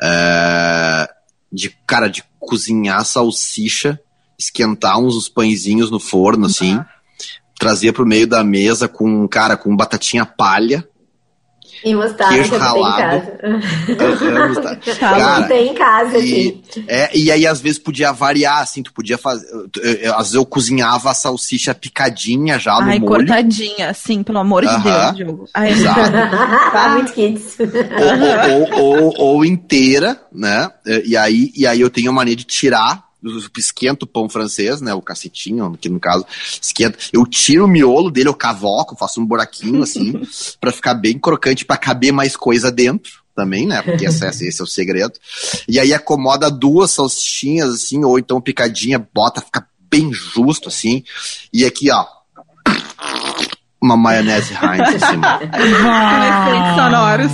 É, 0.01 1.09
de, 1.51 1.69
cara, 1.85 2.07
de 2.07 2.23
cozinhar 2.39 3.03
salsicha, 3.03 3.99
esquentar 4.37 4.99
uns 4.99 5.15
os 5.15 5.27
pãezinhos 5.27 5.91
no 5.91 5.99
forno, 5.99 6.45
assim, 6.45 6.77
uhum. 6.77 6.85
trazer 7.59 7.91
pro 7.91 8.05
meio 8.05 8.27
da 8.27 8.43
mesa 8.43 8.87
com, 8.87 9.27
cara, 9.27 9.57
com 9.57 9.75
batatinha 9.75 10.25
palha. 10.25 10.87
E 11.83 11.95
mostarda 11.95 12.33
queijo 12.33 12.57
ralado. 12.57 13.27
Uhum, 13.43 14.79
cara, 14.99 15.43
tem 15.43 15.69
em 15.69 15.73
casa, 15.73 16.17
e, 16.17 16.61
é, 16.87 17.17
e 17.17 17.31
aí, 17.31 17.47
às 17.47 17.61
vezes, 17.61 17.79
podia 17.79 18.11
variar, 18.11 18.61
assim, 18.61 18.83
tu 18.83 18.93
podia 18.93 19.17
fazer. 19.17 19.47
Às 20.11 20.17
vezes 20.17 20.33
eu 20.33 20.45
cozinhava 20.45 21.11
a 21.11 21.13
salsicha 21.13 21.73
picadinha 21.73 22.59
já 22.59 22.73
no 22.79 22.89
Ai, 22.89 22.99
molho. 22.99 23.07
cortadinha, 23.07 23.89
assim, 23.89 24.23
pelo 24.23 24.39
amor 24.39 24.65
de 24.65 24.83
Deus, 24.83 25.15
Diogo. 25.15 25.45
Ai, 25.53 25.71
Exato. 25.71 26.11
tá 26.71 26.89
muito 26.93 27.13
kids. 27.13 27.57
Ou, 27.59 28.81
ou, 28.81 28.81
ou, 28.81 29.13
ou, 29.17 29.45
inteira, 29.45 30.19
né? 30.33 30.69
E 31.05 31.15
aí, 31.15 31.51
e 31.55 31.65
aí 31.65 31.79
eu 31.79 31.89
tenho 31.89 32.09
a 32.09 32.13
mania 32.13 32.35
de 32.35 32.43
tirar 32.43 33.08
esquento 33.57 34.03
o 34.03 34.07
pão 34.07 34.29
francês, 34.29 34.81
né? 34.81 34.93
O 34.93 35.01
cacetinho, 35.01 35.77
que 35.79 35.89
no 35.89 35.99
caso, 35.99 36.25
esquenta. 36.61 36.97
Eu 37.11 37.25
tiro 37.25 37.65
o 37.65 37.67
miolo 37.67 38.09
dele, 38.09 38.29
eu 38.29 38.33
cavoco, 38.33 38.95
faço 38.95 39.21
um 39.21 39.25
buraquinho 39.25 39.83
assim, 39.83 40.21
para 40.59 40.71
ficar 40.71 40.93
bem 40.93 41.17
crocante, 41.17 41.65
para 41.65 41.77
caber 41.77 42.11
mais 42.11 42.35
coisa 42.35 42.71
dentro. 42.71 43.19
também, 43.35 43.65
né? 43.65 43.81
Porque 43.81 44.05
esse, 44.05 44.25
esse 44.25 44.59
é 44.59 44.63
o 44.63 44.67
segredo. 44.67 45.13
E 45.67 45.79
aí 45.79 45.93
acomoda 45.93 46.51
duas 46.51 46.91
salsichinhas, 46.91 47.69
assim, 47.73 48.03
ou 48.03 48.19
então 48.19 48.41
picadinha, 48.41 48.99
bota, 49.13 49.39
fica 49.39 49.65
bem 49.89 50.11
justo, 50.11 50.67
assim. 50.67 51.03
E 51.53 51.65
aqui, 51.65 51.89
ó, 51.89 52.05
uma 53.81 53.95
maionese 53.95 54.53
Heinz 54.53 54.95
em 54.95 54.99
cima. 54.99 55.39
Efeitos 55.41 56.75
sonoros. 56.75 57.31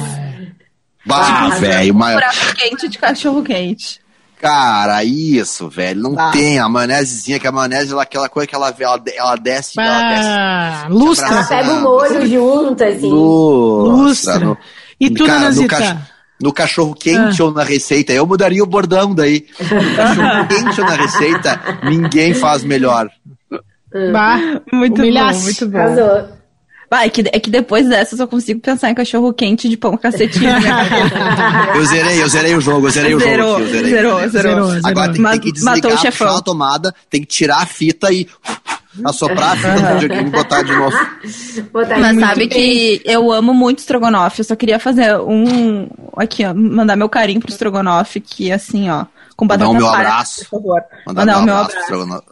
Bah, 1.06 1.50
velho, 1.60 1.94
uma... 1.94 2.20
Quente 2.56 2.88
de 2.88 2.98
cachorro 2.98 3.44
quente. 3.44 4.05
Cara, 4.46 5.04
isso, 5.04 5.70
velho. 5.70 6.02
Não 6.02 6.16
Tá. 6.16 6.32
tem 6.32 6.60
a 6.60 6.70
maionesezinha, 6.70 7.40
que 7.40 7.48
a 7.48 7.52
maionese 7.52 7.92
ela, 7.92 8.04
aquela 8.04 8.30
coisa 8.30 8.48
que 8.48 8.56
ela, 8.56 8.74
ela, 8.80 9.02
ela 9.16 9.36
desce. 9.36 9.80
ela 9.80 10.02
desce 10.10 10.30
Ah, 10.30 10.88
lustra. 10.90 11.28
Ela 11.28 11.44
pega 11.44 11.74
o 11.74 11.82
molho 11.82 12.28
junto, 12.28 12.84
assim. 12.84 13.10
Lustra. 13.10 14.38
Lustra. 14.38 14.58
E 15.00 15.10
tu, 15.10 15.26
cara, 15.26 15.52
no, 15.52 15.68
cach- 15.68 15.98
no 16.42 16.54
cachorro 16.54 16.94
quente 16.94 17.42
Ah. 17.42 17.46
ou 17.46 17.52
na 17.52 17.64
receita, 17.64 18.14
eu 18.14 18.26
mudaria 18.28 18.64
o 18.64 18.68
bordão 18.68 19.14
daí. 19.16 19.46
No 19.60 19.96
cachorro 19.96 20.48
quente 20.48 20.82
ou 20.82 20.88
na 20.88 20.96
receita, 20.96 21.62
ninguém 21.84 22.34
faz 22.34 22.64
melhor. 22.64 23.10
Bah, 24.12 24.38
Muito 24.74 25.00
Humilhasse. 25.00 25.40
bom, 25.40 25.44
muito 25.46 25.68
bom. 25.70 25.78
Arrasou. 25.80 26.28
Vai, 26.90 27.08
é 27.08 27.10
que, 27.10 27.22
é 27.32 27.40
que 27.40 27.50
depois 27.50 27.88
dessa 27.90 28.14
eu 28.14 28.18
só 28.20 28.28
consigo 28.28 28.60
pensar 28.60 28.90
em 28.90 28.96
cachorro 28.96 29.34
quente 29.34 29.68
de 29.68 29.76
pão 29.78 29.98
cacetinho. 29.98 30.52
na 30.52 30.60
minha 30.60 30.90
cabeça. 30.90 31.78
Eu 31.78 31.86
zerei, 31.86 32.22
eu 32.24 32.30
zerei 32.30 32.56
o 32.56 32.62
jogo, 32.62 32.88
eu 32.88 32.92
zerei 32.92 33.16
o 33.16 33.20
jogo. 33.20 33.32
Zerou, 33.32 33.54
aqui, 33.56 33.62
eu 33.64 33.68
zerei. 33.70 33.90
zerou, 33.92 34.30
zerou. 34.30 34.68
Zerou, 34.70 34.82
Agora 34.90 35.14
tem, 35.14 35.24
tem 35.24 35.40
que 35.40 35.52
desligar, 35.52 36.00
puxar 36.02 36.38
a 36.38 36.42
tomada, 36.42 36.96
tem 37.10 37.22
que 37.22 37.28
tirar 37.28 37.62
a 37.62 37.66
fita 37.66 38.12
e 38.12 38.28
assoprar 39.04 39.52
a 39.54 39.56
fita 40.00 40.16
e 40.16 40.24
botar 40.30 40.62
de 40.62 40.74
novo. 40.74 40.98
Botar 41.74 42.00
Mas 42.00 42.20
sabe 42.20 42.48
bem. 42.48 42.50
que 42.50 43.02
eu 43.04 43.32
amo 43.32 43.54
muito 43.54 43.80
estrogonofe. 43.80 44.40
Eu 44.42 44.46
só 44.46 44.56
queria 44.56 44.80
fazer 44.80 45.18
um. 45.20 45.88
Aqui, 46.18 46.46
ó. 46.46 46.54
Mandar 46.54 46.96
meu 46.96 47.10
carinho 47.10 47.40
pro 47.42 47.50
estrogonofe, 47.52 48.20
que 48.22 48.52
assim, 48.52 48.90
ó. 48.90 49.06
Com 49.36 49.46
Mandar 49.46 49.66
batata 49.66 49.72
o 49.72 49.76
meu 49.82 49.88
palha, 49.88 50.08
abraço. 50.08 50.40
Por 50.50 50.62
favor. 50.62 50.82
Mandar 51.06 51.22
Mandar 51.26 51.38
um 51.40 51.42
o 51.42 51.46
meu 51.46 51.56
abraço, 51.56 51.72
abraço. 51.72 51.92
estrogonofe. 51.92 52.28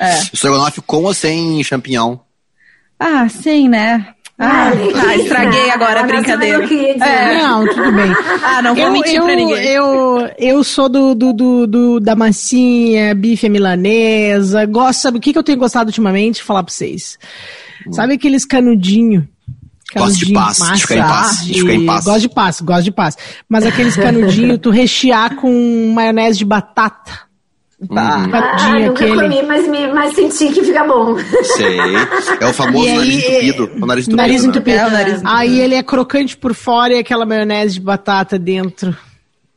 É. 0.00 0.10
É. 0.14 0.18
Estrogonofe 0.32 0.80
com 0.82 1.02
ou 1.04 1.12
sem 1.12 1.62
champignon? 1.64 2.16
Ah, 2.98 3.28
sim, 3.28 3.68
né? 3.68 4.08
Ah, 4.40 4.70
ah, 4.70 5.16
estraguei 5.16 5.68
agora 5.70 6.00
a 6.00 6.02
brincadeira. 6.04 6.64
É. 6.64 7.42
Não, 7.42 7.66
tudo 7.66 7.90
bem. 7.92 8.12
Ah, 8.40 8.62
não 8.62 8.74
vou 8.74 8.84
eu, 8.84 8.92
mentir 8.92 9.14
eu, 9.16 9.24
pra 9.24 9.34
ninguém. 9.36 9.66
Eu, 9.66 10.30
eu 10.38 10.64
sou 10.64 10.88
do, 10.88 11.14
do, 11.14 11.32
do, 11.32 11.66
do- 11.66 12.00
da 12.00 12.14
massinha, 12.16 13.14
bife 13.14 13.46
à 13.46 13.50
milanesa. 13.50 14.64
Gosto, 14.66 15.00
sabe 15.00 15.18
o 15.18 15.20
que, 15.20 15.32
que 15.32 15.38
eu 15.38 15.42
tenho 15.42 15.58
gostado 15.58 15.88
ultimamente? 15.88 16.42
Falar 16.42 16.62
pra 16.62 16.72
vocês. 16.72 17.18
Sabe 17.90 18.14
aqueles 18.14 18.44
canudinho? 18.44 19.28
Gosto 19.96 20.18
de 20.26 20.32
paz, 20.32 20.58
de 20.58 20.80
ficar 20.82 20.96
em 20.96 21.00
paz, 21.02 21.44
de 21.46 21.60
ficar 21.60 21.72
em 21.72 21.86
paz. 21.86 22.04
Gosto 22.04 22.20
de 22.20 22.28
paz, 22.28 22.60
gosto 22.60 22.84
de 22.84 22.92
paz. 22.92 23.16
Mas 23.48 23.66
aqueles 23.66 23.96
canudinho, 23.96 24.58
tu 24.58 24.70
rechear 24.70 25.34
com 25.36 25.92
maionese 25.94 26.38
de 26.38 26.44
batata. 26.44 27.27
Uhum. 27.80 27.96
Ah, 27.96 28.28
Canudinho 28.28 28.88
nunca 28.88 29.04
aquele. 29.04 29.22
comi, 29.22 29.42
mas, 29.44 29.68
me, 29.68 29.86
mas 29.92 30.14
senti 30.14 30.48
que 30.52 30.64
fica 30.64 30.84
bom. 30.84 31.16
Sei. 31.56 31.78
É 32.40 32.46
o 32.46 32.52
famoso 32.52 32.88
aí, 32.88 32.96
nariz 32.96 33.24
entupido. 33.24 33.70
O 33.80 33.86
nariz 33.86 34.04
entupido. 34.08 34.16
Nariz 34.16 34.42
né? 34.42 34.48
entupido. 34.48 34.76
É, 34.76 34.86
o 34.86 34.90
nariz 34.90 35.12
entupido. 35.14 35.30
Aí 35.36 35.60
ele 35.60 35.74
é 35.76 35.82
crocante 35.82 36.36
por 36.36 36.54
fora 36.54 36.94
e 36.94 36.98
aquela 36.98 37.24
maionese 37.24 37.74
de 37.74 37.80
batata 37.80 38.36
dentro. 38.38 38.96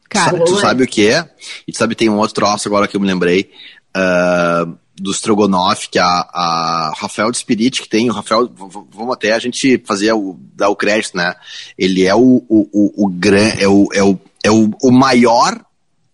Cara, 0.08 0.38
Sa- 0.38 0.44
tu 0.44 0.56
sabe 0.60 0.84
o 0.84 0.88
que 0.88 1.08
é? 1.08 1.28
E 1.68 1.72
tu 1.72 1.78
sabe, 1.80 1.96
tem 1.96 2.10
um 2.10 2.18
outro 2.18 2.36
troço 2.36 2.68
agora 2.68 2.88
que 2.88 2.96
eu 2.96 3.02
me 3.02 3.08
lembrei. 3.08 3.50
ah, 3.96 4.68
do 4.94 5.10
Strogonoff, 5.12 5.90
que 5.90 5.98
a, 5.98 6.06
a 6.06 6.94
Rafael 6.96 7.32
de 7.32 7.38
Spirit, 7.40 7.82
que 7.82 7.90
tem, 7.90 8.08
o 8.08 8.14
Rafael, 8.14 8.48
vamos 8.92 9.16
até 9.16 9.32
a 9.32 9.40
gente 9.40 9.82
fazer 9.84 10.14
o, 10.14 10.38
dar 10.56 10.70
o 10.70 10.76
crédito, 10.76 11.18
né? 11.18 11.34
Ele 11.76 12.06
é 12.06 12.14
o, 12.14 12.44
o, 12.48 12.70
o, 12.72 13.06
o 13.06 13.10
gran, 13.10 13.50
é 13.58 13.68
o, 13.68 13.88
é 13.94 14.04
o, 14.04 14.20
é 14.44 14.52
o, 14.52 14.70
o 14.84 14.92
maior 14.92 15.60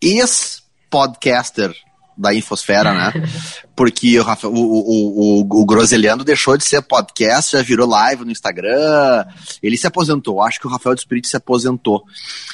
ex-podcaster 0.02 1.74
da 2.18 2.34
Infosfera, 2.34 2.94
né? 2.94 3.14
Porque 3.76 4.20
o, 4.20 4.24
Rafa- 4.24 4.48
o, 4.48 4.54
o, 4.56 5.40
o, 5.42 5.62
o 5.62 5.66
Groselhando 5.66 6.24
deixou 6.24 6.58
de 6.58 6.64
ser 6.66 6.82
podcast, 6.82 7.52
já 7.56 7.62
virou 7.62 7.88
live 7.88 8.26
no 8.26 8.32
Instagram. 8.32 9.26
Ele 9.62 9.78
se 9.78 9.86
aposentou. 9.86 10.42
Acho 10.42 10.60
que 10.60 10.66
o 10.68 10.70
Rafael 10.70 10.96
de 10.96 11.02
Spirit 11.02 11.28
se 11.28 11.38
aposentou. 11.38 12.04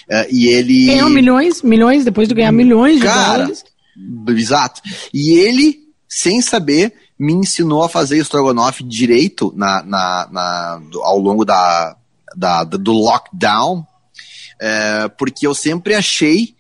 Eh, 0.10 0.28
e 0.32 0.48
ele. 0.48 0.88
ganhou 0.88 1.10
milhões, 1.10 1.62
milhões, 1.62 2.04
depois 2.04 2.28
de 2.28 2.36
ganhar 2.36 2.52
milhões 2.52 2.98
de 2.98 3.04
Cara, 3.06 3.38
dólares. 3.46 3.64
Exato. 4.28 4.82
E 5.14 5.32
ele, 5.38 5.78
sem 6.10 6.42
saber, 6.42 6.94
me 7.18 7.32
ensinou 7.32 7.84
a 7.84 7.90
fazer 7.90 8.18
estrogonofe 8.18 8.84
direito 8.84 9.54
na, 9.56 9.82
na, 9.84 10.28
na- 10.32 10.82
do- 10.92 11.02
ao 11.04 11.18
longo 11.20 11.46
da, 11.46 11.96
da- 12.36 12.64
do 12.66 12.92
lockdown, 12.92 13.86
é, 14.60 15.08
porque 15.18 15.48
eu 15.48 15.54
sempre 15.56 15.94
achei 15.96 16.54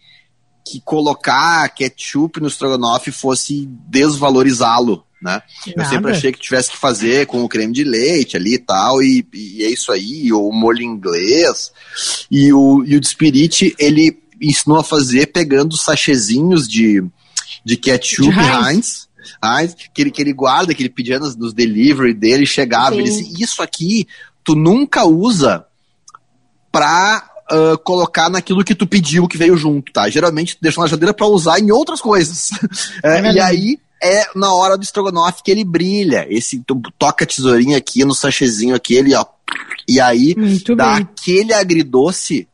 que 0.65 0.79
colocar 0.81 1.67
ketchup 1.69 2.39
no 2.39 2.47
estrogonofe 2.47 3.11
fosse 3.11 3.67
desvalorizá-lo, 3.87 5.05
né? 5.21 5.41
Eu 5.67 5.73
Nada. 5.77 5.89
sempre 5.89 6.11
achei 6.11 6.31
que 6.31 6.39
tivesse 6.39 6.71
que 6.71 6.77
fazer 6.77 7.27
com 7.27 7.43
o 7.43 7.49
creme 7.49 7.73
de 7.73 7.83
leite 7.83 8.37
ali 8.37 8.55
e 8.55 8.59
tal, 8.59 9.01
e, 9.01 9.25
e 9.33 9.63
é 9.63 9.69
isso 9.69 9.91
aí, 9.91 10.31
ou 10.31 10.49
o 10.49 10.53
molho 10.53 10.81
inglês. 10.81 11.71
E 12.29 12.51
o, 12.53 12.83
e 12.85 12.95
o 12.95 12.99
de 12.99 13.07
Spirit, 13.07 13.75
ele 13.77 14.21
ensinou 14.41 14.79
a 14.79 14.83
fazer 14.83 15.27
pegando 15.27 15.77
sachezinhos 15.77 16.67
de, 16.67 17.03
de 17.63 17.77
ketchup 17.77 18.29
De 18.29 18.39
Heinz. 18.39 18.67
Heinz. 18.67 19.09
Heinz, 19.43 19.75
que 19.93 20.01
ele, 20.01 20.11
que 20.11 20.21
ele 20.21 20.33
guarda, 20.33 20.73
que 20.73 20.81
ele 20.81 20.89
pedia 20.89 21.19
nos, 21.19 21.35
nos 21.35 21.53
delivery 21.53 22.13
dele, 22.13 22.45
chegava, 22.45 22.91
Sim. 22.91 23.01
ele 23.01 23.09
disse, 23.09 23.41
isso 23.41 23.61
aqui 23.61 24.07
tu 24.43 24.55
nunca 24.55 25.05
usa 25.05 25.65
pra 26.71 27.32
ah, 27.49 27.77
colocar 27.83 28.29
naquilo 28.29 28.63
que 28.63 28.75
tu 28.75 28.85
pediu 28.87 29.27
que 29.27 29.37
veio 29.37 29.57
junto, 29.57 29.91
tá? 29.91 30.09
Geralmente 30.09 30.55
tu 30.55 30.59
deixa 30.61 30.79
na 30.79 30.87
geladeira 30.87 31.13
pra 31.13 31.27
usar 31.27 31.59
em 31.59 31.71
outras 31.71 32.01
coisas. 32.01 32.49
É, 33.03 33.21
verdade. 33.21 33.37
e 33.37 33.39
aí 33.39 33.79
é 34.01 34.25
na 34.35 34.53
hora 34.53 34.77
do 34.77 34.83
estrogonofe 34.83 35.43
que 35.43 35.51
ele 35.51 35.63
brilha. 35.63 36.25
Esse 36.29 36.59
tu 36.65 36.81
toca 36.97 37.23
a 37.23 37.27
tesourinha 37.27 37.77
aqui 37.77 38.03
no 38.05 38.13
sachezinho 38.13 38.75
aquele, 38.75 39.13
ó. 39.15 39.25
E 39.87 39.99
aí 39.99 40.33
Muito 40.37 40.75
dá 40.75 40.95
bem. 40.95 41.03
aquele 41.03 41.53
agridoce 41.53 42.47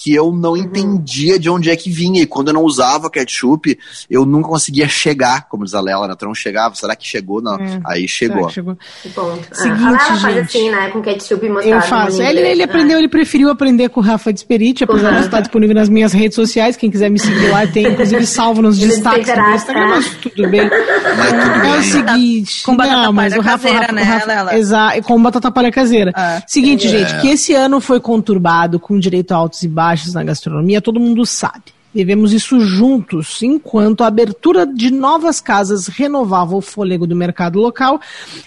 que 0.00 0.14
eu 0.14 0.32
não 0.32 0.56
entendia 0.56 1.38
de 1.38 1.50
onde 1.50 1.70
é 1.70 1.76
que 1.76 1.90
vinha. 1.90 2.22
E 2.22 2.26
quando 2.26 2.48
eu 2.48 2.54
não 2.54 2.62
usava 2.62 3.10
ketchup, 3.10 3.76
eu 4.08 4.24
nunca 4.24 4.48
conseguia 4.48 4.88
chegar, 4.88 5.48
como 5.48 5.64
diz 5.64 5.74
a 5.74 5.80
Lela, 5.80 6.06
né? 6.06 6.14
Tu 6.16 6.24
não 6.24 6.34
chegava, 6.34 6.74
será 6.74 6.94
que 6.94 7.06
chegou? 7.06 7.42
Não. 7.42 7.56
É. 7.56 7.80
Aí 7.84 8.08
Será 8.08 8.34
chegou. 8.34 8.46
que 8.46 8.54
chegou? 8.54 8.78
Bom, 9.16 9.38
Seguinte, 9.52 9.82
a 9.84 9.90
Lara 9.90 9.98
faz 9.98 10.20
gente. 10.34 10.38
assim, 10.40 10.70
né? 10.70 10.88
Com 10.90 11.02
ketchup 11.02 11.44
e 11.44 11.48
mostarda. 11.48 11.76
Eu 11.76 11.82
faço. 11.82 12.22
Ele, 12.22 12.40
ele 12.40 12.62
aprendeu, 12.62 12.98
ele 12.98 13.08
preferiu 13.08 13.50
aprender 13.50 13.88
com 13.88 14.00
o 14.00 14.02
Rafa 14.02 14.32
de 14.32 14.40
Spirit, 14.40 14.84
apesar 14.84 15.08
de 15.10 15.14
não 15.16 15.22
estar 15.24 15.40
disponível 15.40 15.74
nas 15.74 15.88
minhas 15.88 16.12
redes 16.12 16.36
sociais. 16.36 16.76
Quem 16.76 16.90
quiser 16.90 17.10
me 17.10 17.18
seguir 17.18 17.48
lá, 17.50 17.66
tem 17.66 17.86
inclusive 17.88 18.24
salvo 18.26 18.62
nos 18.62 18.78
Ele 18.80 18.88
destaques 18.92 19.26
do 19.26 19.30
Instagram, 19.54 19.64
tá? 19.66 19.86
mas 19.88 20.14
tudo 20.16 20.48
bem. 20.48 20.70
Mas 20.70 21.30
tudo 21.30 21.66
É 21.66 21.78
o 21.78 21.82
seguinte. 21.82 22.62
Com 22.64 22.76
batata 22.76 23.02
não, 23.02 23.12
mas 23.12 23.32
o 23.36 23.40
Rafa, 23.40 23.68
caseira, 23.68 23.80
Rafa, 23.80 23.92
né, 23.92 24.02
o 24.02 24.04
Rafa- 24.04 24.26
Lela? 24.26 24.58
Exato, 24.58 25.02
com 25.02 25.22
batata 25.22 25.50
palha 25.50 25.70
caseira. 25.72 26.12
Ah. 26.14 26.42
Seguinte, 26.46 26.86
É. 26.86 26.90
gente, 26.90 27.20
que 27.20 27.28
esse 27.28 27.52
ano 27.54 27.80
foi 27.80 27.98
conturbado, 28.00 28.78
com 28.78 28.98
direito 28.98 29.32
a 29.32 29.36
altos 29.36 29.62
e 29.62 29.68
baixos 29.68 29.87
na 30.14 30.24
gastronomia, 30.24 30.80
todo 30.80 31.00
mundo 31.00 31.24
sabe. 31.26 31.78
Vivemos 31.94 32.32
isso 32.32 32.60
juntos, 32.60 33.42
enquanto 33.42 34.04
a 34.04 34.08
abertura 34.08 34.66
de 34.66 34.90
novas 34.90 35.40
casas 35.40 35.86
renovava 35.86 36.54
o 36.54 36.60
fôlego 36.60 37.06
do 37.06 37.16
mercado 37.16 37.58
local, 37.58 38.00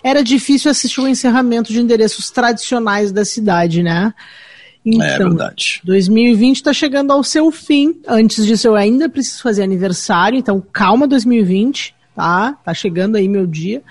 era 0.03 0.23
difícil 0.23 0.69
assistir 0.69 1.01
o 1.01 1.07
encerramento 1.07 1.73
de 1.73 1.79
endereços 1.79 2.29
tradicionais 2.29 3.11
da 3.11 3.25
cidade, 3.25 3.81
né? 3.81 4.13
Então, 4.85 5.05
É 5.05 5.17
verdade. 5.17 5.81
2020 5.83 6.55
está 6.57 6.73
chegando 6.73 7.11
ao 7.11 7.23
seu 7.23 7.51
fim. 7.51 7.99
Antes 8.07 8.45
disso, 8.45 8.67
eu 8.67 8.75
ainda 8.75 9.09
preciso 9.09 9.41
fazer 9.41 9.63
aniversário, 9.63 10.37
então 10.37 10.63
calma 10.71 11.07
2020, 11.07 11.95
tá? 12.15 12.53
Tá 12.63 12.73
chegando 12.73 13.15
aí 13.15 13.27
meu 13.27 13.47
dia. 13.47 13.81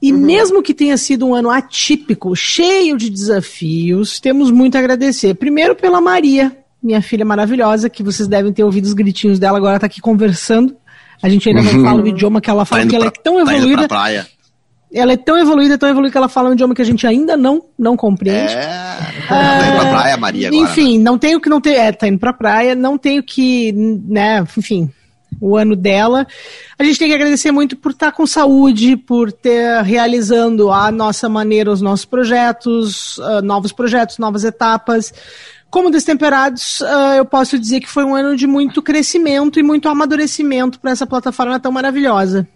E 0.00 0.12
mesmo 0.12 0.62
que 0.62 0.74
tenha 0.74 0.96
sido 0.96 1.26
um 1.26 1.34
ano 1.34 1.50
atípico, 1.50 2.34
cheio 2.34 2.96
de 2.96 3.08
desafios, 3.08 4.18
temos 4.18 4.50
muito 4.50 4.76
a 4.76 4.80
agradecer. 4.80 5.34
Primeiro 5.34 5.76
pela 5.76 6.00
Maria, 6.00 6.56
minha 6.82 7.00
filha 7.02 7.24
maravilhosa, 7.24 7.88
que 7.88 8.02
vocês 8.02 8.28
devem 8.28 8.52
ter 8.52 8.64
ouvido 8.64 8.84
os 8.84 8.92
gritinhos 8.92 9.38
dela, 9.38 9.58
agora 9.58 9.78
tá 9.78 9.86
aqui 9.86 10.00
conversando. 10.00 10.76
A 11.22 11.28
gente 11.28 11.48
ainda 11.48 11.62
não 11.62 11.84
fala 11.84 12.02
o 12.02 12.06
idioma 12.06 12.40
que 12.40 12.50
ela 12.50 12.62
Tá 12.62 12.66
fala, 12.66 12.82
porque 12.82 12.96
ela 12.96 13.06
é 13.06 13.10
tão 13.10 13.44
tá 13.44 13.54
evoluída. 13.54 13.88
pra 13.88 13.88
praia. 13.88 14.26
Ela 14.94 15.12
é 15.12 15.16
tão 15.16 15.38
evoluída, 15.38 15.78
tão 15.78 15.88
evoluída 15.88 16.12
que 16.12 16.18
ela 16.18 16.28
fala 16.28 16.50
um 16.50 16.52
idioma 16.52 16.74
que 16.74 16.82
a 16.82 16.84
gente 16.84 17.06
ainda 17.06 17.34
não, 17.36 17.62
não 17.78 17.96
compreende. 17.96 18.52
É. 18.52 18.98
Tá 19.26 19.66
indo 19.68 19.76
pra 19.80 19.90
praia, 19.90 20.16
Maria, 20.18 20.48
agora. 20.48 20.62
Enfim, 20.64 20.98
não 20.98 21.16
tenho 21.16 21.40
que 21.40 21.48
não 21.48 21.60
ter. 21.62 21.74
É, 21.76 21.92
tá 21.92 22.06
indo 22.08 22.18
pra 22.18 22.32
praia, 22.32 22.74
não 22.74 22.98
tenho 22.98 23.22
que, 23.22 23.72
né, 24.06 24.40
enfim, 24.58 24.90
o 25.40 25.56
ano 25.56 25.74
dela. 25.74 26.26
A 26.78 26.84
gente 26.84 26.98
tem 26.98 27.08
que 27.08 27.14
agradecer 27.14 27.50
muito 27.50 27.74
por 27.76 27.92
estar 27.92 28.12
com 28.12 28.26
saúde, 28.26 28.96
por 28.98 29.32
ter 29.32 29.80
realizando 29.82 30.70
à 30.70 30.90
nossa 30.90 31.26
maneira 31.26 31.70
os 31.70 31.80
nossos 31.80 32.04
projetos, 32.04 33.18
ah, 33.20 33.40
novos 33.40 33.72
projetos, 33.72 34.18
novas 34.18 34.44
etapas. 34.44 35.14
Como 35.72 35.90
Destemperados, 35.90 36.82
ah, 36.82 37.16
eu 37.16 37.24
posso 37.24 37.58
dizer 37.58 37.80
que 37.80 37.88
foi 37.88 38.04
um 38.04 38.14
ano 38.14 38.36
de 38.36 38.46
muito 38.46 38.82
crescimento 38.82 39.58
e 39.58 39.62
muito 39.62 39.88
amadurecimento 39.88 40.78
para 40.78 40.90
essa 40.90 41.06
plataforma 41.06 41.58
tão 41.58 41.72
maravilhosa. 41.72 42.46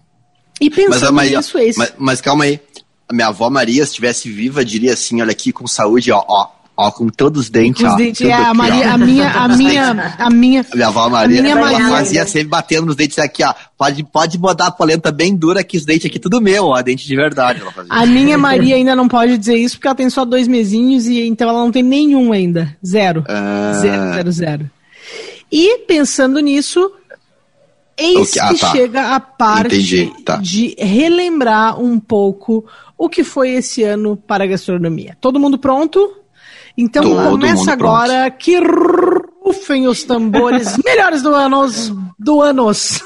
E 0.60 0.68
Mas, 0.68 0.76
pensando 0.76 1.14
Maria, 1.14 1.38
nisso, 1.38 1.56
esse. 1.56 1.78
mas, 1.78 1.94
mas 1.96 2.20
calma 2.20 2.44
aí. 2.44 2.60
A 3.08 3.14
minha 3.14 3.28
avó 3.28 3.48
Maria, 3.48 3.84
se 3.86 3.92
estivesse 3.92 4.30
viva, 4.30 4.62
diria 4.62 4.92
assim: 4.92 5.22
olha 5.22 5.30
aqui, 5.30 5.50
com 5.50 5.66
saúde, 5.66 6.12
ó, 6.12 6.22
ó. 6.28 6.50
Ó, 6.78 6.90
com 6.90 7.08
todos 7.08 7.44
os 7.44 7.50
dentes, 7.50 7.82
Os 7.86 7.92
ó. 7.92 7.96
dentes, 7.96 8.20
é, 8.20 8.30
a, 8.32 8.48
aqui, 8.48 8.56
Maria, 8.58 8.86
ó. 8.86 8.90
a 8.90 8.98
minha, 8.98 9.30
a 9.30 9.48
minha, 9.48 10.14
a 10.18 10.28
minha, 10.30 10.66
Minha 10.74 10.86
avó 10.88 11.08
Maria, 11.08 11.38
A 11.38 11.42
minha 11.42 11.54
ela 11.54 11.72
Maria- 11.72 11.88
fazia 11.88 12.26
sempre 12.26 12.48
batendo 12.48 12.84
nos 12.86 12.96
dentes 12.96 13.18
aqui, 13.18 13.42
ó. 13.42 13.54
Pode, 13.78 14.04
pode 14.04 14.36
botar 14.36 14.66
a 14.66 14.70
polenta 14.70 15.10
bem 15.10 15.34
dura 15.34 15.64
que 15.64 15.78
os 15.78 15.86
dentes 15.86 16.04
aqui 16.04 16.18
tudo 16.18 16.38
meu, 16.38 16.66
ó. 16.66 16.82
Dente 16.82 17.06
de 17.06 17.16
verdade 17.16 17.62
ela 17.62 17.72
fazia. 17.72 17.90
a 17.90 18.04
minha 18.04 18.36
Maria 18.36 18.76
ainda 18.76 18.94
não 18.94 19.08
pode 19.08 19.38
dizer 19.38 19.56
isso 19.56 19.76
porque 19.76 19.88
ela 19.88 19.94
tem 19.96 20.10
só 20.10 20.24
dois 20.26 20.46
mesinhos 20.46 21.06
e 21.06 21.22
então 21.26 21.48
ela 21.48 21.60
não 21.60 21.72
tem 21.72 21.82
nenhum 21.82 22.30
ainda. 22.30 22.76
Zero. 22.84 23.24
Ah. 23.26 23.72
Zero, 23.80 24.12
zero, 24.12 24.32
zero. 24.32 24.70
E 25.50 25.78
pensando 25.86 26.40
nisso, 26.40 26.92
eis 27.96 28.32
Ok, 28.32 28.42
ah, 28.42 28.48
que 28.52 28.58
tá. 28.60 28.70
chega 28.72 29.14
a 29.14 29.20
parte 29.20 30.12
tá. 30.26 30.36
de 30.36 30.74
relembrar 30.78 31.80
um 31.80 31.98
pouco 31.98 32.66
o 32.98 33.08
que 33.08 33.24
foi 33.24 33.50
esse 33.52 33.82
ano 33.82 34.14
para 34.16 34.44
a 34.44 34.46
gastronomia. 34.46 35.16
Todo 35.22 35.40
mundo 35.40 35.56
pronto? 35.56 36.12
Então 36.76 37.02
Todo 37.02 37.30
começa 37.30 37.72
agora 37.72 38.30
que 38.30 38.58
rufem 39.42 39.86
os 39.86 40.04
tambores 40.04 40.76
melhores 40.84 41.22
do 41.22 41.34
anos 41.34 41.92
do 42.18 42.40
anos. 42.42 43.00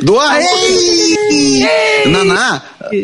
Do 0.00 0.16
Ei! 0.20 2.06
Naná, 2.06 2.62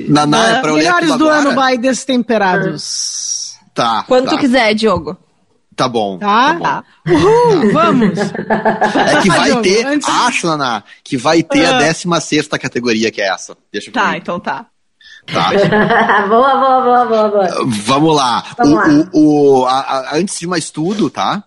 Naná, 0.08 0.48
é 0.50 0.60
pra 0.60 0.70
eu 0.70 0.74
ler 0.76 0.84
melhores 0.84 1.08
do 1.16 1.28
agora? 1.28 1.50
ano 1.50 1.62
by 1.70 1.78
Destemperados. 1.78 3.54
Tá, 3.74 4.04
Quando 4.08 4.24
tá, 4.24 4.30
tu 4.32 4.38
quiser, 4.38 4.74
Diogo. 4.74 5.16
Tá 5.76 5.88
bom. 5.88 6.18
Tá? 6.18 6.54
bom. 6.54 6.60
Tá. 6.64 6.84
Uhul, 7.08 7.72
vamos. 7.72 8.18
É 8.18 9.22
que 9.22 9.28
vai 9.28 9.60
ter, 9.62 9.86
antes- 9.86 10.08
acho, 10.08 10.48
Naná, 10.48 10.82
que 11.04 11.16
vai 11.16 11.42
ter 11.44 11.66
Ah. 11.66 11.76
a 11.76 11.78
16 11.78 12.48
categoria, 12.60 13.12
que 13.12 13.20
é 13.22 13.28
essa. 13.32 13.56
Deixa 13.72 13.90
eu 13.90 13.92
Tá, 13.92 14.16
então 14.16 14.40
tá. 14.40 14.66
Tá. 15.32 15.50
boa, 16.28 16.56
boa, 16.56 16.80
boa, 16.82 17.04
boa, 17.06 17.28
boa. 17.28 17.66
Vamos 17.84 18.16
lá. 18.16 18.44
Vamos 18.56 18.72
o, 18.72 18.76
lá. 18.76 19.10
o- 19.12 19.60
o- 19.60 19.66
a- 19.66 19.80
a- 19.80 20.16
antes 20.16 20.38
de 20.38 20.46
mais 20.46 20.70
tudo, 20.70 21.10
tá? 21.10 21.44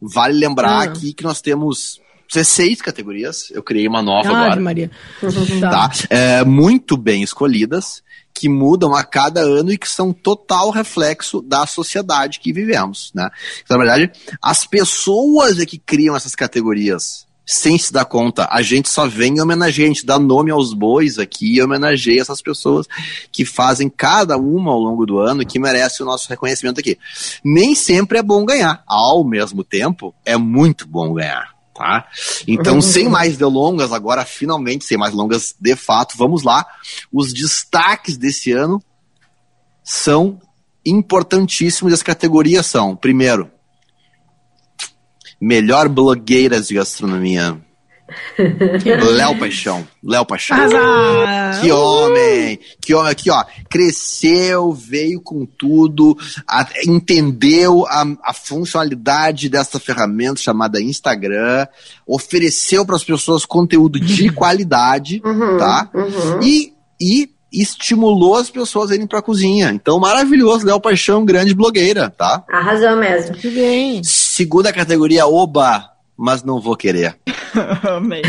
Vale 0.00 0.38
lembrar 0.38 0.80
Ah. 0.80 0.82
aqui 0.84 1.12
que 1.12 1.24
nós 1.24 1.40
temos 1.40 2.00
16 2.32 2.80
categorias. 2.82 3.50
Eu 3.50 3.62
criei 3.62 3.86
uma 3.88 4.02
nova 4.02 4.28
Ave 4.28 4.36
agora. 4.46 4.60
Maria. 4.60 4.90
Tá? 5.60 5.90
É, 6.10 6.44
muito 6.44 6.96
bem 6.96 7.22
escolhidas, 7.22 8.02
que 8.32 8.48
mudam 8.48 8.94
a 8.94 9.04
cada 9.04 9.40
ano 9.40 9.72
e 9.72 9.78
que 9.78 9.88
são 9.88 10.12
total 10.12 10.70
reflexo 10.70 11.40
da 11.40 11.66
sociedade 11.66 12.40
que 12.40 12.52
vivemos, 12.52 13.12
né? 13.14 13.28
Na 13.70 13.76
verdade, 13.76 14.10
as 14.42 14.66
pessoas 14.66 15.58
é 15.60 15.64
que 15.66 15.78
criam 15.78 16.16
essas 16.16 16.34
categorias 16.34 17.26
sem 17.46 17.78
se 17.78 17.92
dar 17.92 18.04
conta. 18.04 18.48
A 18.50 18.62
gente 18.62 18.88
só 18.88 19.06
vem 19.06 19.36
e 19.36 19.40
homenageia, 19.40 19.86
a 19.86 19.92
gente 19.92 20.06
dá 20.06 20.18
nome 20.18 20.50
aos 20.50 20.72
bois 20.72 21.18
aqui 21.18 21.56
e 21.56 21.62
homenageia 21.62 22.20
essas 22.20 22.40
pessoas 22.40 22.86
que 23.30 23.44
fazem 23.44 23.88
cada 23.88 24.36
uma 24.36 24.72
ao 24.72 24.78
longo 24.78 25.04
do 25.04 25.18
ano 25.18 25.42
e 25.42 25.46
que 25.46 25.58
merece 25.58 26.02
o 26.02 26.06
nosso 26.06 26.28
reconhecimento 26.28 26.80
aqui. 26.80 26.98
Nem 27.44 27.74
sempre 27.74 28.18
é 28.18 28.22
bom 28.22 28.44
ganhar, 28.44 28.82
ao 28.86 29.24
mesmo 29.24 29.62
tempo, 29.62 30.14
é 30.24 30.36
muito 30.36 30.86
bom 30.86 31.12
ganhar. 31.12 31.54
Tá? 31.74 32.06
Então, 32.46 32.80
sem 32.80 33.08
mais 33.08 33.36
delongas, 33.36 33.92
agora 33.92 34.24
finalmente, 34.24 34.84
sem 34.84 34.96
mais 34.96 35.12
longas 35.12 35.56
de 35.60 35.74
fato, 35.74 36.16
vamos 36.16 36.44
lá. 36.44 36.64
Os 37.12 37.32
destaques 37.32 38.16
desse 38.16 38.52
ano 38.52 38.80
são 39.82 40.40
importantíssimos. 40.86 41.92
As 41.92 42.02
categorias 42.02 42.66
são, 42.66 42.94
primeiro, 42.94 43.50
melhor 45.44 45.88
blogueiras 45.88 46.68
de 46.68 46.74
gastronomia. 46.74 47.58
Léo 49.16 49.38
Paixão. 49.38 49.86
Léo 50.02 50.24
Paixão. 50.26 50.56
Que 51.60 51.72
homem! 51.72 52.58
Que 52.80 52.94
homem 52.94 53.10
aqui, 53.10 53.30
ó. 53.30 53.42
Cresceu, 53.68 54.72
veio 54.72 55.20
com 55.20 55.46
tudo, 55.46 56.16
a- 56.46 56.66
entendeu 56.86 57.86
a, 57.86 58.04
a 58.22 58.32
funcionalidade 58.34 59.48
dessa 59.48 59.80
ferramenta 59.80 60.40
chamada 60.40 60.80
Instagram, 60.82 61.66
ofereceu 62.06 62.84
para 62.84 62.96
as 62.96 63.04
pessoas 63.04 63.44
conteúdo 63.46 63.98
de 63.98 64.30
qualidade, 64.30 65.20
Uhum, 65.24 65.56
tá? 65.56 65.88
uhum. 65.94 66.42
E, 66.42 66.72
e 67.00 67.30
estimulou 67.52 68.36
as 68.36 68.50
pessoas 68.50 68.90
a 68.90 68.94
irem 68.94 69.06
pra 69.06 69.22
cozinha. 69.22 69.70
Então, 69.70 69.98
maravilhoso, 69.98 70.66
Léo 70.66 70.80
Paixão, 70.80 71.24
grande 71.24 71.54
blogueira, 71.54 72.10
tá? 72.10 72.44
Arrasou 72.50 72.96
mesmo. 72.96 73.30
Muito 73.32 73.50
bem. 73.50 74.02
Segunda 74.34 74.72
categoria, 74.72 75.28
oba, 75.28 75.92
mas 76.16 76.42
não 76.42 76.60
vou 76.60 76.76
querer. 76.76 77.16
Amei. 77.88 78.22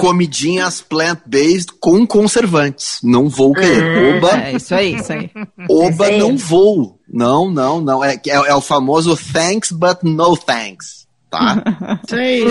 Comidinhas 0.00 0.80
plant-based 0.80 1.72
com 1.78 2.04
conservantes. 2.04 2.98
Não 3.00 3.28
vou 3.28 3.52
querer. 3.52 4.16
Oba, 4.16 4.42
É 4.42 4.56
isso 4.56 4.74
aí, 4.74 4.96
isso 4.96 5.12
aí. 5.12 5.30
oba, 5.70 6.06
aí. 6.06 6.18
não 6.18 6.36
vou. 6.36 6.98
Não, 7.08 7.48
não, 7.48 7.80
não. 7.80 8.02
É, 8.02 8.14
é, 8.26 8.30
é 8.32 8.54
o 8.56 8.60
famoso 8.60 9.16
thanks, 9.16 9.70
but 9.70 9.98
no 10.02 10.36
thanks. 10.36 11.06
Tá? 11.30 11.62
Isso 12.04 12.16
aí. 12.16 12.44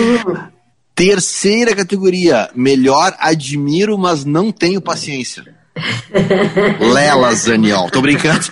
Terceira 0.94 1.76
categoria, 1.76 2.48
melhor 2.54 3.14
admiro, 3.18 3.98
mas 3.98 4.24
não 4.24 4.50
tenho 4.50 4.80
paciência. 4.80 5.44
Lela 6.80 7.34
Zaniol. 7.34 7.90
Tô 7.90 8.00
brincando. 8.00 8.42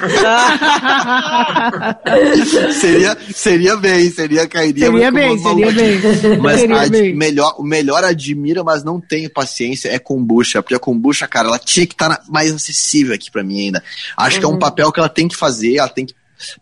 seria, 2.72 3.16
seria 3.32 3.76
bem, 3.76 4.10
seria 4.10 4.46
cairia 4.46 4.86
Seria 4.86 5.10
bem, 5.10 5.38
seria 5.38 5.72
bem. 5.72 6.38
Mas 6.38 6.60
Seria 6.60 6.80
ad- 6.82 6.90
bem. 6.90 7.14
melhor, 7.14 7.54
o 7.58 7.62
melhor 7.62 8.04
admira, 8.04 8.62
mas 8.62 8.84
não 8.84 9.00
tenho 9.00 9.30
paciência 9.30 9.88
é 9.88 9.98
kombucha. 9.98 10.62
Porque 10.62 10.74
a 10.74 10.78
kombucha, 10.78 11.26
cara, 11.26 11.48
ela 11.48 11.58
tinha 11.58 11.86
que 11.86 11.94
estar 11.94 12.20
mais 12.28 12.52
acessível 12.54 13.14
aqui 13.14 13.30
pra 13.30 13.42
mim 13.42 13.66
ainda. 13.66 13.82
Acho 14.16 14.38
que 14.38 14.44
é 14.44 14.48
um 14.48 14.58
papel 14.58 14.90
que 14.92 15.00
ela 15.00 15.08
tem 15.08 15.26
que 15.28 15.36
fazer, 15.36 15.76
ela 15.76 15.88
tem 15.88 16.06
que 16.06 16.14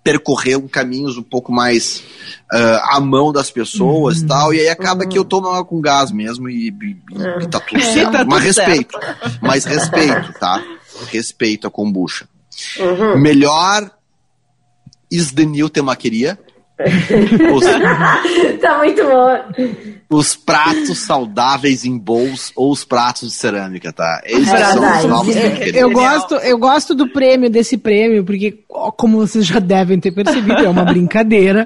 percorrer 0.05 0.57
um 0.57 0.69
caminhos 0.69 1.17
um 1.17 1.23
pouco 1.23 1.53
mais 1.53 2.03
ah, 2.53 2.97
à 2.97 3.01
mão 3.01 3.33
das 3.33 3.51
pessoas 3.51 4.19
e 4.21 4.27
tal. 4.27 4.53
E 4.55 4.61
aí 4.61 4.69
acaba 4.69 5.07
que 5.07 5.19
eu 5.19 5.25
tomo 5.25 5.49
ela 5.49 5.65
com 5.65 5.81
gás 5.81 6.11
mesmo 6.11 6.49
e, 6.49 6.69
e- 6.69 6.97
e 7.43 7.47
tá 7.49 7.59
tudo 7.61 7.81
certo. 7.83 8.13
tá 8.13 8.19
tudo 8.21 8.31
mas 8.31 8.45
respeito. 8.45 8.99
Mas 9.41 9.65
respeito, 9.65 10.33
tá? 10.39 10.63
Respeito 11.11 11.67
a 11.67 11.71
kombucha. 11.71 12.29
Melhor 13.19 13.91
is 15.11 15.33
the 15.33 15.45
new 15.45 15.69
temaqueria. 15.69 16.39
Os, 17.55 17.65
tá 18.61 18.79
muito 18.79 19.03
bom. 19.05 19.69
os 20.11 20.35
pratos 20.37 20.99
saudáveis 20.99 21.85
em 21.85 21.99
bowls 21.99 22.53
ou 22.57 22.71
os 22.73 22.85
pratos 22.85 23.29
de 23.31 23.35
cerâmica, 23.35 23.93
tá? 23.93 24.21
Esses 24.25 24.49
são 24.49 24.99
os 24.99 25.05
novos 25.05 25.37
Eu, 25.37 25.43
temperos. 25.43 25.75
eu 25.75 25.91
gosto, 25.91 26.35
eu 26.37 26.59
gosto 26.59 26.95
do 26.95 27.09
prêmio, 27.09 27.49
desse 27.51 27.77
prêmio, 27.77 28.25
porque, 28.25 28.59
como 28.97 29.19
vocês 29.19 29.47
já 29.47 29.59
devem 29.59 29.99
ter 30.01 30.13
percebido, 30.13 30.65
é 30.65 30.69
uma 30.69 30.85
brincadeira. 30.85 31.65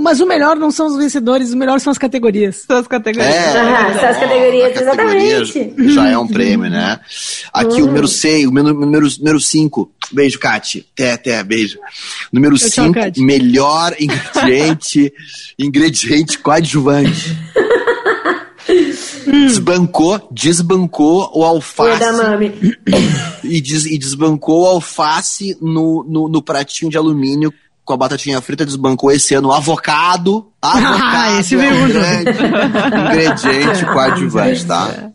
Mas 0.00 0.20
o 0.20 0.26
melhor 0.26 0.54
não 0.56 0.70
são 0.70 0.86
os 0.86 0.96
vencedores, 0.96 1.52
o 1.52 1.56
melhor 1.56 1.80
são 1.80 1.90
as 1.90 1.98
categorias. 1.98 2.64
Suas 2.66 2.86
categorias. 2.86 3.34
É, 3.34 3.52
são 3.98 4.08
as 4.08 4.16
categorias, 4.18 4.80
exatamente. 4.80 5.74
Já 5.92 6.08
é 6.08 6.16
um 6.16 6.28
prêmio, 6.28 6.70
né? 6.70 7.00
Aqui 7.52 7.82
o 7.82 7.86
número 7.86 8.06
6, 8.06 8.44
o 8.44 8.48
número, 8.50 8.74
número, 8.78 9.06
número 9.18 9.40
5. 9.40 9.90
Beijo, 10.12 10.38
Kati. 10.38 10.86
Até, 10.94 11.12
até, 11.12 11.42
beijo. 11.42 11.78
Número 12.32 12.56
Tchau, 12.56 12.68
tchau, 12.70 12.84
5, 12.86 12.94
Kati. 12.94 13.20
melhor 13.22 13.94
ingrediente, 13.98 15.12
ingrediente 15.58 16.38
coadjuvante. 16.38 17.36
Desbancou, 19.26 20.28
desbancou 20.30 21.30
o 21.34 21.44
alface 21.44 22.04
e, 23.44 23.60
des- 23.60 23.86
e 23.86 23.98
desbancou 23.98 24.62
o 24.62 24.66
alface 24.66 25.56
no, 25.60 26.04
no, 26.08 26.28
no 26.28 26.42
pratinho 26.42 26.90
de 26.90 26.96
alumínio 26.96 27.52
com 27.88 27.94
a 27.94 27.96
batatinha 27.96 28.38
frita, 28.42 28.66
desbancou 28.66 29.10
esse 29.10 29.34
ano 29.34 29.48
o 29.48 29.52
avocado. 29.52 30.52
Avocado 30.60 31.02
Ah, 31.02 31.40
esse 31.40 31.54
é 31.54 31.58
veio 31.58 31.84
um 31.84 31.88
grande 31.88 32.30
ingrediente 32.30 33.86
coadjuvante, 33.86 34.66
tá? 34.66 35.10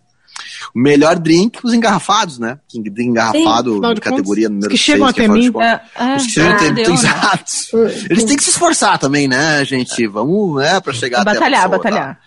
O 0.73 0.79
melhor 0.79 1.19
drink, 1.19 1.59
os 1.63 1.71
engarrafados, 1.71 2.39
né? 2.39 2.57
Drink 2.73 3.03
engarrafado, 3.03 3.93
de 3.93 4.01
categoria 4.01 4.49
número 4.49 4.69
que 4.69 4.77
chegam 4.77 5.05
6, 5.05 5.11
até 5.11 5.27
mim. 5.27 5.51
É, 5.61 5.81
é, 5.95 6.15
Os 6.15 6.25
que 6.25 6.31
chegam 6.31 6.51
ah, 6.51 6.55
até 6.55 6.71
deu, 6.71 6.89
né? 6.89 6.93
exato. 6.95 7.77
Eles 8.09 8.23
têm 8.23 8.35
que 8.35 8.43
se 8.43 8.49
esforçar 8.49 8.97
também, 8.97 9.27
né, 9.27 9.63
gente? 9.65 10.07
Vamos, 10.07 10.59
né, 10.59 10.79
pra 10.79 10.93
chegar 10.93 11.21
até 11.21 11.31
a 11.31 11.33
Batalhar, 11.35 11.61
tá? 11.61 11.67
batalhar. 11.67 12.19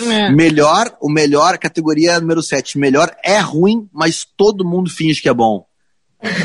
É. 0.00 0.32
Melhor, 0.32 0.92
o 1.00 1.08
melhor, 1.08 1.56
categoria 1.58 2.18
número 2.18 2.42
7. 2.42 2.76
Melhor 2.76 3.14
é 3.22 3.38
ruim, 3.38 3.88
mas 3.92 4.26
todo 4.36 4.64
mundo 4.64 4.90
finge 4.90 5.22
que 5.22 5.28
é 5.28 5.34
bom. 5.34 5.64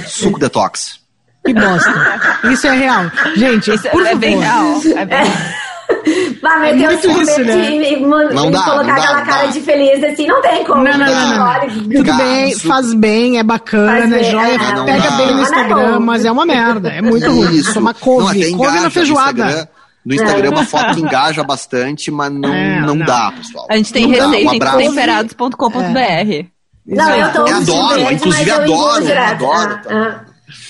Suco 0.08 0.40
detox. 0.40 1.07
Que 1.48 1.54
bosta. 1.54 2.20
Isso 2.52 2.68
é 2.68 2.72
real. 2.76 3.04
Gente, 3.36 3.74
Isso 3.74 3.90
por 3.90 4.02
é 4.02 4.06
favor. 4.06 4.20
bem 4.20 4.38
real. 4.40 4.82
É 4.96 5.06
bem... 5.06 5.24
Vai 6.42 6.74
meter 6.74 6.84
É 6.84 6.88
o 6.88 6.92
muito 6.92 7.22
isso, 7.22 7.34
sorvete 7.36 7.46
né? 7.58 7.92
e, 7.94 8.00
Não 8.02 8.52
dá, 8.52 8.60
colocar 8.64 8.84
não 8.84 8.86
dá, 8.86 8.94
aquela 8.94 9.18
não 9.20 9.26
cara 9.26 9.46
dá. 9.46 9.52
de 9.52 9.62
feliz 9.62 10.04
assim, 10.04 10.28
não 10.28 10.42
tem 10.42 10.64
como. 10.66 10.84
Não, 10.84 10.98
não, 10.98 11.06
não, 11.08 11.38
não, 11.38 11.70
Tudo 11.90 12.14
bem, 12.18 12.60
faz 12.60 12.94
bem, 12.94 13.40
é 13.40 13.44
bacana, 13.44 14.00
Faz 14.02 14.12
é 14.14 14.24
joia, 14.32 14.54
é, 14.56 14.86
pega 14.86 15.10
dá. 15.10 15.18
bem 15.18 15.26
no 15.28 15.32
Não 15.34 15.40
é 15.40 15.44
Instagram, 15.44 16.00
mas 16.02 16.26
é 16.26 16.32
uma 16.32 16.46
merda, 16.46 16.90
é 16.90 17.02
muito 17.02 17.30
ruim. 17.32 17.56
Isso. 17.56 17.74
Toma 17.74 17.94
Não, 17.94 18.00
couve, 18.00 18.52
couve 18.54 18.76
na 18.78 18.82
no 18.84 18.92
feijoada. 18.92 19.44
Instagram. 19.46 19.68
No 20.06 20.14
Instagram, 20.16 20.50
uma 20.52 20.66
foto 20.66 20.94
que 20.96 21.02
engaja 21.02 21.44
bastante, 21.44 22.12
mas 22.12 22.32
não, 22.32 22.54
É, 22.54 22.80
não, 22.82 22.96
não. 22.96 23.06
dá, 23.06 23.32
pessoal. 23.36 23.68
A 23.70 23.76
gente 23.78 23.92
tem 23.94 24.08
receita 24.08 24.28
Um 24.50 24.54
em 24.54 24.56
abraço. 24.56 24.78
temperados.com.br. 24.78 26.48
Não, 26.86 27.10
eu 27.16 27.32
tô 27.34 27.48
Eu 27.48 27.58
adoro, 27.58 28.12
inclusive 28.14 28.52
adoro, 28.52 29.06
adoro, 29.20 29.80
Ah, 29.90 29.94
ah. 29.94 30.20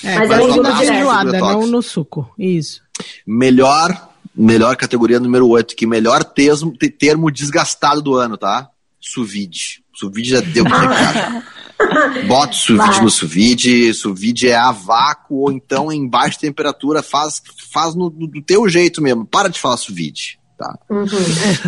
É, 0.04 0.20
Mas 0.20 0.30
no 0.30 0.42
engulo 0.42 0.64
na 0.64 0.78
feijoada, 0.78 1.40
não 1.40 1.68
no 1.68 1.82
suco. 1.82 2.34
Isso. 2.38 2.82
Melhor, 3.26 4.10
melhor 4.36 4.76
categoria 4.76 5.20
número 5.20 5.48
8, 5.48 5.76
que 5.76 5.86
melhor 5.86 6.24
termo, 6.24 6.76
termo 7.00 7.32
desgastado 7.32 8.02
do 8.02 8.16
ano, 8.16 8.38
tá? 8.38 8.70
Suvide. 9.00 9.84
Suvide 9.94 10.30
já 10.30 10.42
deu 10.42 10.66
que 10.66 10.72
cara. 10.72 11.44
Bota 12.28 12.54
o 12.54 12.56
suvide 12.56 13.02
no 13.02 13.10
suvide, 13.10 13.94
suvide 13.94 14.50
é 14.50 14.56
a 14.56 14.72
vácuo 14.72 15.42
ou 15.42 15.52
então 15.52 15.92
em 15.92 16.08
baixa 16.08 16.40
temperatura, 16.40 17.04
faz, 17.04 17.42
faz 17.72 17.94
no, 17.94 18.10
do 18.10 18.42
teu 18.42 18.68
jeito 18.68 19.02
mesmo. 19.02 19.26
Para 19.26 19.48
de 19.48 19.60
falar 19.60 19.78
suvide, 19.78 20.40
tá? 20.58 20.78
Uhum. 20.90 21.06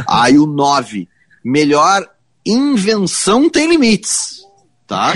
Aí 0.08 0.38
o 0.40 0.48
9, 0.48 1.08
melhor 1.44 2.08
invenção 2.46 3.50
tem 3.50 3.70
limites, 3.70 4.42
tá? 4.88 5.14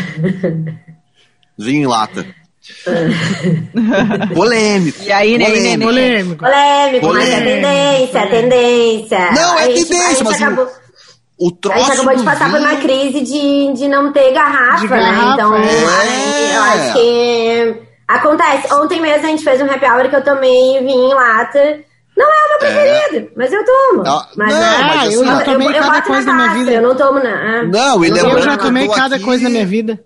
Vinho 1.58 1.84
em 1.84 1.88
lata. 1.88 2.26
polêmico. 4.34 5.03
E 5.03 5.11
aí, 5.11 5.38
polêmico. 5.38 5.84
Polêmico. 5.84 6.38
Polêmico, 6.38 7.07
polêmico, 7.07 7.14
mas 7.14 7.30
é 7.30 7.41
tendência, 7.41 8.20
é 8.20 8.28
tendência. 8.28 9.32
Não, 9.32 9.59
é 9.59 9.68
tendência, 9.68 10.24
mas. 10.24 10.41
Acabou... 10.41 10.68
O 11.38 11.51
troço. 11.51 11.78
A 11.78 11.82
gente 11.82 11.91
acabou 11.91 12.16
de 12.16 12.24
passar 12.24 12.47
vinho... 12.47 12.61
por 12.61 12.68
uma 12.68 12.76
crise 12.78 13.22
de, 13.22 13.74
de 13.74 13.88
não 13.88 14.14
ter 14.14 14.32
garrafa, 14.32 14.88
de 14.88 14.93
né? 14.93 14.99
garrafa 14.99 15.26
né? 15.26 15.34
Então, 15.34 15.55
é. 15.55 16.55
eu 16.55 16.61
acho 16.61 16.93
que 16.93 17.82
acontece. 18.07 18.74
Ontem 18.74 19.01
mesmo 19.01 19.26
a 19.26 19.30
gente 19.30 19.43
fez 19.43 19.61
um 19.61 19.66
happy 19.66 19.86
hour 19.86 20.09
que 20.09 20.16
eu 20.16 20.24
tomei 20.24 20.80
vinho 20.80 21.11
em 21.11 21.14
lata. 21.14 21.80
Não 22.16 22.28
é 22.28 22.45
o 22.45 22.49
meu 22.49 22.59
preferido, 22.59 23.28
é. 23.28 23.32
mas 23.36 23.51
eu 23.51 23.66
tomo. 23.66 24.03
Não, 24.03 24.26
mas, 24.38 24.53
não, 24.53 24.64
é, 24.64 24.82
mas 24.84 25.07
assim, 25.07 25.16
eu 25.16 25.26
já 25.26 25.41
tomei 25.41 25.68
eu, 25.68 25.82
cada 25.82 25.97
eu 25.97 26.03
coisa 26.03 26.26
na, 26.28 26.34
minha 26.34 26.53
vida. 26.53 26.72
Eu 26.72 26.82
não 26.84 26.95
tomo, 26.95 27.20
não. 27.20 27.68
Não, 27.68 28.05
e 28.05 28.09
eu 28.09 28.41
já 28.41 28.55
tomei 28.55 28.88
cada 28.88 29.16
aqui... 29.16 29.26
coisa 29.26 29.43
na 29.43 29.49
minha 29.49 29.66
vida. 29.66 29.99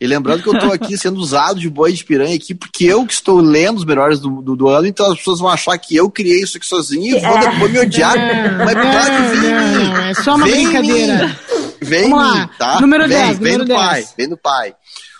E 0.00 0.06
lembrando 0.06 0.42
que 0.42 0.48
eu 0.48 0.54
estou 0.54 0.72
aqui 0.72 0.96
sendo 0.96 1.20
usado 1.20 1.60
de 1.60 1.68
boi 1.68 1.92
de 1.92 2.02
piranha 2.02 2.34
aqui, 2.34 2.54
porque 2.54 2.86
eu 2.86 3.04
que 3.04 3.12
estou 3.12 3.38
lendo 3.38 3.76
os 3.78 3.84
melhores 3.84 4.18
do, 4.18 4.40
do, 4.40 4.56
do, 4.56 4.68
ano, 4.68 4.86
então 4.86 5.12
as 5.12 5.18
pessoas 5.18 5.40
vão 5.40 5.50
achar 5.50 5.76
que 5.76 5.94
eu 5.94 6.10
criei 6.10 6.42
isso 6.42 6.56
aqui 6.56 6.66
sozinho 6.66 7.18
e 7.18 7.20
vão 7.20 7.36
é. 7.36 7.50
depois 7.50 7.70
me 7.70 7.80
odiar. 7.80 8.16
Não, 8.16 8.64
Mas 8.64 8.74
claro 8.74 9.10
que 9.10 9.36
vem 9.36 9.50
não, 9.50 9.96
É 9.98 10.14
só 10.14 10.34
uma 10.36 10.46
vem 10.46 10.64
brincadeira. 10.64 11.38
Vem 11.82 12.10
Vamos 12.10 12.34
lá. 12.34 12.50
tá? 12.58 12.80
Número 12.80 13.06
vem, 13.06 13.18
10, 13.18 13.38
vem 13.38 13.52
número 13.52 13.64
do 13.64 13.68
10. 13.68 13.80
pai, 13.80 14.04
vem 14.16 14.28
do 14.28 14.36
pai. 14.38 14.74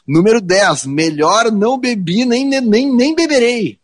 Número 0.09 0.41
10, 0.41 0.87
melhor 0.87 1.53
não 1.53 1.79
bebi, 1.79 2.25
nem, 2.25 2.47
nem, 2.47 2.91
nem 2.91 3.15
beberei. 3.15 3.79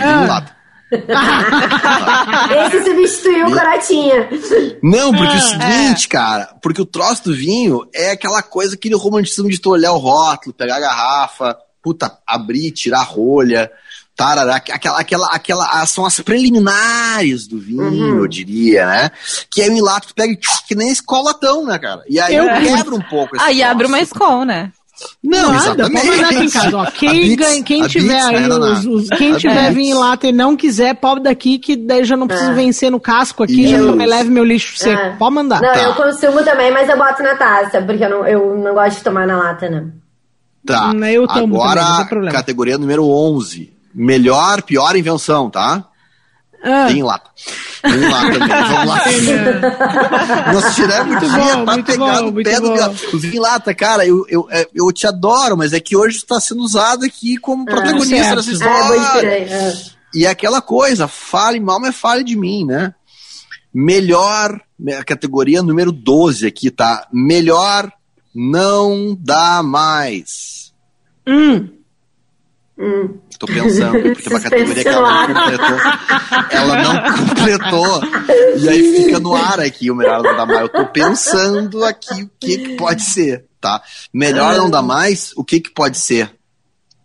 Ah. 0.00 0.59
Esse 2.66 2.84
substituiu 2.84 3.46
o 3.46 3.52
Corotinha. 3.52 4.28
Não, 4.82 5.12
porque 5.12 5.34
ah, 5.34 5.36
o 5.36 5.40
seguinte, 5.40 6.06
é. 6.06 6.08
cara, 6.08 6.54
porque 6.60 6.82
o 6.82 6.86
troço 6.86 7.24
do 7.24 7.34
vinho 7.34 7.88
é 7.94 8.10
aquela 8.10 8.42
coisa, 8.42 8.74
aquele 8.74 8.96
romantismo 8.96 9.48
de 9.48 9.60
tu 9.60 9.70
olhar 9.70 9.92
o 9.92 9.98
rótulo, 9.98 10.54
pegar 10.54 10.76
a 10.76 10.80
garrafa, 10.80 11.56
puta, 11.82 12.18
abrir, 12.26 12.72
tirar 12.72 13.00
a 13.00 13.04
rolha, 13.04 13.70
tarará, 14.16 14.56
aquela, 14.56 15.00
aquela, 15.00 15.26
aquela, 15.32 15.86
são 15.86 16.04
as 16.04 16.20
preliminares 16.20 17.46
do 17.46 17.58
vinho, 17.58 17.84
uhum. 17.84 18.18
eu 18.18 18.26
diria, 18.26 18.86
né? 18.86 19.10
Que 19.50 19.62
aí 19.62 19.70
o 19.70 19.78
enlato 19.78 20.08
tu 20.08 20.14
pega 20.14 20.36
que 20.66 20.74
nem 20.74 20.90
escolatão, 20.90 21.64
né, 21.64 21.78
cara? 21.78 22.02
E 22.08 22.20
aí 22.20 22.34
eu 22.34 22.46
quebro 22.46 22.96
um 22.96 23.02
pouco 23.02 23.36
esse 23.36 23.44
Aí 23.44 23.62
abre 23.62 23.86
uma 23.86 24.00
escola, 24.00 24.44
né? 24.44 24.72
Não, 25.22 25.52
Nada, 25.52 25.56
exatamente. 25.56 25.92
pode 25.92 26.08
mandar 26.08 26.28
aqui 26.28 26.44
em 26.44 26.50
casa. 26.50 26.76
Ó, 26.76 26.86
quem, 26.86 27.36
ganha, 27.36 27.62
quem 27.62 27.86
tiver 27.86 28.20
aí, 28.20 28.48
os, 28.48 28.86
os, 28.86 29.08
quem 29.10 29.36
tiver 29.36 29.72
vinho 29.72 29.96
em 29.96 29.98
lata 29.98 30.26
e 30.26 30.32
não 30.32 30.56
quiser, 30.56 30.94
pode 30.94 31.22
daqui, 31.22 31.58
que 31.58 31.76
daí 31.76 32.04
já 32.04 32.16
não 32.16 32.26
preciso 32.26 32.50
é. 32.50 32.54
vencer 32.54 32.90
no 32.90 33.00
casco 33.00 33.42
aqui, 33.42 33.64
Isso. 33.64 33.86
já 33.86 33.92
me 33.92 34.06
leve 34.06 34.30
meu 34.30 34.44
lixo 34.44 34.76
seco. 34.76 35.00
É. 35.00 35.16
Pode 35.16 35.34
mandar. 35.34 35.60
Não, 35.60 35.72
tá. 35.72 35.82
eu 35.82 35.94
consumo 35.94 36.42
também, 36.44 36.70
mas 36.70 36.88
eu 36.88 36.96
boto 36.96 37.22
na 37.22 37.34
taça, 37.34 37.82
porque 37.82 38.04
eu 38.04 38.10
não, 38.10 38.26
eu 38.26 38.58
não 38.58 38.74
gosto 38.74 38.98
de 38.98 39.04
tomar 39.04 39.26
na 39.26 39.38
lata, 39.38 39.68
não. 39.68 39.92
Tá. 40.66 40.92
Eu 41.10 41.26
tomo 41.26 41.62
Agora, 41.62 42.06
também, 42.08 42.30
categoria 42.30 42.78
número 42.78 43.06
11. 43.06 43.72
Melhor, 43.94 44.62
pior 44.62 44.94
invenção, 44.94 45.50
tá? 45.50 45.84
Ah. 46.62 46.86
Tem 46.86 47.02
lata. 47.02 47.30
Tem 47.82 48.08
lata 48.08 48.38
também. 48.38 48.48
Vamos 48.48 48.86
lá. 48.86 50.52
Nossa, 50.52 50.74
tirar 50.74 51.00
é 51.00 51.04
muito 51.04 51.28
bom, 51.28 51.64
pra 51.64 51.82
pegar 51.82 52.20
bom, 52.22 52.30
no 52.30 52.42
pé 52.42 52.60
do 52.60 52.74
gato. 52.74 53.18
Vinho 53.18 53.42
lata, 53.42 53.74
cara, 53.74 54.06
eu, 54.06 54.24
eu, 54.28 54.46
é, 54.50 54.68
eu 54.74 54.92
te 54.92 55.06
adoro, 55.06 55.56
mas 55.56 55.72
é 55.72 55.80
que 55.80 55.96
hoje 55.96 56.18
está 56.18 56.40
sendo 56.40 56.62
usado 56.62 57.04
aqui 57.04 57.36
como 57.36 57.62
ah, 57.62 57.72
protagonista 57.72 58.36
dessa 58.36 58.52
história. 58.52 59.26
É, 59.26 59.72
e 60.14 60.26
aquela 60.26 60.60
coisa, 60.60 61.08
fale 61.08 61.60
mal, 61.60 61.80
mas 61.80 61.96
fale 61.96 62.24
de 62.24 62.36
mim, 62.36 62.64
né? 62.66 62.94
Melhor, 63.72 64.60
a 64.98 65.04
categoria 65.04 65.62
número 65.62 65.92
12 65.92 66.46
aqui, 66.46 66.70
tá? 66.70 67.06
Melhor 67.12 67.90
não 68.34 69.16
dá 69.18 69.62
mais. 69.62 70.72
Hum. 71.26 71.68
Hum. 72.78 73.18
Tô 73.40 73.46
pensando, 73.46 74.02
porque 74.12 74.28
é 74.28 74.30
uma 74.32 74.40
categoria 74.40 74.82
que 74.82 74.88
ela 74.88 75.26
não 75.26 75.34
completou. 75.34 75.78
Ela 76.50 76.82
não 76.82 77.26
completou. 77.26 78.02
E 78.58 78.68
aí 78.68 78.96
fica 78.96 79.18
no 79.18 79.34
ar 79.34 79.58
aqui 79.60 79.90
o 79.90 79.94
melhor 79.94 80.22
não 80.22 80.36
dá 80.36 80.44
mais. 80.44 80.60
Eu 80.60 80.68
tô 80.68 80.86
pensando 80.86 81.82
aqui 81.82 82.22
o 82.22 82.30
que, 82.38 82.58
que 82.58 82.76
pode 82.76 83.02
ser, 83.02 83.46
tá? 83.58 83.82
Melhor 84.12 84.56
não 84.56 84.68
dá 84.68 84.82
mais, 84.82 85.32
o 85.36 85.42
que, 85.42 85.58
que 85.58 85.70
pode 85.70 85.96
ser? 85.96 86.30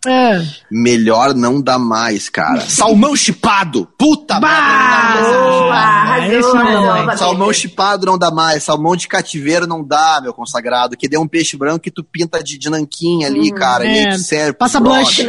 É. 0.09 0.41
Melhor 0.71 1.33
não 1.33 1.61
dá 1.61 1.77
mais, 1.77 2.29
cara. 2.29 2.61
Salmão 2.61 3.15
chipado! 3.15 3.87
Puta 3.97 4.39
merda! 4.39 5.25
Salmão 7.17 7.51
chipado 7.53 8.05
não 8.05 8.17
dá 8.17 8.31
mais. 8.31 8.63
Salmão 8.63 8.95
de 8.95 9.07
cativeiro 9.07 9.67
não 9.67 9.83
dá, 9.83 10.19
meu 10.21 10.33
consagrado. 10.33 10.95
Que 10.97 11.07
dê 11.07 11.17
um 11.17 11.27
peixe 11.27 11.57
branco 11.57 11.79
que 11.79 11.91
tu 11.91 12.03
pinta 12.03 12.43
de, 12.43 12.57
de 12.57 12.69
nanquim 12.69 13.23
ali, 13.23 13.51
hum, 13.51 13.55
cara. 13.55 13.85
É. 13.85 14.09
E 14.09 14.19
serve 14.19 14.53
Passa 14.53 14.79
blush. 14.79 15.23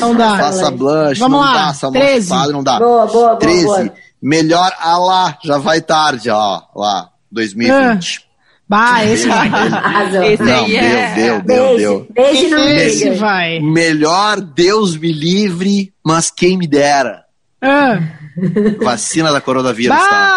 Não 0.00 0.14
dá. 0.14 0.36
Passa 0.38 0.70
blush. 0.70 1.18
Vamos 1.18 1.38
não 1.38 1.44
lá. 1.44 1.66
dá. 1.66 1.74
Salmão 1.74 2.00
13. 2.00 2.22
chipado 2.22 2.52
não 2.52 2.62
dá. 2.62 2.78
Boa, 2.78 3.06
boa, 3.06 3.36
13. 3.36 3.64
Boa, 3.64 3.92
Melhor, 4.22 4.72
ah 4.78 4.98
lá, 4.98 5.38
já 5.42 5.58
vai 5.58 5.80
tarde, 5.80 6.30
ó. 6.30 6.62
Lá, 6.76 7.10
2020. 7.32 8.24
É. 8.28 8.31
Bah, 8.68 9.04
esse 9.04 9.26
vai. 9.28 10.32
esse 10.32 10.42
não, 10.42 10.64
aí 10.64 10.76
é... 10.76 11.14
deu, 11.14 11.42
deu, 11.42 11.42
deu, 11.42 11.76
deu. 11.76 12.06
Beijo 12.10 12.56
esse 12.56 13.10
vai. 13.10 13.60
Melhor 13.60 14.40
Deus 14.40 14.96
me 14.96 15.12
livre, 15.12 15.92
mas 16.04 16.30
quem 16.30 16.56
me 16.56 16.66
dera. 16.66 17.24
Ah. 17.60 18.00
Vacina 18.82 19.30
da 19.30 19.40
coronavírus, 19.40 19.94
bah, 19.96 20.08
tá? 20.08 20.32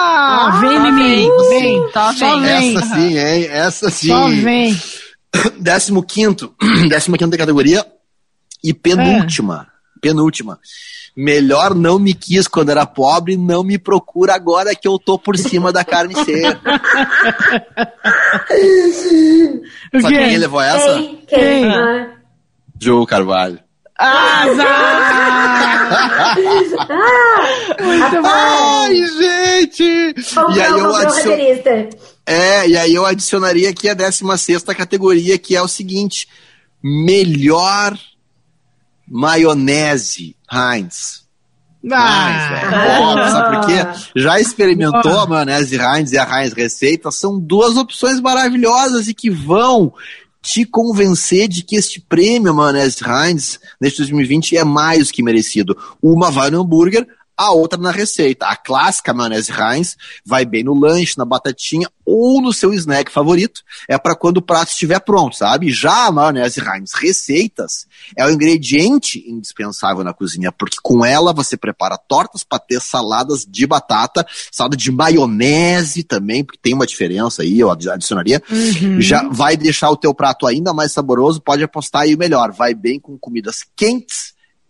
Ah, 0.48 0.60
vem 0.60 0.76
em 0.76 0.92
mim, 0.92 1.30
vem. 1.50 1.92
Tá, 1.92 2.14
Só 2.14 2.40
vem. 2.40 2.76
Essa 2.76 2.86
sim, 2.96 3.18
hein? 3.18 3.48
Essa 3.50 3.90
sim. 3.90 4.08
Só 4.08 4.28
vem. 4.28 4.78
Décimo 5.60 6.04
quinto, 6.04 6.54
décima 6.90 7.18
quinta 7.18 7.38
categoria 7.38 7.86
e 8.64 8.74
penúltima, 8.74 9.68
é. 9.98 10.00
penúltima 10.02 10.60
melhor 11.16 11.74
não 11.74 11.98
me 11.98 12.14
quis 12.14 12.48
quando 12.48 12.70
era 12.70 12.86
pobre, 12.86 13.38
não 13.38 13.64
me 13.64 13.78
procura 13.78 14.36
agora 14.36 14.76
que 14.76 14.88
eu 14.88 15.00
tô 15.00 15.18
por 15.18 15.38
cima 15.38 15.72
da 15.72 15.84
carne 15.84 16.14
seca. 16.16 16.60
Sabe 20.02 20.18
quem 20.18 20.38
levou 20.38 20.62
essa? 20.62 20.94
Quem? 20.96 21.24
Quem? 21.28 21.72
Ah. 21.72 22.12
Joe 22.82 23.06
Carvalho. 23.06 23.60
Azar! 23.98 24.68
ah, 28.26 28.84
Ai, 28.84 28.94
gente! 28.94 30.14
e 30.54 30.62
aí 30.62 30.72
eu 30.72 30.96
adicion... 30.96 31.32
É, 32.26 32.68
e 32.68 32.78
aí 32.78 32.94
eu 32.94 33.06
adicionaria 33.06 33.70
aqui 33.70 33.88
a 33.88 33.94
16 33.94 34.64
categoria, 34.76 35.38
que 35.38 35.56
é 35.56 35.62
o 35.62 35.68
seguinte: 35.68 36.28
melhor 36.84 37.98
maionese 39.08 40.36
Heinz. 40.52 41.26
Ah, 41.92 42.30
Heinz, 42.32 43.32
sabe 43.32 43.58
por 43.58 43.66
quê? 43.68 44.10
Já 44.16 44.40
experimentou 44.40 45.20
a 45.20 45.28
maionese 45.28 45.78
Heinz 45.78 46.12
e 46.12 46.18
a 46.18 46.42
Heinz 46.42 46.54
Receita? 46.54 47.12
São 47.12 47.40
duas 47.40 47.78
opções 47.78 48.20
maravilhosas 48.20 49.08
e 49.08 49.14
que 49.14 49.30
vão 49.30 49.94
te 50.42 50.64
convencer 50.64 51.48
de 51.48 51.64
que 51.64 51.76
este 51.76 52.00
prêmio 52.00 52.54
maionese 52.54 53.04
Heinz 53.04 53.60
neste 53.82 53.98
2020 53.98 54.58
é 54.58 54.64
mais 54.64 55.12
que 55.12 55.24
merecido. 55.24 55.78
Uma 56.02 56.30
vai 56.30 56.52
no 56.52 56.62
hambúrguer, 56.62 57.08
a 57.38 57.52
outra 57.52 57.80
na 57.80 57.92
receita. 57.92 58.46
A 58.48 58.56
clássica 58.56 59.14
maionese 59.14 59.52
Heinz 59.52 59.98
vai 60.26 60.46
bem 60.46 60.64
no 60.64 60.74
lanche, 60.74 61.18
na 61.18 61.26
batatinha 61.26 61.90
ou 62.06 62.42
no 62.42 62.54
seu 62.54 62.74
snack 62.74 63.12
favorito. 63.12 63.62
É 63.88 63.98
para 63.98 64.16
quando 64.16 64.38
o 64.38 64.42
prato 64.42 64.70
estiver 64.70 65.00
pronto, 65.00 65.36
sabe? 65.36 65.72
Já 65.72 66.06
a 66.06 66.12
maionese 66.12 66.62
Heinz 66.62 66.94
receitas 66.94 67.88
é 68.16 68.26
o 68.26 68.30
ingrediente 68.30 69.24
indispensável 69.28 70.04
na 70.04 70.14
cozinha, 70.14 70.52
porque 70.52 70.78
com 70.82 71.06
ela 71.06 71.34
você 71.34 71.58
prepara 71.58 71.98
tortas, 71.98 72.44
patês, 72.44 72.84
saladas 72.84 73.46
de 73.48 73.66
batata, 73.68 74.26
salada 74.52 74.78
de 74.78 74.92
maionese 74.92 76.04
também, 76.04 76.44
porque 76.44 76.60
tem 76.62 76.74
uma 76.74 76.86
diferença 76.86 77.42
aí, 77.42 77.60
eu 77.60 77.72
adicionaria. 77.72 78.42
Uhum. 78.50 79.02
Já 79.02 79.28
vai 79.28 79.58
deixar 79.58 79.90
o 79.90 79.98
teu 79.98 80.14
prato 80.14 80.48
ainda 80.48 80.74
mais 80.74 80.92
saboroso, 80.92 81.42
pode 81.42 81.64
apostar 81.64 82.04
aí 82.04 82.16
o 82.16 82.18
melhor. 82.18 82.52
Vai 82.52 82.74
bem 82.74 83.00
com 83.00 83.18
comidas 83.18 83.66
quentes 83.76 84.25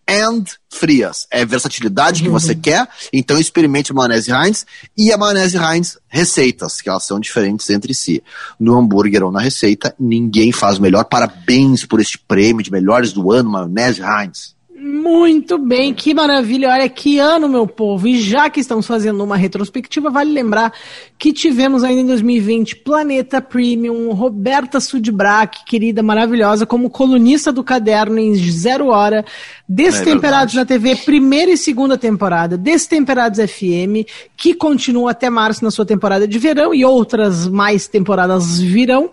and 0.08 0.46
frias. 0.70 1.28
É 1.32 1.46
versatilidade 1.46 2.24
que 2.24 2.30
você 2.30 2.54
uhum. 2.54 2.62
quer, 2.62 2.88
então 3.12 3.40
experimente 3.40 3.92
a 3.92 3.96
maionese 3.96 4.32
Heinz 4.32 4.66
e 4.98 5.12
a 5.12 5.18
maionese 5.18 5.58
Heinz 5.58 5.98
receitas, 6.08 6.82
que 6.82 6.90
elas 6.90 7.04
são 7.04 7.20
diferentes 7.20 7.70
entre 7.70 7.94
si. 7.94 8.24
No 8.60 8.78
hambúrguer 8.78 9.24
ou 9.24 9.32
na 9.32 9.40
receita, 9.40 9.96
ninguém 10.00 10.52
faz 10.52 10.80
melhor. 10.80 11.06
Parabéns 11.06 11.86
por 11.86 12.00
este 12.00 12.18
prêmio 12.18 12.64
de 12.64 12.72
melhores 12.72 13.12
do 13.14 13.32
ano, 13.32 13.50
maionese 13.50 14.02
Heinz. 14.02 14.56
Muito 14.88 15.58
bem, 15.58 15.96
que 15.96 16.14
maravilha. 16.14 16.70
Olha 16.70 16.88
que 16.88 17.18
ano, 17.18 17.50
meu 17.50 17.66
povo. 17.66 18.08
E 18.08 18.22
já 18.22 18.52
que 18.52 18.60
estamos 18.60 18.86
fazendo 18.86 19.24
uma 19.24 19.36
retrospectiva, 19.36 20.12
vale 20.12 20.32
lembrar 20.32 20.72
que 21.18 21.34
tivemos 21.34 21.84
ainda 21.84 22.02
em 22.02 22.06
2020 22.06 22.76
Planeta 22.78 23.42
Premium, 23.42 24.12
Roberta 24.12 24.80
Sudbrack, 24.80 25.66
querida, 25.66 26.04
maravilhosa, 26.04 26.68
como 26.68 26.88
colunista 26.88 27.52
do 27.52 27.64
caderno 27.64 28.20
em 28.20 28.36
Zero 28.36 28.90
Hora, 28.90 29.26
Destemperados 29.68 30.54
é 30.54 30.58
na 30.58 30.66
TV, 30.66 30.96
primeira 30.98 31.50
e 31.50 31.58
segunda 31.58 31.98
temporada, 31.98 32.56
Destemperados 32.56 33.40
FM, 33.40 34.06
que 34.38 34.54
continua 34.54 35.10
até 35.10 35.28
março 35.28 35.64
na 35.64 35.72
sua 35.72 35.86
temporada 35.86 36.28
de 36.28 36.38
verão 36.38 36.72
e 36.76 36.86
outras 36.86 37.48
mais 37.48 37.88
temporadas 37.88 38.60
virão. 38.60 39.10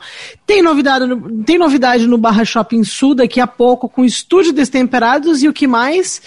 Tem 0.46 0.60
novidade 0.60 1.06
no, 1.06 1.42
tem 1.44 1.56
novidade 1.56 2.06
no 2.06 2.18
Barra 2.18 2.44
Shopping 2.44 2.84
Sul 2.84 3.14
daqui 3.14 3.40
a 3.40 3.46
pouco 3.46 3.88
com 3.88 4.04
Estúdio 4.04 4.52
Destemperados 4.52 5.42
e 5.42 5.48
o 5.48 5.52
que 5.54 5.61
mais? 5.66 6.20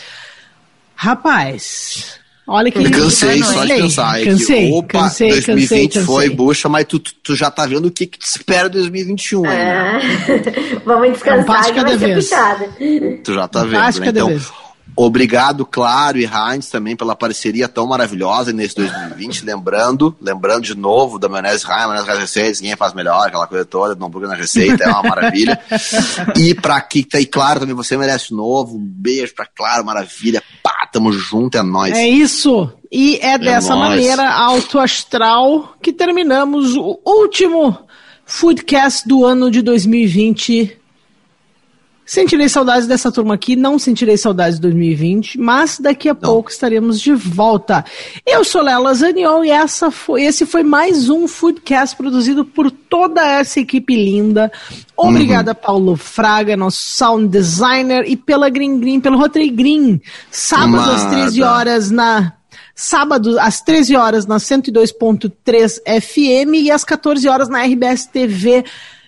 Rapaz, 0.96 2.20
Olha 2.48 2.70
que. 2.72 2.90
Cansei 2.92 3.42
só 3.42 3.66
de 3.66 3.74
pensar. 3.74 4.24
Cansei, 4.24 4.68
que, 4.70 4.74
opa, 4.74 4.88
cansei, 5.00 5.30
2020 5.32 5.94
cansei, 5.94 6.04
foi 6.06 6.24
cansei. 6.26 6.36
bucha, 6.36 6.70
mas 6.70 6.86
tu, 6.86 7.00
tu 7.00 7.36
já 7.36 7.50
tá 7.50 7.66
vendo 7.66 7.88
o 7.88 7.92
que, 7.92 8.06
que 8.06 8.20
te 8.20 8.26
espera 8.28 8.68
em 8.68 8.72
2021 8.72 9.46
É. 9.48 9.50
né? 9.50 10.00
Vamos 10.86 11.12
descansar 11.14 11.40
Um 11.40 11.44
passo 11.46 11.74
que 11.74 11.82
vai 11.82 11.84
cada 11.86 12.00
ser 12.00 12.06
vez. 12.14 12.30
puxada. 12.30 12.70
Tu 13.24 13.34
já 13.34 13.48
tá 13.48 13.62
Um 13.64 13.68
vendo, 13.68 14.00
né? 14.00 14.08
Então, 14.10 14.28
vez. 14.28 14.52
Obrigado, 14.96 15.66
Claro 15.66 16.18
e 16.18 16.26
Heinz 16.26 16.70
também 16.70 16.96
pela 16.96 17.16
parceria 17.16 17.68
tão 17.68 17.88
maravilhosa 17.88 18.54
nesse 18.54 18.76
2020. 18.76 19.46
lembrando, 19.46 20.16
lembrando 20.22 20.62
de 20.62 20.76
novo 20.76 21.18
da 21.18 21.28
Maionese 21.28 21.66
Heinz, 21.66 21.88
Maionese 21.88 22.10
Heinz 22.10 22.20
Receitas, 22.20 22.62
ninguém 22.62 22.78
faz 22.78 22.94
melhor, 22.94 23.28
aquela 23.28 23.48
coisa 23.48 23.66
toda, 23.66 23.96
do 23.96 24.06
hambúrguer 24.06 24.30
na 24.30 24.36
receita, 24.36 24.84
é 24.84 24.88
uma 24.88 25.04
maravilha. 25.04 25.60
e 26.38 26.54
pra 26.54 26.80
que 26.82 27.04
tá 27.04 27.18
aí, 27.18 27.26
claro, 27.26 27.62
também 27.62 27.76
você 27.76 27.98
merece 27.98 28.34
novo. 28.34 28.78
Um 28.78 28.86
beijo 28.86 29.34
pra 29.34 29.46
Claro, 29.56 29.86
maravilha. 29.86 30.44
Pá, 30.62 30.88
tamo 30.92 31.12
junto, 31.14 31.58
é 31.58 31.64
nóis. 31.64 31.94
É 31.94 32.08
isso. 32.08 32.72
E 32.92 33.18
é 33.22 33.38
dessa 33.38 33.74
nóis. 33.74 33.90
maneira 33.90 34.30
alto 34.30 34.78
astral 34.78 35.76
que 35.82 35.94
terminamos 35.94 36.76
o 36.76 37.00
último 37.06 37.78
Foodcast 38.26 39.08
do 39.08 39.26
ano 39.26 39.50
de 39.50 39.62
2020. 39.62 40.78
Sentirei 42.06 42.48
saudades 42.48 42.88
dessa 42.88 43.12
turma 43.12 43.34
aqui, 43.34 43.56
não 43.56 43.80
sentirei 43.80 44.16
saudades 44.16 44.56
de 44.56 44.62
2020, 44.62 45.40
mas 45.40 45.80
daqui 45.80 46.08
a 46.08 46.14
pouco 46.14 46.52
estaremos 46.52 47.02
de 47.02 47.14
volta. 47.14 47.84
Eu 48.24 48.44
sou 48.44 48.62
Lela 48.62 48.94
Zaniol 48.94 49.44
e 49.44 49.50
essa 49.50 49.90
foi, 49.90 50.24
esse 50.24 50.46
foi 50.46 50.62
mais 50.62 51.10
um 51.10 51.28
Foodcast 51.28 51.96
produzido 51.96 52.46
por 52.46 52.70
toda 52.70 53.26
essa 53.26 53.60
equipe 53.60 53.96
linda. 53.96 54.52
Obrigada, 54.96 55.56
Paulo 55.56 55.96
Fraga, 55.96 56.56
nosso 56.56 56.78
sound 56.78 57.28
designer, 57.28 58.06
e 58.08 58.16
pela 58.16 58.50
Green 58.50 58.80
Green, 58.80 59.00
pelo 59.00 59.18
Rotary 59.18 59.50
Green. 59.50 60.00
Sábado 60.30 60.92
às 60.92 61.06
Amada. 61.06 61.22
13 61.24 61.42
horas 61.42 61.90
na 61.90 62.34
Sábado, 62.78 63.40
às 63.40 63.62
13 63.62 63.96
horas, 63.96 64.26
na 64.26 64.36
102.3 64.36 65.80
FM 66.02 66.56
e 66.56 66.70
às 66.70 66.84
14 66.84 67.26
horas 67.30 67.48
na 67.48 67.64
RBS 67.64 68.06
TV. 68.06 68.66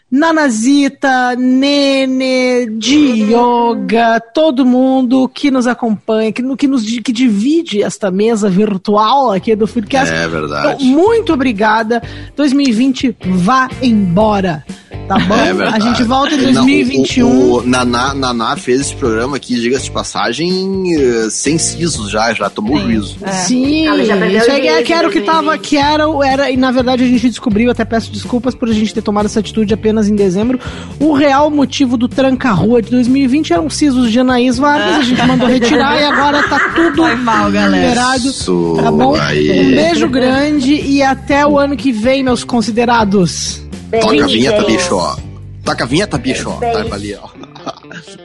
Nanazita, 0.10 1.36
Nene, 1.36 2.68
Dioga, 2.78 4.22
todo 4.22 4.66
mundo 4.66 5.28
que 5.28 5.52
nos 5.52 5.68
acompanha, 5.68 6.32
que, 6.32 6.42
que 6.56 6.68
nos 6.68 6.84
que 7.00 7.12
divide 7.12 7.84
esta 7.84 8.10
mesa 8.10 8.50
virtual 8.50 9.34
aqui 9.34 9.54
do 9.54 9.68
Foodcast. 9.68 10.14
É 10.14 10.28
verdade. 10.28 10.86
Então, 10.86 10.88
muito 10.88 11.34
obrigada. 11.34 12.02
2020 12.38 13.18
vá 13.20 13.70
embora. 13.82 14.66
Tá 15.08 15.18
bom? 15.20 15.36
É 15.36 15.68
a 15.70 15.80
gente 15.80 16.04
volta 16.04 16.36
em 16.36 16.52
Não, 16.52 16.66
2021. 16.66 17.28
o, 17.28 17.30
o, 17.32 17.58
o 17.60 17.64
Naná, 17.68 18.14
Naná 18.14 18.58
fez 18.58 18.82
esse 18.82 18.96
programa 18.96 19.38
aqui, 19.38 19.56
diga-se 19.60 19.86
de 19.86 19.92
passagem, 19.92 20.84
eh, 21.00 21.28
sem 21.30 21.58
sisos 21.58 22.12
já, 22.12 22.34
já 22.34 22.50
tomou 22.50 22.78
juízo. 22.80 23.16
É. 23.22 23.32
Sim, 23.32 23.88
Ela 23.88 24.04
já 24.04 24.18
perdeu 24.18 24.40
isso 24.40 24.50
o 24.50 24.54
aí 24.54 24.68
é 24.68 24.72
juízo 24.74 24.84
que 24.86 24.94
era 24.94 25.08
o 25.08 25.12
que 25.12 25.20
2020. 25.20 25.26
tava, 25.26 25.58
que 25.58 25.78
era, 25.78 26.04
era, 26.26 26.52
e 26.52 26.58
na 26.58 26.72
verdade 26.72 27.04
a 27.04 27.08
gente 27.08 27.30
descobriu, 27.30 27.72
até 27.72 27.86
peço 27.86 28.12
desculpas 28.12 28.54
por 28.54 28.70
a 28.70 28.74
gente 28.74 28.94
ter 28.94 29.02
tomado 29.02 29.28
essa 29.28 29.40
atitude 29.40 29.74
apenas 29.74 30.10
em 30.10 30.16
dezembro. 30.16 30.60
O 31.00 31.14
real 31.14 31.50
motivo 31.50 31.96
do 31.98 32.08
tranca-rua 32.08 32.82
de 32.82 32.90
2020 32.92 33.54
eram 33.54 33.66
os 33.68 33.76
sisos 33.76 34.12
de 34.12 34.20
Anaís 34.20 34.58
Vargas, 34.58 34.98
a 34.98 35.04
gente 35.04 35.22
mandou 35.26 35.48
retirar 35.48 36.00
e 36.02 36.04
agora 36.04 36.44
tá 36.50 36.60
tudo 36.76 37.04
Foi 37.04 37.16
mal, 37.16 37.50
galera. 37.52 37.88
liberado. 37.88 38.28
Isso 38.28 38.74
Tá 38.82 38.92
bom? 38.92 39.16
aí. 39.16 39.62
Um 39.72 39.72
beijo 39.76 40.08
grande 40.10 40.74
e 40.74 41.02
até 41.02 41.46
o 41.48 41.58
ano 41.58 41.78
que 41.78 41.92
vem, 41.92 42.24
meus 42.24 42.44
considerados. 42.44 43.66
Toca 43.92 44.24
a 44.24 44.28
vinheta, 44.28 44.64
bicho, 44.64 44.96
ó. 44.98 45.16
Toca 45.64 45.84
a 45.84 45.88
vinheta, 45.88 46.18
bicho, 46.18 46.50
ó. 46.50 46.60
Tá 46.60 46.96
ali, 46.96 47.16
ó. 47.16 47.30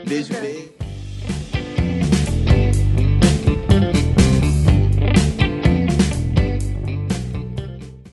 Beijo, 0.05 0.33
beijo. 0.41 0.72